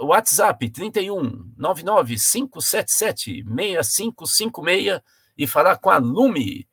WhatsApp 0.00 0.68
31 0.70 1.52
99 1.56 2.16
577 2.16 3.44
6556 3.44 5.00
e 5.38 5.46
falar 5.46 5.76
com 5.76 5.90
a 5.90 5.98
Lume. 5.98 6.68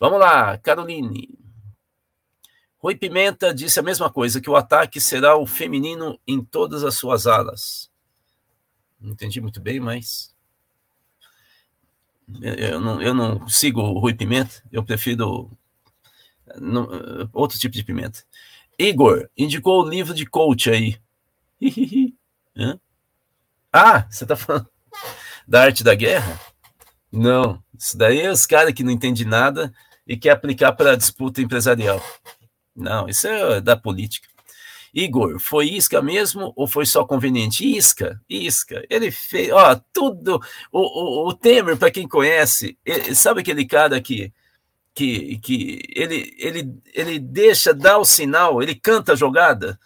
Vamos 0.00 0.18
lá, 0.18 0.58
Caroline. 0.58 1.38
Rui 2.78 2.96
Pimenta 2.96 3.54
disse 3.54 3.78
a 3.78 3.82
mesma 3.82 4.12
coisa, 4.12 4.40
que 4.40 4.50
o 4.50 4.56
ataque 4.56 5.00
será 5.00 5.36
o 5.36 5.46
feminino 5.46 6.18
em 6.26 6.44
todas 6.44 6.82
as 6.82 6.96
suas 6.96 7.28
alas. 7.28 7.88
Não 9.00 9.12
entendi 9.12 9.40
muito 9.40 9.60
bem, 9.60 9.78
mas. 9.78 10.33
Eu 12.40 12.80
não, 12.80 13.02
eu 13.02 13.14
não 13.14 13.48
sigo 13.48 13.80
o 13.80 13.98
Rui 13.98 14.14
Pimenta, 14.14 14.62
eu 14.72 14.82
prefiro 14.82 15.50
não, 16.60 16.88
outro 17.32 17.58
tipo 17.58 17.74
de 17.74 17.84
pimenta. 17.84 18.20
Igor, 18.78 19.28
indicou 19.36 19.82
o 19.82 19.88
livro 19.88 20.14
de 20.14 20.26
coach 20.26 20.70
aí. 20.70 20.98
ah, 23.72 24.06
você 24.08 24.26
tá 24.26 24.36
falando 24.36 24.68
da 25.46 25.62
arte 25.62 25.84
da 25.84 25.94
guerra? 25.94 26.40
Não, 27.10 27.62
isso 27.78 27.96
daí 27.96 28.20
é 28.20 28.30
os 28.30 28.46
caras 28.46 28.74
que 28.74 28.82
não 28.82 28.90
entendem 28.90 29.24
nada 29.24 29.72
e 30.06 30.16
quer 30.16 30.30
aplicar 30.30 30.72
para 30.72 30.96
disputa 30.96 31.40
empresarial. 31.40 32.02
Não, 32.74 33.08
isso 33.08 33.26
é 33.28 33.60
da 33.60 33.76
política. 33.76 34.28
Igor, 34.94 35.40
foi 35.40 35.70
isca 35.70 36.00
mesmo 36.00 36.52
ou 36.54 36.68
foi 36.68 36.86
só 36.86 37.04
conveniente? 37.04 37.66
Isca, 37.66 38.20
isca. 38.28 38.84
Ele 38.88 39.10
fez, 39.10 39.50
ó, 39.50 39.74
tudo. 39.92 40.40
O, 40.70 40.80
o, 40.80 41.28
o 41.28 41.34
Temer, 41.34 41.76
para 41.76 41.90
quem 41.90 42.06
conhece, 42.06 42.78
ele, 42.84 43.12
sabe 43.14 43.40
aquele 43.40 43.66
cara 43.66 44.00
que, 44.00 44.32
que, 44.94 45.38
que 45.38 45.82
ele, 45.88 46.32
ele, 46.38 46.72
ele 46.94 47.18
deixa, 47.18 47.74
dá 47.74 47.98
o 47.98 48.04
sinal, 48.04 48.62
ele 48.62 48.76
canta 48.76 49.14
a 49.14 49.16
jogada? 49.16 49.80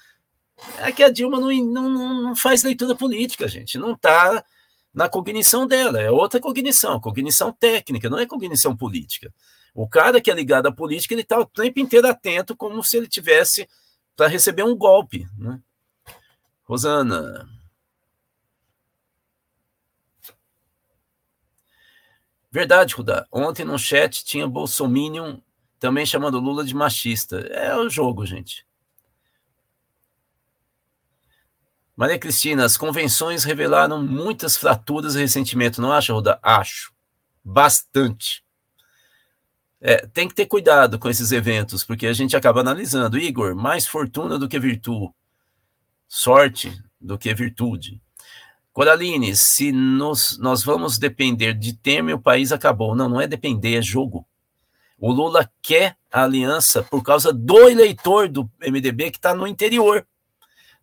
É 0.79 0.93
que 0.93 1.03
a 1.03 1.09
Dilma 1.09 1.41
não, 1.41 1.51
não, 1.51 2.23
não 2.23 2.37
faz 2.37 2.63
leitura 2.63 2.95
política, 2.95 3.49
gente. 3.49 3.79
Não 3.79 3.93
está 3.93 4.45
na 4.93 5.09
cognição 5.09 5.67
dela, 5.67 6.01
é 6.01 6.11
outra 6.11 6.41
cognição, 6.41 7.01
cognição 7.01 7.53
técnica, 7.53 8.11
não 8.11 8.19
é 8.19 8.27
cognição 8.27 8.77
política. 8.77 9.33
O 9.75 9.89
cara 9.89 10.21
que 10.21 10.31
é 10.31 10.35
ligado 10.35 10.67
à 10.67 10.73
política, 10.73 11.15
ele 11.15 11.23
está 11.23 11.39
o 11.39 11.47
tempo 11.47 11.79
inteiro 11.79 12.09
atento, 12.09 12.57
como 12.57 12.83
se 12.85 12.97
ele 12.97 13.07
tivesse 13.07 13.67
para 14.19 14.27
receber 14.27 14.64
um 14.64 14.77
golpe. 14.77 15.29
Né? 15.39 15.61
Rosana. 16.64 17.49
Verdade, 22.51 22.97
Rudá. 22.97 23.29
Ontem 23.31 23.64
no 23.64 23.79
chat 23.79 24.25
tinha 24.25 24.49
Bolsominion 24.49 25.39
também 25.79 26.05
chamando 26.05 26.41
Lula 26.41 26.64
de 26.64 26.75
machista. 26.75 27.39
É 27.39 27.77
o 27.77 27.89
jogo, 27.89 28.27
gente. 28.27 28.66
Maria 31.95 32.19
Cristina, 32.19 32.64
as 32.64 32.77
convenções 32.77 33.45
revelaram 33.45 34.03
muitas 34.03 34.57
fraturas 34.57 35.14
e 35.14 35.21
ressentimento, 35.21 35.81
não 35.81 35.93
acha, 35.93 36.12
Rudá? 36.12 36.41
Acho. 36.43 36.93
Bastante. 37.45 38.45
É, 39.81 40.07
tem 40.07 40.29
que 40.29 40.35
ter 40.35 40.47
cuidado 40.47 40.99
com 40.99 41.09
esses 41.09 41.31
eventos, 41.31 41.85
porque 41.85 42.07
a 42.07 42.12
gente 42.12 42.37
acaba 42.37 42.61
analisando. 42.61 43.18
Igor, 43.18 43.55
mais 43.55 43.87
fortuna 43.87 44.39
do 44.39 44.49
que 44.49 44.59
virtude, 44.59 45.12
sorte 46.09 46.76
do 47.01 47.16
que 47.16 47.33
virtude. 47.33 48.01
Coraline, 48.72 49.35
se 49.35 49.72
nos, 49.72 50.39
nós 50.39 50.62
vamos 50.62 50.99
depender 50.99 51.55
de 51.55 51.76
Temer, 51.76 52.14
o 52.14 52.20
país 52.20 52.53
acabou. 52.53 52.95
Não, 52.95 53.09
não 53.09 53.20
é 53.20 53.26
depender, 53.26 53.76
é 53.76 53.83
jogo. 53.83 54.26
O 54.99 55.12
Lula 55.12 55.51
quer 55.62 55.97
a 56.11 56.24
aliança 56.24 56.83
por 56.83 57.03
causa 57.03 57.33
do 57.33 57.68
eleitor 57.68 58.29
do 58.29 58.51
MDB 58.61 59.12
que 59.12 59.18
está 59.18 59.35
no 59.35 59.47
interior, 59.47 60.07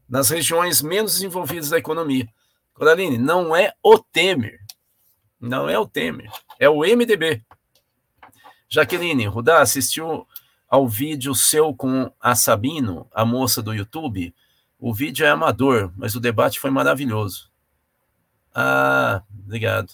nas 0.07 0.29
regiões 0.29 0.81
menos 0.81 1.13
desenvolvidas 1.13 1.69
da 1.69 1.77
economia. 1.77 2.27
Coraline, 2.73 3.17
não 3.17 3.55
é 3.55 3.73
o 3.83 3.97
Temer. 3.97 4.59
Não 5.39 5.69
é 5.69 5.77
o 5.77 5.87
Temer, 5.87 6.29
é 6.59 6.69
o 6.69 6.79
MDB. 6.79 7.43
Jaqueline, 8.69 9.25
Rudá, 9.27 9.61
assistiu 9.61 10.27
ao 10.67 10.87
vídeo 10.87 11.33
seu 11.35 11.73
com 11.73 12.11
a 12.19 12.35
Sabino, 12.35 13.07
a 13.13 13.25
moça 13.25 13.61
do 13.61 13.73
YouTube? 13.73 14.33
O 14.79 14.93
vídeo 14.93 15.25
é 15.25 15.29
amador, 15.29 15.91
mas 15.95 16.15
o 16.15 16.19
debate 16.19 16.59
foi 16.59 16.69
maravilhoso. 16.69 17.49
Ah, 18.53 19.23
obrigado. 19.43 19.93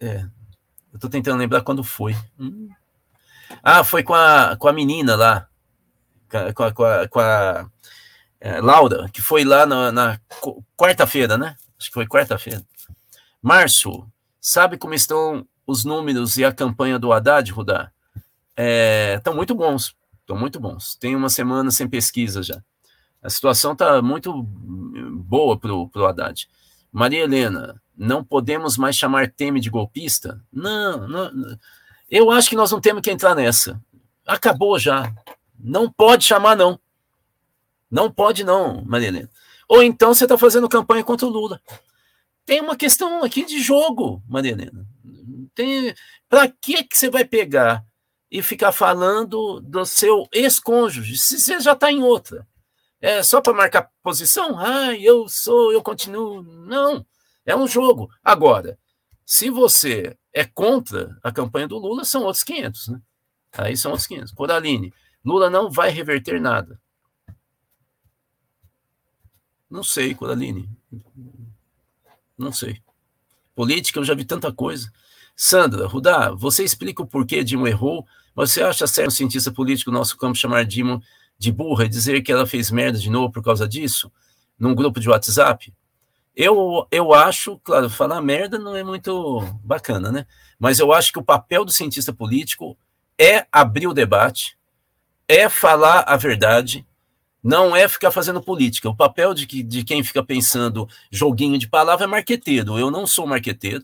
É, 0.00 0.26
eu 0.92 0.98
tô 0.98 1.08
tentando 1.08 1.38
lembrar 1.38 1.62
quando 1.62 1.84
foi. 1.84 2.16
Hum. 2.38 2.68
Ah, 3.62 3.84
foi 3.84 4.02
com 4.02 4.14
a, 4.14 4.56
com 4.56 4.68
a 4.68 4.72
menina 4.72 5.16
lá, 5.16 5.48
com 6.54 6.62
a, 6.62 6.72
com 6.72 6.84
a, 6.84 7.08
com 7.08 7.20
a 7.20 7.70
é, 8.40 8.60
Laura, 8.60 9.08
que 9.12 9.20
foi 9.20 9.44
lá 9.44 9.66
na, 9.66 9.92
na 9.92 10.20
quarta-feira, 10.76 11.36
né? 11.36 11.56
Acho 11.78 11.88
que 11.88 11.94
foi 11.94 12.06
quarta-feira. 12.06 12.64
Março, 13.42 14.06
sabe 14.40 14.78
como 14.78 14.94
estão 14.94 15.46
os 15.70 15.84
números 15.84 16.36
e 16.36 16.44
a 16.44 16.52
campanha 16.52 16.98
do 16.98 17.12
Haddad, 17.12 17.50
Rudá, 17.52 17.90
estão 19.16 19.32
é, 19.32 19.36
muito 19.36 19.54
bons. 19.54 19.94
Estão 20.20 20.36
muito 20.36 20.60
bons. 20.60 20.94
Tem 20.96 21.16
uma 21.16 21.28
semana 21.28 21.70
sem 21.70 21.88
pesquisa 21.88 22.42
já. 22.42 22.62
A 23.22 23.28
situação 23.28 23.72
está 23.72 24.00
muito 24.00 24.42
boa 24.42 25.58
para 25.58 25.72
o 25.72 26.06
Haddad. 26.06 26.48
Maria 26.92 27.24
Helena, 27.24 27.80
não 27.96 28.24
podemos 28.24 28.76
mais 28.76 28.96
chamar 28.96 29.30
Temer 29.30 29.60
de 29.60 29.70
golpista? 29.70 30.42
Não, 30.52 31.06
não, 31.06 31.58
eu 32.10 32.30
acho 32.30 32.48
que 32.48 32.56
nós 32.56 32.70
não 32.70 32.80
temos 32.80 33.02
que 33.02 33.10
entrar 33.10 33.34
nessa. 33.34 33.80
Acabou 34.26 34.78
já. 34.78 35.12
Não 35.58 35.90
pode 35.90 36.24
chamar, 36.24 36.56
não. 36.56 36.80
Não 37.90 38.10
pode, 38.10 38.42
não, 38.42 38.82
Maria 38.84 39.08
Helena. 39.08 39.30
Ou 39.68 39.82
então 39.82 40.12
você 40.12 40.24
está 40.24 40.36
fazendo 40.36 40.68
campanha 40.68 41.04
contra 41.04 41.26
o 41.26 41.30
Lula. 41.30 41.60
Tem 42.44 42.60
uma 42.60 42.76
questão 42.76 43.22
aqui 43.22 43.44
de 43.44 43.60
jogo, 43.60 44.22
Maria 44.28 44.52
Helena. 44.52 44.86
Tem... 45.60 45.94
Para 46.26 46.48
que, 46.48 46.84
que 46.84 46.96
você 46.96 47.10
vai 47.10 47.22
pegar 47.22 47.84
e 48.30 48.40
ficar 48.42 48.72
falando 48.72 49.60
do 49.60 49.84
seu 49.84 50.26
ex-cônjuge 50.32 51.18
se 51.18 51.38
você 51.38 51.60
já 51.60 51.72
está 51.72 51.92
em 51.92 52.02
outra? 52.02 52.48
É 52.98 53.22
só 53.22 53.42
para 53.42 53.52
marcar 53.52 53.90
posição? 54.02 54.58
Ah, 54.58 54.96
eu 54.96 55.28
sou, 55.28 55.70
eu 55.70 55.82
continuo. 55.82 56.42
Não, 56.42 57.04
é 57.44 57.54
um 57.54 57.66
jogo. 57.66 58.10
Agora, 58.24 58.78
se 59.26 59.50
você 59.50 60.16
é 60.32 60.44
contra 60.44 61.18
a 61.22 61.30
campanha 61.30 61.68
do 61.68 61.76
Lula, 61.76 62.04
são 62.04 62.22
outros 62.22 62.44
500, 62.44 62.88
né? 62.88 63.02
Aí 63.52 63.76
são 63.76 63.90
outros 63.90 64.06
500. 64.06 64.32
Coraline, 64.32 64.94
Lula 65.22 65.50
não 65.50 65.70
vai 65.70 65.90
reverter 65.90 66.40
nada. 66.40 66.80
Não 69.68 69.82
sei, 69.82 70.14
Coraline. 70.14 70.70
Não 72.38 72.50
sei. 72.50 72.82
Política, 73.54 73.98
eu 73.98 74.04
já 74.04 74.14
vi 74.14 74.24
tanta 74.24 74.50
coisa. 74.52 74.90
Sandra, 75.42 75.86
Rudá, 75.86 76.32
você 76.32 76.62
explica 76.62 77.02
o 77.02 77.06
porquê 77.06 77.42
Dilma 77.42 77.70
errou, 77.70 78.06
mas 78.36 78.52
você 78.52 78.62
acha 78.62 78.86
certo 78.86 79.08
um 79.08 79.10
cientista 79.10 79.50
político 79.50 79.90
no 79.90 79.96
nosso 79.96 80.14
campo 80.18 80.36
chamar 80.36 80.66
Dilma 80.66 81.00
de 81.38 81.50
burra 81.50 81.86
e 81.86 81.88
dizer 81.88 82.20
que 82.20 82.30
ela 82.30 82.46
fez 82.46 82.70
merda 82.70 82.98
de 82.98 83.08
novo 83.08 83.32
por 83.32 83.42
causa 83.42 83.66
disso? 83.66 84.12
Num 84.58 84.74
grupo 84.74 85.00
de 85.00 85.08
WhatsApp? 85.08 85.72
Eu, 86.36 86.86
eu 86.90 87.14
acho, 87.14 87.58
claro, 87.60 87.88
falar 87.88 88.20
merda 88.20 88.58
não 88.58 88.76
é 88.76 88.84
muito 88.84 89.40
bacana, 89.64 90.12
né? 90.12 90.26
Mas 90.58 90.78
eu 90.78 90.92
acho 90.92 91.10
que 91.10 91.18
o 91.18 91.24
papel 91.24 91.64
do 91.64 91.72
cientista 91.72 92.12
político 92.12 92.76
é 93.18 93.46
abrir 93.50 93.86
o 93.86 93.94
debate, 93.94 94.58
é 95.26 95.48
falar 95.48 96.00
a 96.00 96.18
verdade, 96.18 96.86
não 97.42 97.74
é 97.74 97.88
ficar 97.88 98.10
fazendo 98.10 98.42
política. 98.42 98.90
O 98.90 98.94
papel 98.94 99.32
de, 99.32 99.46
que, 99.46 99.62
de 99.62 99.84
quem 99.84 100.04
fica 100.04 100.22
pensando 100.22 100.86
joguinho 101.10 101.58
de 101.58 101.66
palavra 101.66 102.04
é 102.04 102.06
marqueteiro. 102.06 102.78
Eu 102.78 102.90
não 102.90 103.06
sou 103.06 103.26
marqueteiro 103.26 103.82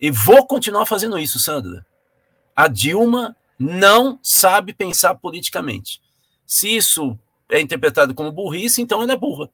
e 0.00 0.10
vou 0.10 0.46
continuar 0.46 0.86
fazendo 0.86 1.18
isso, 1.18 1.38
Sandra. 1.38 1.86
A 2.54 2.68
Dilma 2.68 3.36
não 3.58 4.18
sabe 4.22 4.72
pensar 4.72 5.14
politicamente. 5.14 6.00
Se 6.46 6.74
isso 6.74 7.18
é 7.48 7.60
interpretado 7.60 8.14
como 8.14 8.32
burrice, 8.32 8.82
então 8.82 9.02
ela 9.02 9.12
é 9.12 9.16
burra. 9.16 9.50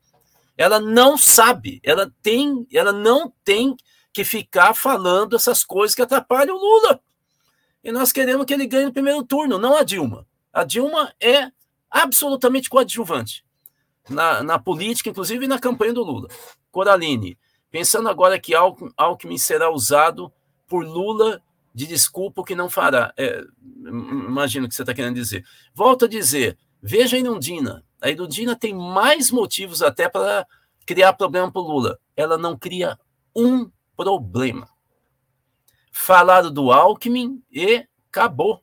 Ela 0.57 0.78
não 0.80 1.16
sabe, 1.16 1.80
ela 1.82 2.12
tem, 2.22 2.66
ela 2.72 2.93
não 2.93 3.32
tem 3.45 3.74
que 4.12 4.24
ficar 4.24 4.74
falando 4.74 5.34
essas 5.34 5.64
coisas 5.64 5.95
que 5.95 6.03
atrapalham 6.03 6.57
o 6.57 6.61
Lula. 6.61 7.01
E 7.82 7.90
nós 7.90 8.12
queremos 8.12 8.45
que 8.45 8.53
ele 8.53 8.66
ganhe 8.66 8.86
no 8.86 8.93
primeiro 8.93 9.22
turno, 9.24 9.59
não 9.59 9.76
a 9.76 9.82
Dilma. 9.82 10.26
A 10.53 10.64
Dilma 10.64 11.12
é 11.20 11.51
absolutamente 11.90 12.68
coadjuvante 12.68 13.45
na, 14.09 14.43
na 14.43 14.59
política, 14.59 15.11
inclusive 15.11 15.47
na 15.47 15.59
campanha 15.59 15.93
do 15.93 16.03
Lula. 16.03 16.28
Coraline, 16.70 17.38
pensando 17.72 18.08
agora 18.08 18.38
que 18.38 18.52
Alckmin 18.54 19.38
será 19.38 19.68
usado 19.70 20.32
por 20.68 20.86
Lula 20.86 21.42
de 21.74 21.86
desculpa 21.86 22.44
que 22.44 22.54
não 22.54 22.70
fará. 22.70 23.12
É, 23.16 23.42
imagino 23.80 24.66
o 24.66 24.68
que 24.68 24.74
você 24.74 24.82
está 24.82 24.94
querendo 24.94 25.14
dizer. 25.14 25.44
Volto 25.74 26.04
a 26.04 26.08
dizer, 26.08 26.56
veja 26.80 27.16
a 27.16 27.18
Inundina. 27.18 27.84
A 28.00 28.10
Inundina 28.10 28.54
tem 28.54 28.74
mais 28.74 29.30
motivos 29.30 29.82
até 29.82 30.08
para 30.08 30.46
criar 30.86 31.14
problema 31.14 31.50
para 31.50 31.62
o 31.62 31.66
Lula. 31.66 31.98
Ela 32.14 32.36
não 32.36 32.56
cria 32.56 32.98
um 33.34 33.70
problema. 33.96 34.68
Falaram 35.90 36.52
do 36.52 36.70
Alckmin 36.70 37.42
e 37.50 37.86
acabou 38.10 38.62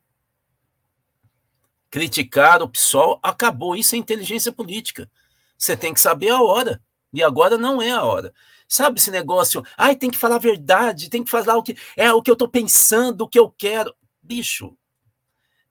criticar 1.90 2.62
o 2.62 2.68
PSOL, 2.68 3.18
acabou. 3.22 3.74
Isso 3.74 3.94
é 3.94 3.98
inteligência 3.98 4.52
política. 4.52 5.10
Você 5.58 5.76
tem 5.76 5.92
que 5.92 6.00
saber 6.00 6.30
a 6.30 6.40
hora. 6.40 6.80
E 7.12 7.22
agora 7.22 7.58
não 7.58 7.82
é 7.82 7.90
a 7.90 8.04
hora. 8.04 8.32
Sabe 8.70 9.00
esse 9.00 9.10
negócio? 9.10 9.64
Ai, 9.76 9.96
tem 9.96 10.08
que 10.08 10.16
falar 10.16 10.36
a 10.36 10.38
verdade, 10.38 11.10
tem 11.10 11.24
que 11.24 11.30
falar 11.30 11.56
o 11.56 11.62
que 11.62 11.76
é 11.96 12.12
o 12.12 12.22
que 12.22 12.30
eu 12.30 12.34
estou 12.34 12.48
pensando, 12.48 13.22
o 13.22 13.28
que 13.28 13.36
eu 13.36 13.50
quero. 13.50 13.92
Bicho, 14.22 14.78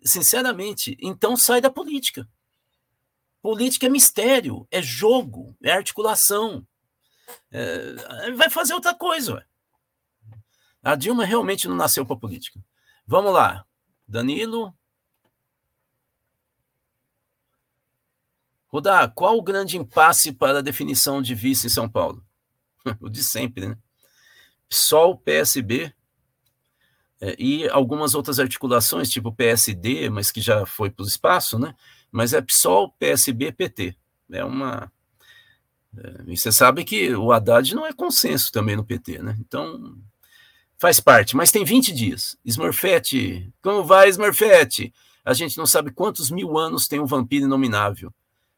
sinceramente, 0.04 0.98
então 1.02 1.38
sai 1.38 1.62
da 1.62 1.70
política. 1.70 2.28
Política 3.42 3.86
é 3.86 3.90
mistério, 3.90 4.68
é 4.70 4.82
jogo, 4.82 5.56
é 5.64 5.72
articulação. 5.72 6.68
É, 7.50 8.32
vai 8.34 8.50
fazer 8.50 8.74
outra 8.74 8.94
coisa. 8.94 9.36
Ué. 9.36 9.46
A 10.84 10.96
Dilma 10.96 11.24
realmente 11.24 11.70
não 11.70 11.78
nasceu 11.78 12.06
para 12.06 12.18
política. 12.18 12.60
Vamos 13.08 13.32
lá. 13.32 13.66
Danilo, 14.06 14.76
Rudá, 18.68 19.08
qual 19.08 19.38
o 19.38 19.42
grande 19.42 19.78
impasse 19.78 20.34
para 20.34 20.60
a 20.60 20.62
definição 20.62 21.22
de 21.22 21.34
vice 21.34 21.68
em 21.68 21.70
São 21.70 21.88
Paulo? 21.90 22.29
o 23.02 23.10
de 23.10 23.24
sempre, 23.24 23.68
né? 23.68 23.78
PSOL, 24.68 25.18
PSB 25.18 25.94
é, 27.22 27.36
e 27.38 27.68
algumas 27.70 28.16
outras 28.16 28.40
articulações, 28.40 29.10
tipo 29.10 29.34
PSD, 29.34 30.10
mas 30.10 30.32
que 30.32 30.40
já 30.42 30.66
foi 30.66 30.90
para 30.90 31.04
o 31.04 31.08
espaço, 31.08 31.60
né? 31.60 31.76
Mas 32.12 32.34
é 32.34 32.42
PSOL, 32.42 32.92
PSB, 32.98 33.52
PT. 33.52 33.96
É 34.32 34.44
uma. 34.44 34.92
É, 35.98 36.24
e 36.28 36.38
você 36.38 36.52
sabe 36.52 36.84
que 36.84 37.14
o 37.16 37.32
Haddad 37.32 37.76
não 37.76 37.86
é 37.86 37.92
consenso 37.92 38.52
também 38.52 38.76
no 38.76 38.86
PT, 38.86 39.20
né? 39.22 39.38
Então, 39.40 39.98
faz 40.78 41.00
parte, 41.00 41.36
mas 41.36 41.52
tem 41.52 41.66
20 41.66 41.92
dias. 41.92 42.38
Smurfette, 42.46 43.52
como 43.62 43.84
vai, 43.84 44.10
Smurfette? 44.10 44.94
A 45.26 45.34
gente 45.34 45.58
não 45.58 45.66
sabe 45.66 45.92
quantos 45.92 46.32
mil 46.32 46.58
anos 46.58 46.88
tem 46.88 47.00
um 47.00 47.06
vampiro 47.06 47.46
inominável. 47.46 48.14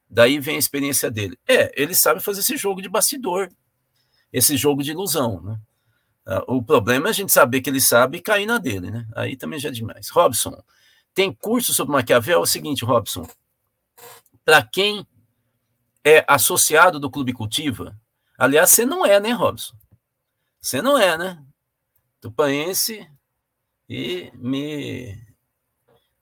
Daí 0.07 0.39
vem 0.39 0.57
a 0.57 0.59
experiência 0.59 1.09
dele. 1.09 1.38
É, 1.47 1.71
ele 1.82 1.95
sabe 1.95 2.19
fazer 2.19 2.41
esse 2.41 2.57
jogo 2.57 2.82
de 2.82 2.89
bastidor, 2.89 3.49
esse 4.32 4.55
jogo 4.57 4.84
de 4.84 4.91
ilusão, 4.91 5.41
né? 5.41 5.59
Ah, 6.25 6.43
o 6.47 6.63
problema 6.63 7.07
é 7.07 7.09
a 7.09 7.13
gente 7.13 7.32
saber 7.32 7.61
que 7.61 7.69
ele 7.69 7.82
sabe 7.82 8.17
e 8.17 8.21
cair 8.21 8.45
na 8.45 8.57
dele, 8.57 8.91
né? 8.91 9.07
Aí 9.15 9.36
também 9.36 9.59
já 9.59 9.69
é 9.69 9.71
demais. 9.71 10.09
Robson, 10.09 10.61
tem 11.13 11.34
curso 11.34 11.73
sobre 11.73 11.93
Maquiavel? 11.93 12.39
É 12.39 12.41
o 12.41 12.45
seguinte, 12.45 12.86
Robson. 12.86 13.27
Para 14.45 14.63
quem 14.63 15.05
é 16.03 16.23
associado 16.27 16.99
do 16.99 17.09
Clube 17.09 17.34
Cultiva, 17.34 17.99
aliás, 18.38 18.69
você 18.69 18.86
não 18.86 19.05
é, 19.05 19.19
né, 19.19 19.32
Robson? 19.32 19.75
Você 20.59 20.82
não 20.82 20.97
é, 20.97 21.17
né? 21.17 21.43
Tupaense 22.19 23.09
e 23.89 24.32
me 24.36 25.17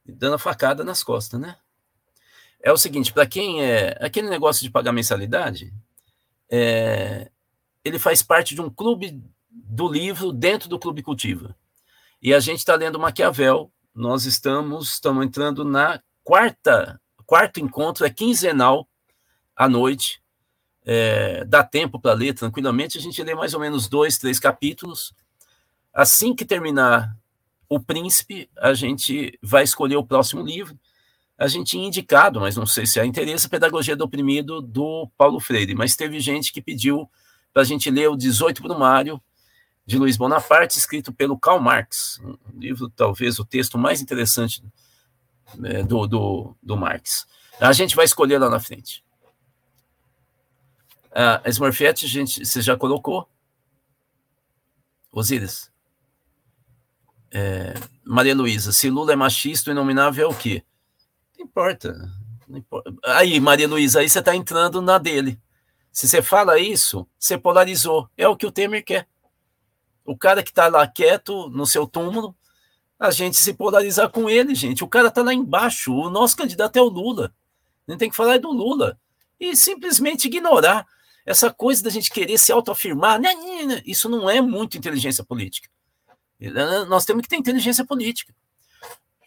dando 0.05 0.35
a 0.35 0.39
facada 0.39 0.83
nas 0.83 1.03
costas, 1.03 1.39
né? 1.39 1.57
é 2.61 2.71
o 2.71 2.77
seguinte: 2.77 3.13
para 3.13 3.25
quem 3.25 3.63
é 3.63 3.97
aquele 3.99 4.29
negócio 4.29 4.63
de 4.63 4.69
pagar 4.69 4.91
mensalidade, 4.91 5.73
é, 6.49 7.31
ele 7.83 7.99
faz 7.99 8.21
parte 8.21 8.55
de 8.55 8.61
um 8.61 8.69
clube 8.69 9.23
do 9.49 9.87
livro 9.87 10.31
dentro 10.31 10.69
do 10.69 10.79
Clube 10.79 11.01
Cultiva. 11.01 11.55
E 12.21 12.33
a 12.33 12.39
gente 12.39 12.59
está 12.59 12.75
lendo 12.75 12.99
Maquiavel. 12.99 13.71
Nós 13.93 14.25
estamos, 14.25 14.93
estamos 14.93 15.25
entrando 15.25 15.63
na 15.63 16.01
quarta, 16.23 17.01
quarto 17.25 17.59
encontro, 17.59 18.05
é 18.05 18.09
quinzenal 18.09 18.87
à 19.55 19.67
noite. 19.67 20.21
É, 20.85 21.45
dá 21.45 21.63
tempo 21.63 21.99
para 21.99 22.13
ler 22.13 22.33
tranquilamente. 22.33 22.97
A 22.97 23.01
gente 23.01 23.21
lê 23.23 23.35
mais 23.35 23.53
ou 23.53 23.59
menos 23.59 23.87
dois, 23.87 24.17
três 24.17 24.39
capítulos. 24.39 25.13
Assim 25.93 26.35
que 26.35 26.45
terminar 26.45 27.15
O 27.67 27.79
Príncipe, 27.79 28.49
a 28.57 28.73
gente 28.73 29.37
vai 29.41 29.63
escolher 29.63 29.95
o 29.95 30.05
próximo 30.05 30.41
livro 30.41 30.77
a 31.39 31.47
gente 31.47 31.71
tinha 31.71 31.87
indicado, 31.87 32.41
mas 32.41 32.57
não 32.57 32.65
sei 32.65 32.85
se 32.85 32.99
há 32.99 33.05
interesse, 33.05 33.47
Pedagogia 33.47 33.95
do 33.95 34.03
Oprimido 34.03 34.61
do 34.61 35.09
Paulo 35.17 35.39
Freire, 35.39 35.73
mas 35.73 35.95
teve 35.95 36.19
gente 36.19 36.51
que 36.51 36.61
pediu 36.61 37.09
para 37.53 37.61
a 37.61 37.65
gente 37.65 37.89
ler 37.89 38.09
o 38.09 38.15
18 38.15 38.61
Brumário, 38.61 39.21
de 39.85 39.97
Luiz 39.97 40.17
Bonaparte, 40.17 40.77
escrito 40.77 41.11
pelo 41.11 41.37
Karl 41.37 41.59
Marx, 41.59 42.19
um 42.23 42.59
livro, 42.59 42.89
talvez, 42.89 43.39
o 43.39 43.45
texto 43.45 43.77
mais 43.77 44.01
interessante 44.01 44.63
né, 45.55 45.81
do, 45.81 46.05
do, 46.05 46.55
do 46.61 46.77
Marx. 46.77 47.25
A 47.59 47.73
gente 47.73 47.95
vai 47.95 48.05
escolher 48.05 48.37
lá 48.37 48.49
na 48.49 48.59
frente. 48.59 49.03
A 51.11 51.41
Smurfette, 51.49 52.05
gente, 52.07 52.45
você 52.45 52.61
já 52.61 52.77
colocou? 52.77 53.27
Osíris. 55.11 55.71
É, 57.31 57.73
Maria 58.05 58.35
Luísa, 58.35 58.71
se 58.71 58.89
Lula 58.89 59.13
é 59.13 59.15
machista, 59.15 59.69
o 59.69 59.73
inominável 59.73 60.29
é 60.29 60.31
o 60.31 60.35
quê? 60.35 60.63
Não 61.37 61.45
importa. 61.45 62.11
Não 62.47 62.59
importa. 62.59 62.93
Aí, 63.05 63.39
Maria 63.39 63.67
Luísa, 63.67 63.99
aí 63.99 64.09
você 64.09 64.19
está 64.19 64.35
entrando 64.35 64.81
na 64.81 64.97
dele. 64.97 65.39
Se 65.91 66.07
você 66.07 66.21
fala 66.21 66.59
isso, 66.59 67.07
você 67.17 67.37
polarizou. 67.37 68.09
É 68.17 68.27
o 68.27 68.35
que 68.35 68.45
o 68.45 68.51
Temer 68.51 68.83
quer. 68.83 69.07
O 70.05 70.17
cara 70.17 70.41
que 70.43 70.49
está 70.49 70.67
lá 70.67 70.87
quieto 70.87 71.49
no 71.49 71.65
seu 71.65 71.85
túmulo, 71.85 72.35
a 72.99 73.11
gente 73.11 73.37
se 73.37 73.53
polarizar 73.53 74.09
com 74.09 74.29
ele, 74.29 74.53
gente. 74.55 74.83
O 74.83 74.87
cara 74.87 75.07
está 75.07 75.21
lá 75.21 75.33
embaixo. 75.33 75.93
O 75.93 76.09
nosso 76.09 76.35
candidato 76.35 76.77
é 76.77 76.81
o 76.81 76.89
Lula. 76.89 77.33
A 77.87 77.91
gente 77.91 77.99
tem 77.99 78.09
que 78.09 78.15
falar 78.15 78.39
do 78.39 78.51
Lula. 78.51 78.99
E 79.39 79.55
simplesmente 79.55 80.25
ignorar 80.25 80.85
essa 81.25 81.51
coisa 81.53 81.83
da 81.83 81.89
gente 81.89 82.09
querer 82.09 82.37
se 82.37 82.51
autoafirmar. 82.51 83.19
Né, 83.19 83.33
né, 83.33 83.65
né, 83.65 83.81
isso 83.85 84.09
não 84.09 84.29
é 84.29 84.41
muito 84.41 84.77
inteligência 84.77 85.23
política. 85.23 85.69
Nós 86.87 87.05
temos 87.05 87.23
que 87.23 87.29
ter 87.29 87.35
inteligência 87.35 87.85
política. 87.85 88.33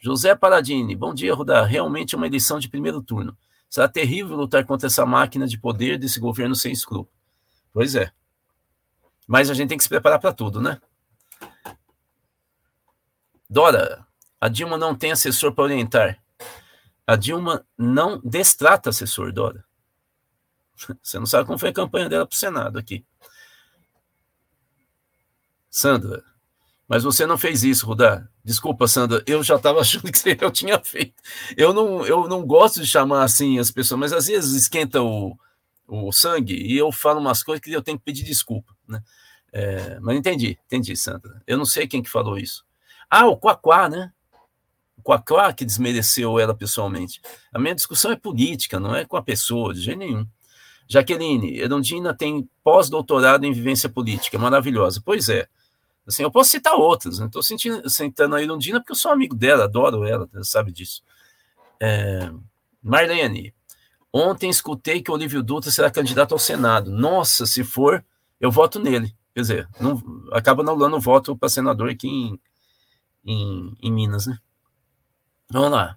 José 0.03 0.35
Paradini, 0.35 0.97
bom 0.97 1.15
dia, 1.15 1.33
Rudá. 1.33 1.65
Realmente 1.65 2.17
uma 2.17 2.27
eleição 2.27 2.59
de 2.59 2.69
primeiro 2.69 3.01
turno. 3.01 3.37
Será 3.73 3.89
terrível 3.89 4.37
lutar 4.37 4.67
contra 4.67 4.87
essa 4.87 5.07
máquina 5.07 5.47
de 5.47 5.59
poder 5.59 5.99
desse 5.99 6.21
governo 6.21 6.55
sem 6.55 6.71
escrúpulo. 6.71 7.19
Pois 7.73 7.95
é. 7.95 8.13
Mas 9.27 9.49
a 9.49 9.55
gente 9.55 9.71
tem 9.71 9.79
que 9.79 9.83
se 9.83 9.89
preparar 9.89 10.21
para 10.21 10.31
tudo, 10.31 10.61
né? 10.61 10.79
Dora, 13.49 14.07
a 14.39 14.49
Dilma 14.49 14.77
não 14.77 14.95
tem 14.95 15.11
assessor 15.11 15.55
para 15.55 15.65
orientar. 15.65 16.23
A 17.07 17.17
Dilma 17.17 17.67
não 17.79 18.21
destrata 18.23 18.91
assessor, 18.91 19.33
Dora. 19.33 19.65
Você 21.01 21.19
não 21.19 21.25
sabe 21.25 21.47
como 21.47 21.59
foi 21.59 21.71
a 21.71 21.73
campanha 21.73 22.11
dela 22.11 22.27
para 22.27 22.35
o 22.35 22.39
Senado 22.39 22.79
aqui. 22.79 23.07
Sandra, 25.71 26.23
mas 26.93 27.05
você 27.05 27.25
não 27.25 27.39
fez 27.39 27.65
isso, 27.65 27.87
Rudá. 27.87 28.29
Desculpa, 28.45 28.87
Sandra, 28.87 29.25
eu 29.27 29.43
já 29.43 29.57
estava 29.57 29.81
achando 29.81 30.13
que 30.13 30.37
eu 30.39 30.51
tinha 30.51 30.79
feito. 30.79 31.15
Eu 31.57 31.73
não, 31.73 32.05
eu 32.05 32.29
não 32.29 32.45
gosto 32.45 32.83
de 32.83 32.87
chamar 32.87 33.25
assim 33.25 33.59
as 33.59 33.71
pessoas, 33.71 33.99
mas 33.99 34.13
às 34.13 34.27
vezes 34.27 34.53
esquenta 34.53 35.01
o, 35.01 35.35
o 35.89 36.13
sangue 36.13 36.53
e 36.55 36.77
eu 36.77 36.93
falo 36.93 37.19
umas 37.19 37.43
coisas 37.43 37.63
que 37.63 37.73
eu 37.73 37.81
tenho 37.81 37.99
que 37.99 38.05
pedir 38.05 38.23
desculpa. 38.25 38.77
Né? 38.87 39.03
É, 39.51 39.99
mas 40.01 40.19
entendi, 40.19 40.59
entendi, 40.67 40.95
Sandra. 40.95 41.43
Eu 41.47 41.57
não 41.57 41.65
sei 41.65 41.87
quem 41.87 42.03
que 42.03 42.11
falou 42.11 42.37
isso. 42.37 42.63
Ah, 43.09 43.27
o 43.27 43.39
Quaquá, 43.39 43.89
né? 43.89 44.13
O 44.95 45.03
Quaquá 45.03 45.51
que 45.55 45.65
desmereceu 45.65 46.39
ela 46.39 46.55
pessoalmente. 46.55 47.23
A 47.55 47.59
minha 47.59 47.75
discussão 47.75 48.13
é 48.13 48.17
política, 48.17 48.79
não 48.79 48.95
é 48.95 49.07
com 49.07 49.17
a 49.17 49.23
pessoa, 49.23 49.73
de 49.73 49.81
jeito 49.81 49.99
nenhum. 49.99 50.27
Jaqueline, 50.87 51.59
Erundina 51.59 52.13
tem 52.13 52.47
pós-doutorado 52.63 53.47
em 53.47 53.53
vivência 53.53 53.89
política, 53.89 54.39
maravilhosa. 54.39 55.01
Pois 55.03 55.31
é. 55.31 55.49
Assim, 56.07 56.23
eu 56.23 56.31
posso 56.31 56.51
citar 56.51 56.75
outras, 56.75 57.19
né? 57.19 57.27
estou 57.27 57.43
sentando 57.43 58.35
a 58.35 58.43
Erundina 58.43 58.81
porque 58.81 58.93
eu 58.93 58.97
sou 58.97 59.13
amigo 59.13 59.37
dela, 59.37 59.65
adoro 59.65 60.05
ela, 60.05 60.29
sabe 60.43 60.73
disso. 60.73 61.03
É, 61.81 62.31
Marlene, 62.83 63.55
ontem 64.13 64.51
escutei 64.51 65.01
que 65.01 65.11
o 65.11 65.15
Olívio 65.15 65.43
Dutra 65.43 65.71
será 65.71 65.91
candidato 65.91 66.33
ao 66.33 66.39
Senado. 66.39 66.91
Nossa, 66.91 67.47
se 67.47 67.63
for, 67.63 68.05
eu 68.41 68.51
voto 68.51 68.81
nele. 68.81 69.15
Quer 69.33 69.41
dizer, 69.41 69.69
não, 69.81 70.03
acaba 70.33 70.63
o 70.63 71.01
voto 71.01 71.37
para 71.37 71.49
senador 71.49 71.89
aqui 71.89 72.09
em, 72.09 72.41
em, 73.25 73.77
em 73.81 73.93
Minas, 73.93 74.27
né? 74.27 74.39
Vamos 75.51 75.71
lá. 75.71 75.97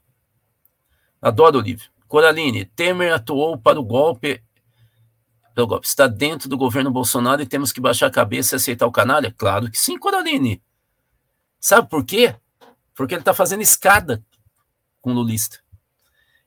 Adoro 1.21 1.57
Olívio. 1.57 1.89
Coraline, 2.07 2.65
Temer 2.65 3.13
atuou 3.13 3.57
para 3.57 3.79
o 3.79 3.83
golpe 3.83 4.43
pelo 5.55 5.67
golpe. 5.67 5.87
Está 5.87 6.05
dentro 6.05 6.49
do 6.49 6.57
governo 6.57 6.91
Bolsonaro 6.91 7.41
e 7.41 7.45
temos 7.45 7.71
que 7.71 7.79
baixar 7.79 8.07
a 8.07 8.11
cabeça 8.11 8.55
e 8.55 8.57
aceitar 8.57 8.85
o 8.85 8.91
canalha? 8.91 9.33
Claro 9.35 9.71
que 9.71 9.77
sim, 9.79 9.97
Coraline. 9.97 10.61
Sabe 11.59 11.89
por 11.89 12.05
quê? 12.05 12.35
Porque 12.93 13.15
ele 13.15 13.21
está 13.21 13.33
fazendo 13.33 13.61
escada 13.61 14.23
com 15.01 15.11
o 15.11 15.13
lulista. 15.13 15.59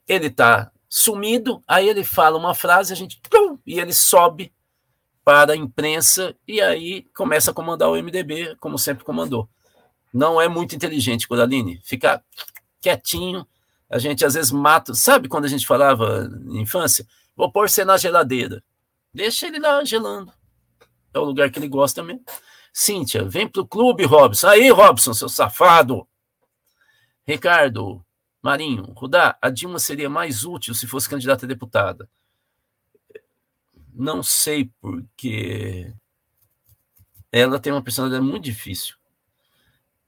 Ele 0.06 0.26
está 0.26 0.70
sumido, 0.88 1.62
aí 1.66 1.88
ele 1.88 2.04
fala 2.04 2.38
uma 2.38 2.54
frase, 2.54 2.92
a 2.92 2.96
gente 2.96 3.20
e 3.66 3.78
ele 3.80 3.92
sobe 3.92 4.52
para 5.24 5.52
a 5.52 5.56
imprensa 5.56 6.34
e 6.46 6.60
aí 6.60 7.02
começa 7.14 7.50
a 7.50 7.54
comandar 7.54 7.90
o 7.90 7.96
MDB, 7.96 8.56
como 8.60 8.78
sempre 8.78 9.04
comandou. 9.04 9.48
Não 10.12 10.40
é 10.40 10.48
muito 10.48 10.74
inteligente, 10.74 11.28
Coraline. 11.28 11.80
Ficar 11.84 12.22
quietinho, 12.80 13.46
a 13.90 13.98
gente 13.98 14.24
às 14.24 14.34
vezes 14.34 14.50
mata. 14.50 14.94
Sabe 14.94 15.28
quando 15.28 15.44
a 15.44 15.48
gente 15.48 15.66
falava 15.66 16.26
na 16.28 16.60
infância? 16.60 17.06
Vou 17.36 17.52
pôr 17.52 17.68
você 17.68 17.84
na 17.84 17.98
geladeira. 17.98 18.62
Deixa 19.18 19.48
ele 19.48 19.58
lá 19.58 19.84
gelando. 19.84 20.32
É 21.12 21.18
o 21.18 21.24
lugar 21.24 21.50
que 21.50 21.58
ele 21.58 21.66
gosta 21.66 22.04
mesmo. 22.04 22.24
Cíntia, 22.72 23.24
vem 23.24 23.48
pro 23.48 23.66
clube, 23.66 24.04
Robson. 24.04 24.46
Aí, 24.46 24.70
Robson, 24.70 25.12
seu 25.12 25.28
safado. 25.28 26.06
Ricardo, 27.26 28.00
Marinho, 28.40 28.84
Rudá, 28.96 29.36
a 29.42 29.50
Dilma 29.50 29.80
seria 29.80 30.08
mais 30.08 30.44
útil 30.44 30.72
se 30.72 30.86
fosse 30.86 31.08
candidata 31.08 31.44
a 31.44 31.48
deputada. 31.48 32.08
Não 33.92 34.22
sei 34.22 34.70
porque 34.80 35.92
ela 37.32 37.58
tem 37.58 37.72
uma 37.72 37.82
personalidade 37.82 38.24
muito 38.24 38.44
difícil. 38.44 38.94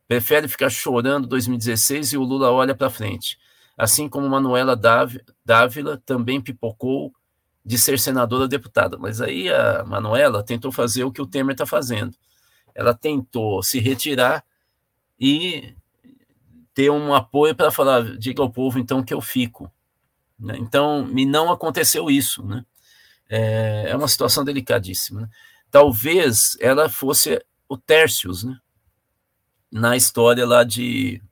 Prefere 0.07 0.47
ficar 0.47 0.71
chorando 0.71 1.27
2016 1.27 2.13
e 2.13 2.17
o 2.17 2.23
Lula 2.23 2.53
olha 2.53 2.77
para 2.77 2.89
frente. 2.89 3.41
Assim 3.77 4.09
como 4.09 4.29
Manuela 4.29 4.77
Dávila 5.45 6.01
também 6.07 6.41
pipocou 6.41 7.13
de 7.65 7.79
ser 7.79 7.99
senadora 7.99 8.49
deputada. 8.49 8.97
Mas 8.99 9.21
aí 9.21 9.49
a 9.49 9.85
Manuela 9.85 10.43
tentou 10.43 10.73
fazer 10.73 11.05
o 11.05 11.13
que 11.13 11.21
o 11.21 11.27
Temer 11.27 11.53
está 11.53 11.67
fazendo. 11.67 12.17
Ela 12.75 12.95
tentou 12.95 13.63
se 13.63 13.79
retirar 13.79 14.45
e 15.19 15.75
ter 16.73 16.91
um 16.91 17.15
apoio 17.15 17.55
para 17.55 17.71
falar, 17.71 18.17
diga 18.17 18.43
ao 18.43 18.51
povo 18.51 18.79
então 18.79 19.03
que 19.03 19.13
eu 19.13 19.21
fico. 19.21 19.71
Né? 20.39 20.57
Então, 20.59 21.05
me 21.05 21.27
não 21.27 21.51
aconteceu 21.51 22.11
isso. 22.11 22.45
Né? 22.45 22.65
É, 23.29 23.91
é 23.91 23.97
uma 23.97 24.09
situação 24.09 24.45
delicadíssima. 24.45 25.23
Né? 25.23 25.29
Talvez 25.71 26.57
ela 26.61 26.89
fosse 26.89 27.45
o 27.69 27.77
Tércius, 27.77 28.45
né? 28.45 28.57
na 29.71 29.97
história 29.97 30.47
lá 30.47 30.65
de, 30.65 31.23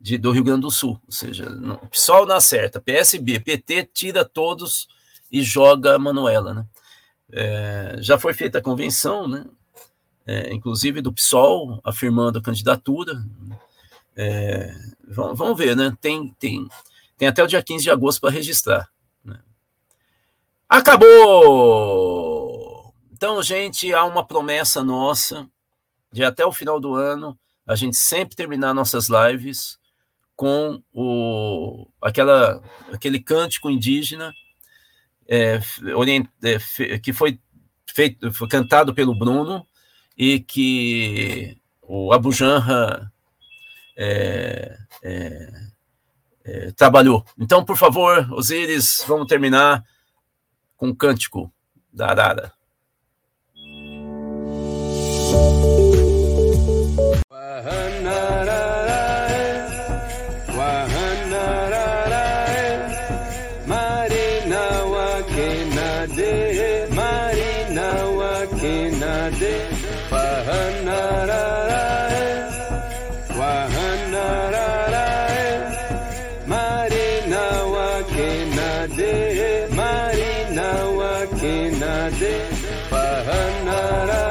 de, 0.00 0.18
do 0.18 0.30
Rio 0.30 0.44
Grande 0.44 0.60
do 0.60 0.70
Sul. 0.70 1.00
Ou 1.06 1.12
seja, 1.12 1.48
o 1.82 1.88
PSOL 1.88 2.26
na 2.26 2.40
certa, 2.40 2.80
PSB, 2.80 3.40
PT 3.40 3.90
tira 3.92 4.24
todos 4.24 4.86
e 5.34 5.42
joga 5.42 5.96
a 5.96 5.98
Manuela. 5.98 6.54
Né? 6.54 6.64
É, 7.32 7.96
já 7.98 8.16
foi 8.16 8.32
feita 8.32 8.58
a 8.58 8.62
convenção, 8.62 9.26
né? 9.26 9.44
É, 10.24 10.54
inclusive 10.54 11.02
do 11.02 11.12
PSOL, 11.12 11.80
afirmando 11.82 12.38
a 12.38 12.42
candidatura. 12.42 13.20
É, 14.16 14.72
vamos, 15.08 15.36
vamos, 15.36 15.58
ver, 15.58 15.74
né? 15.74 15.92
Tem, 16.00 16.32
tem, 16.38 16.68
tem 17.18 17.26
até 17.26 17.42
o 17.42 17.48
dia 17.48 17.60
15 17.60 17.82
de 17.82 17.90
agosto 17.90 18.20
para 18.20 18.30
registrar. 18.30 18.88
Né? 19.24 19.40
Acabou! 20.68 22.14
Então, 23.12 23.42
gente, 23.42 23.92
há 23.92 24.04
uma 24.04 24.24
promessa 24.24 24.84
nossa 24.84 25.48
de 26.12 26.22
até 26.22 26.46
o 26.46 26.52
final 26.52 26.78
do 26.78 26.94
ano 26.94 27.36
a 27.66 27.74
gente 27.74 27.96
sempre 27.96 28.36
terminar 28.36 28.72
nossas 28.72 29.08
lives 29.08 29.80
com 30.36 30.80
o, 30.92 31.88
aquela, 32.00 32.62
aquele 32.92 33.18
cântico 33.18 33.68
indígena 33.68 34.32
é, 35.28 35.60
orient, 35.94 36.26
é, 36.42 36.98
que 36.98 37.12
foi 37.12 37.38
feito, 37.86 38.32
foi 38.32 38.48
cantado 38.48 38.94
pelo 38.94 39.18
Bruno 39.18 39.66
e 40.16 40.40
que 40.40 41.56
o 41.82 42.12
Abu 42.12 42.32
Janra 42.32 43.12
é, 43.96 44.76
é, 45.02 45.52
é, 46.44 46.72
trabalhou. 46.72 47.24
Então, 47.38 47.64
por 47.64 47.76
favor, 47.76 48.30
Osíris, 48.32 49.04
vamos 49.06 49.26
terminar 49.26 49.84
com 50.76 50.88
o 50.88 50.96
cântico 50.96 51.52
da 51.92 52.08
Arara. 52.08 52.52
दे 82.20 82.34
पहना 82.92 84.23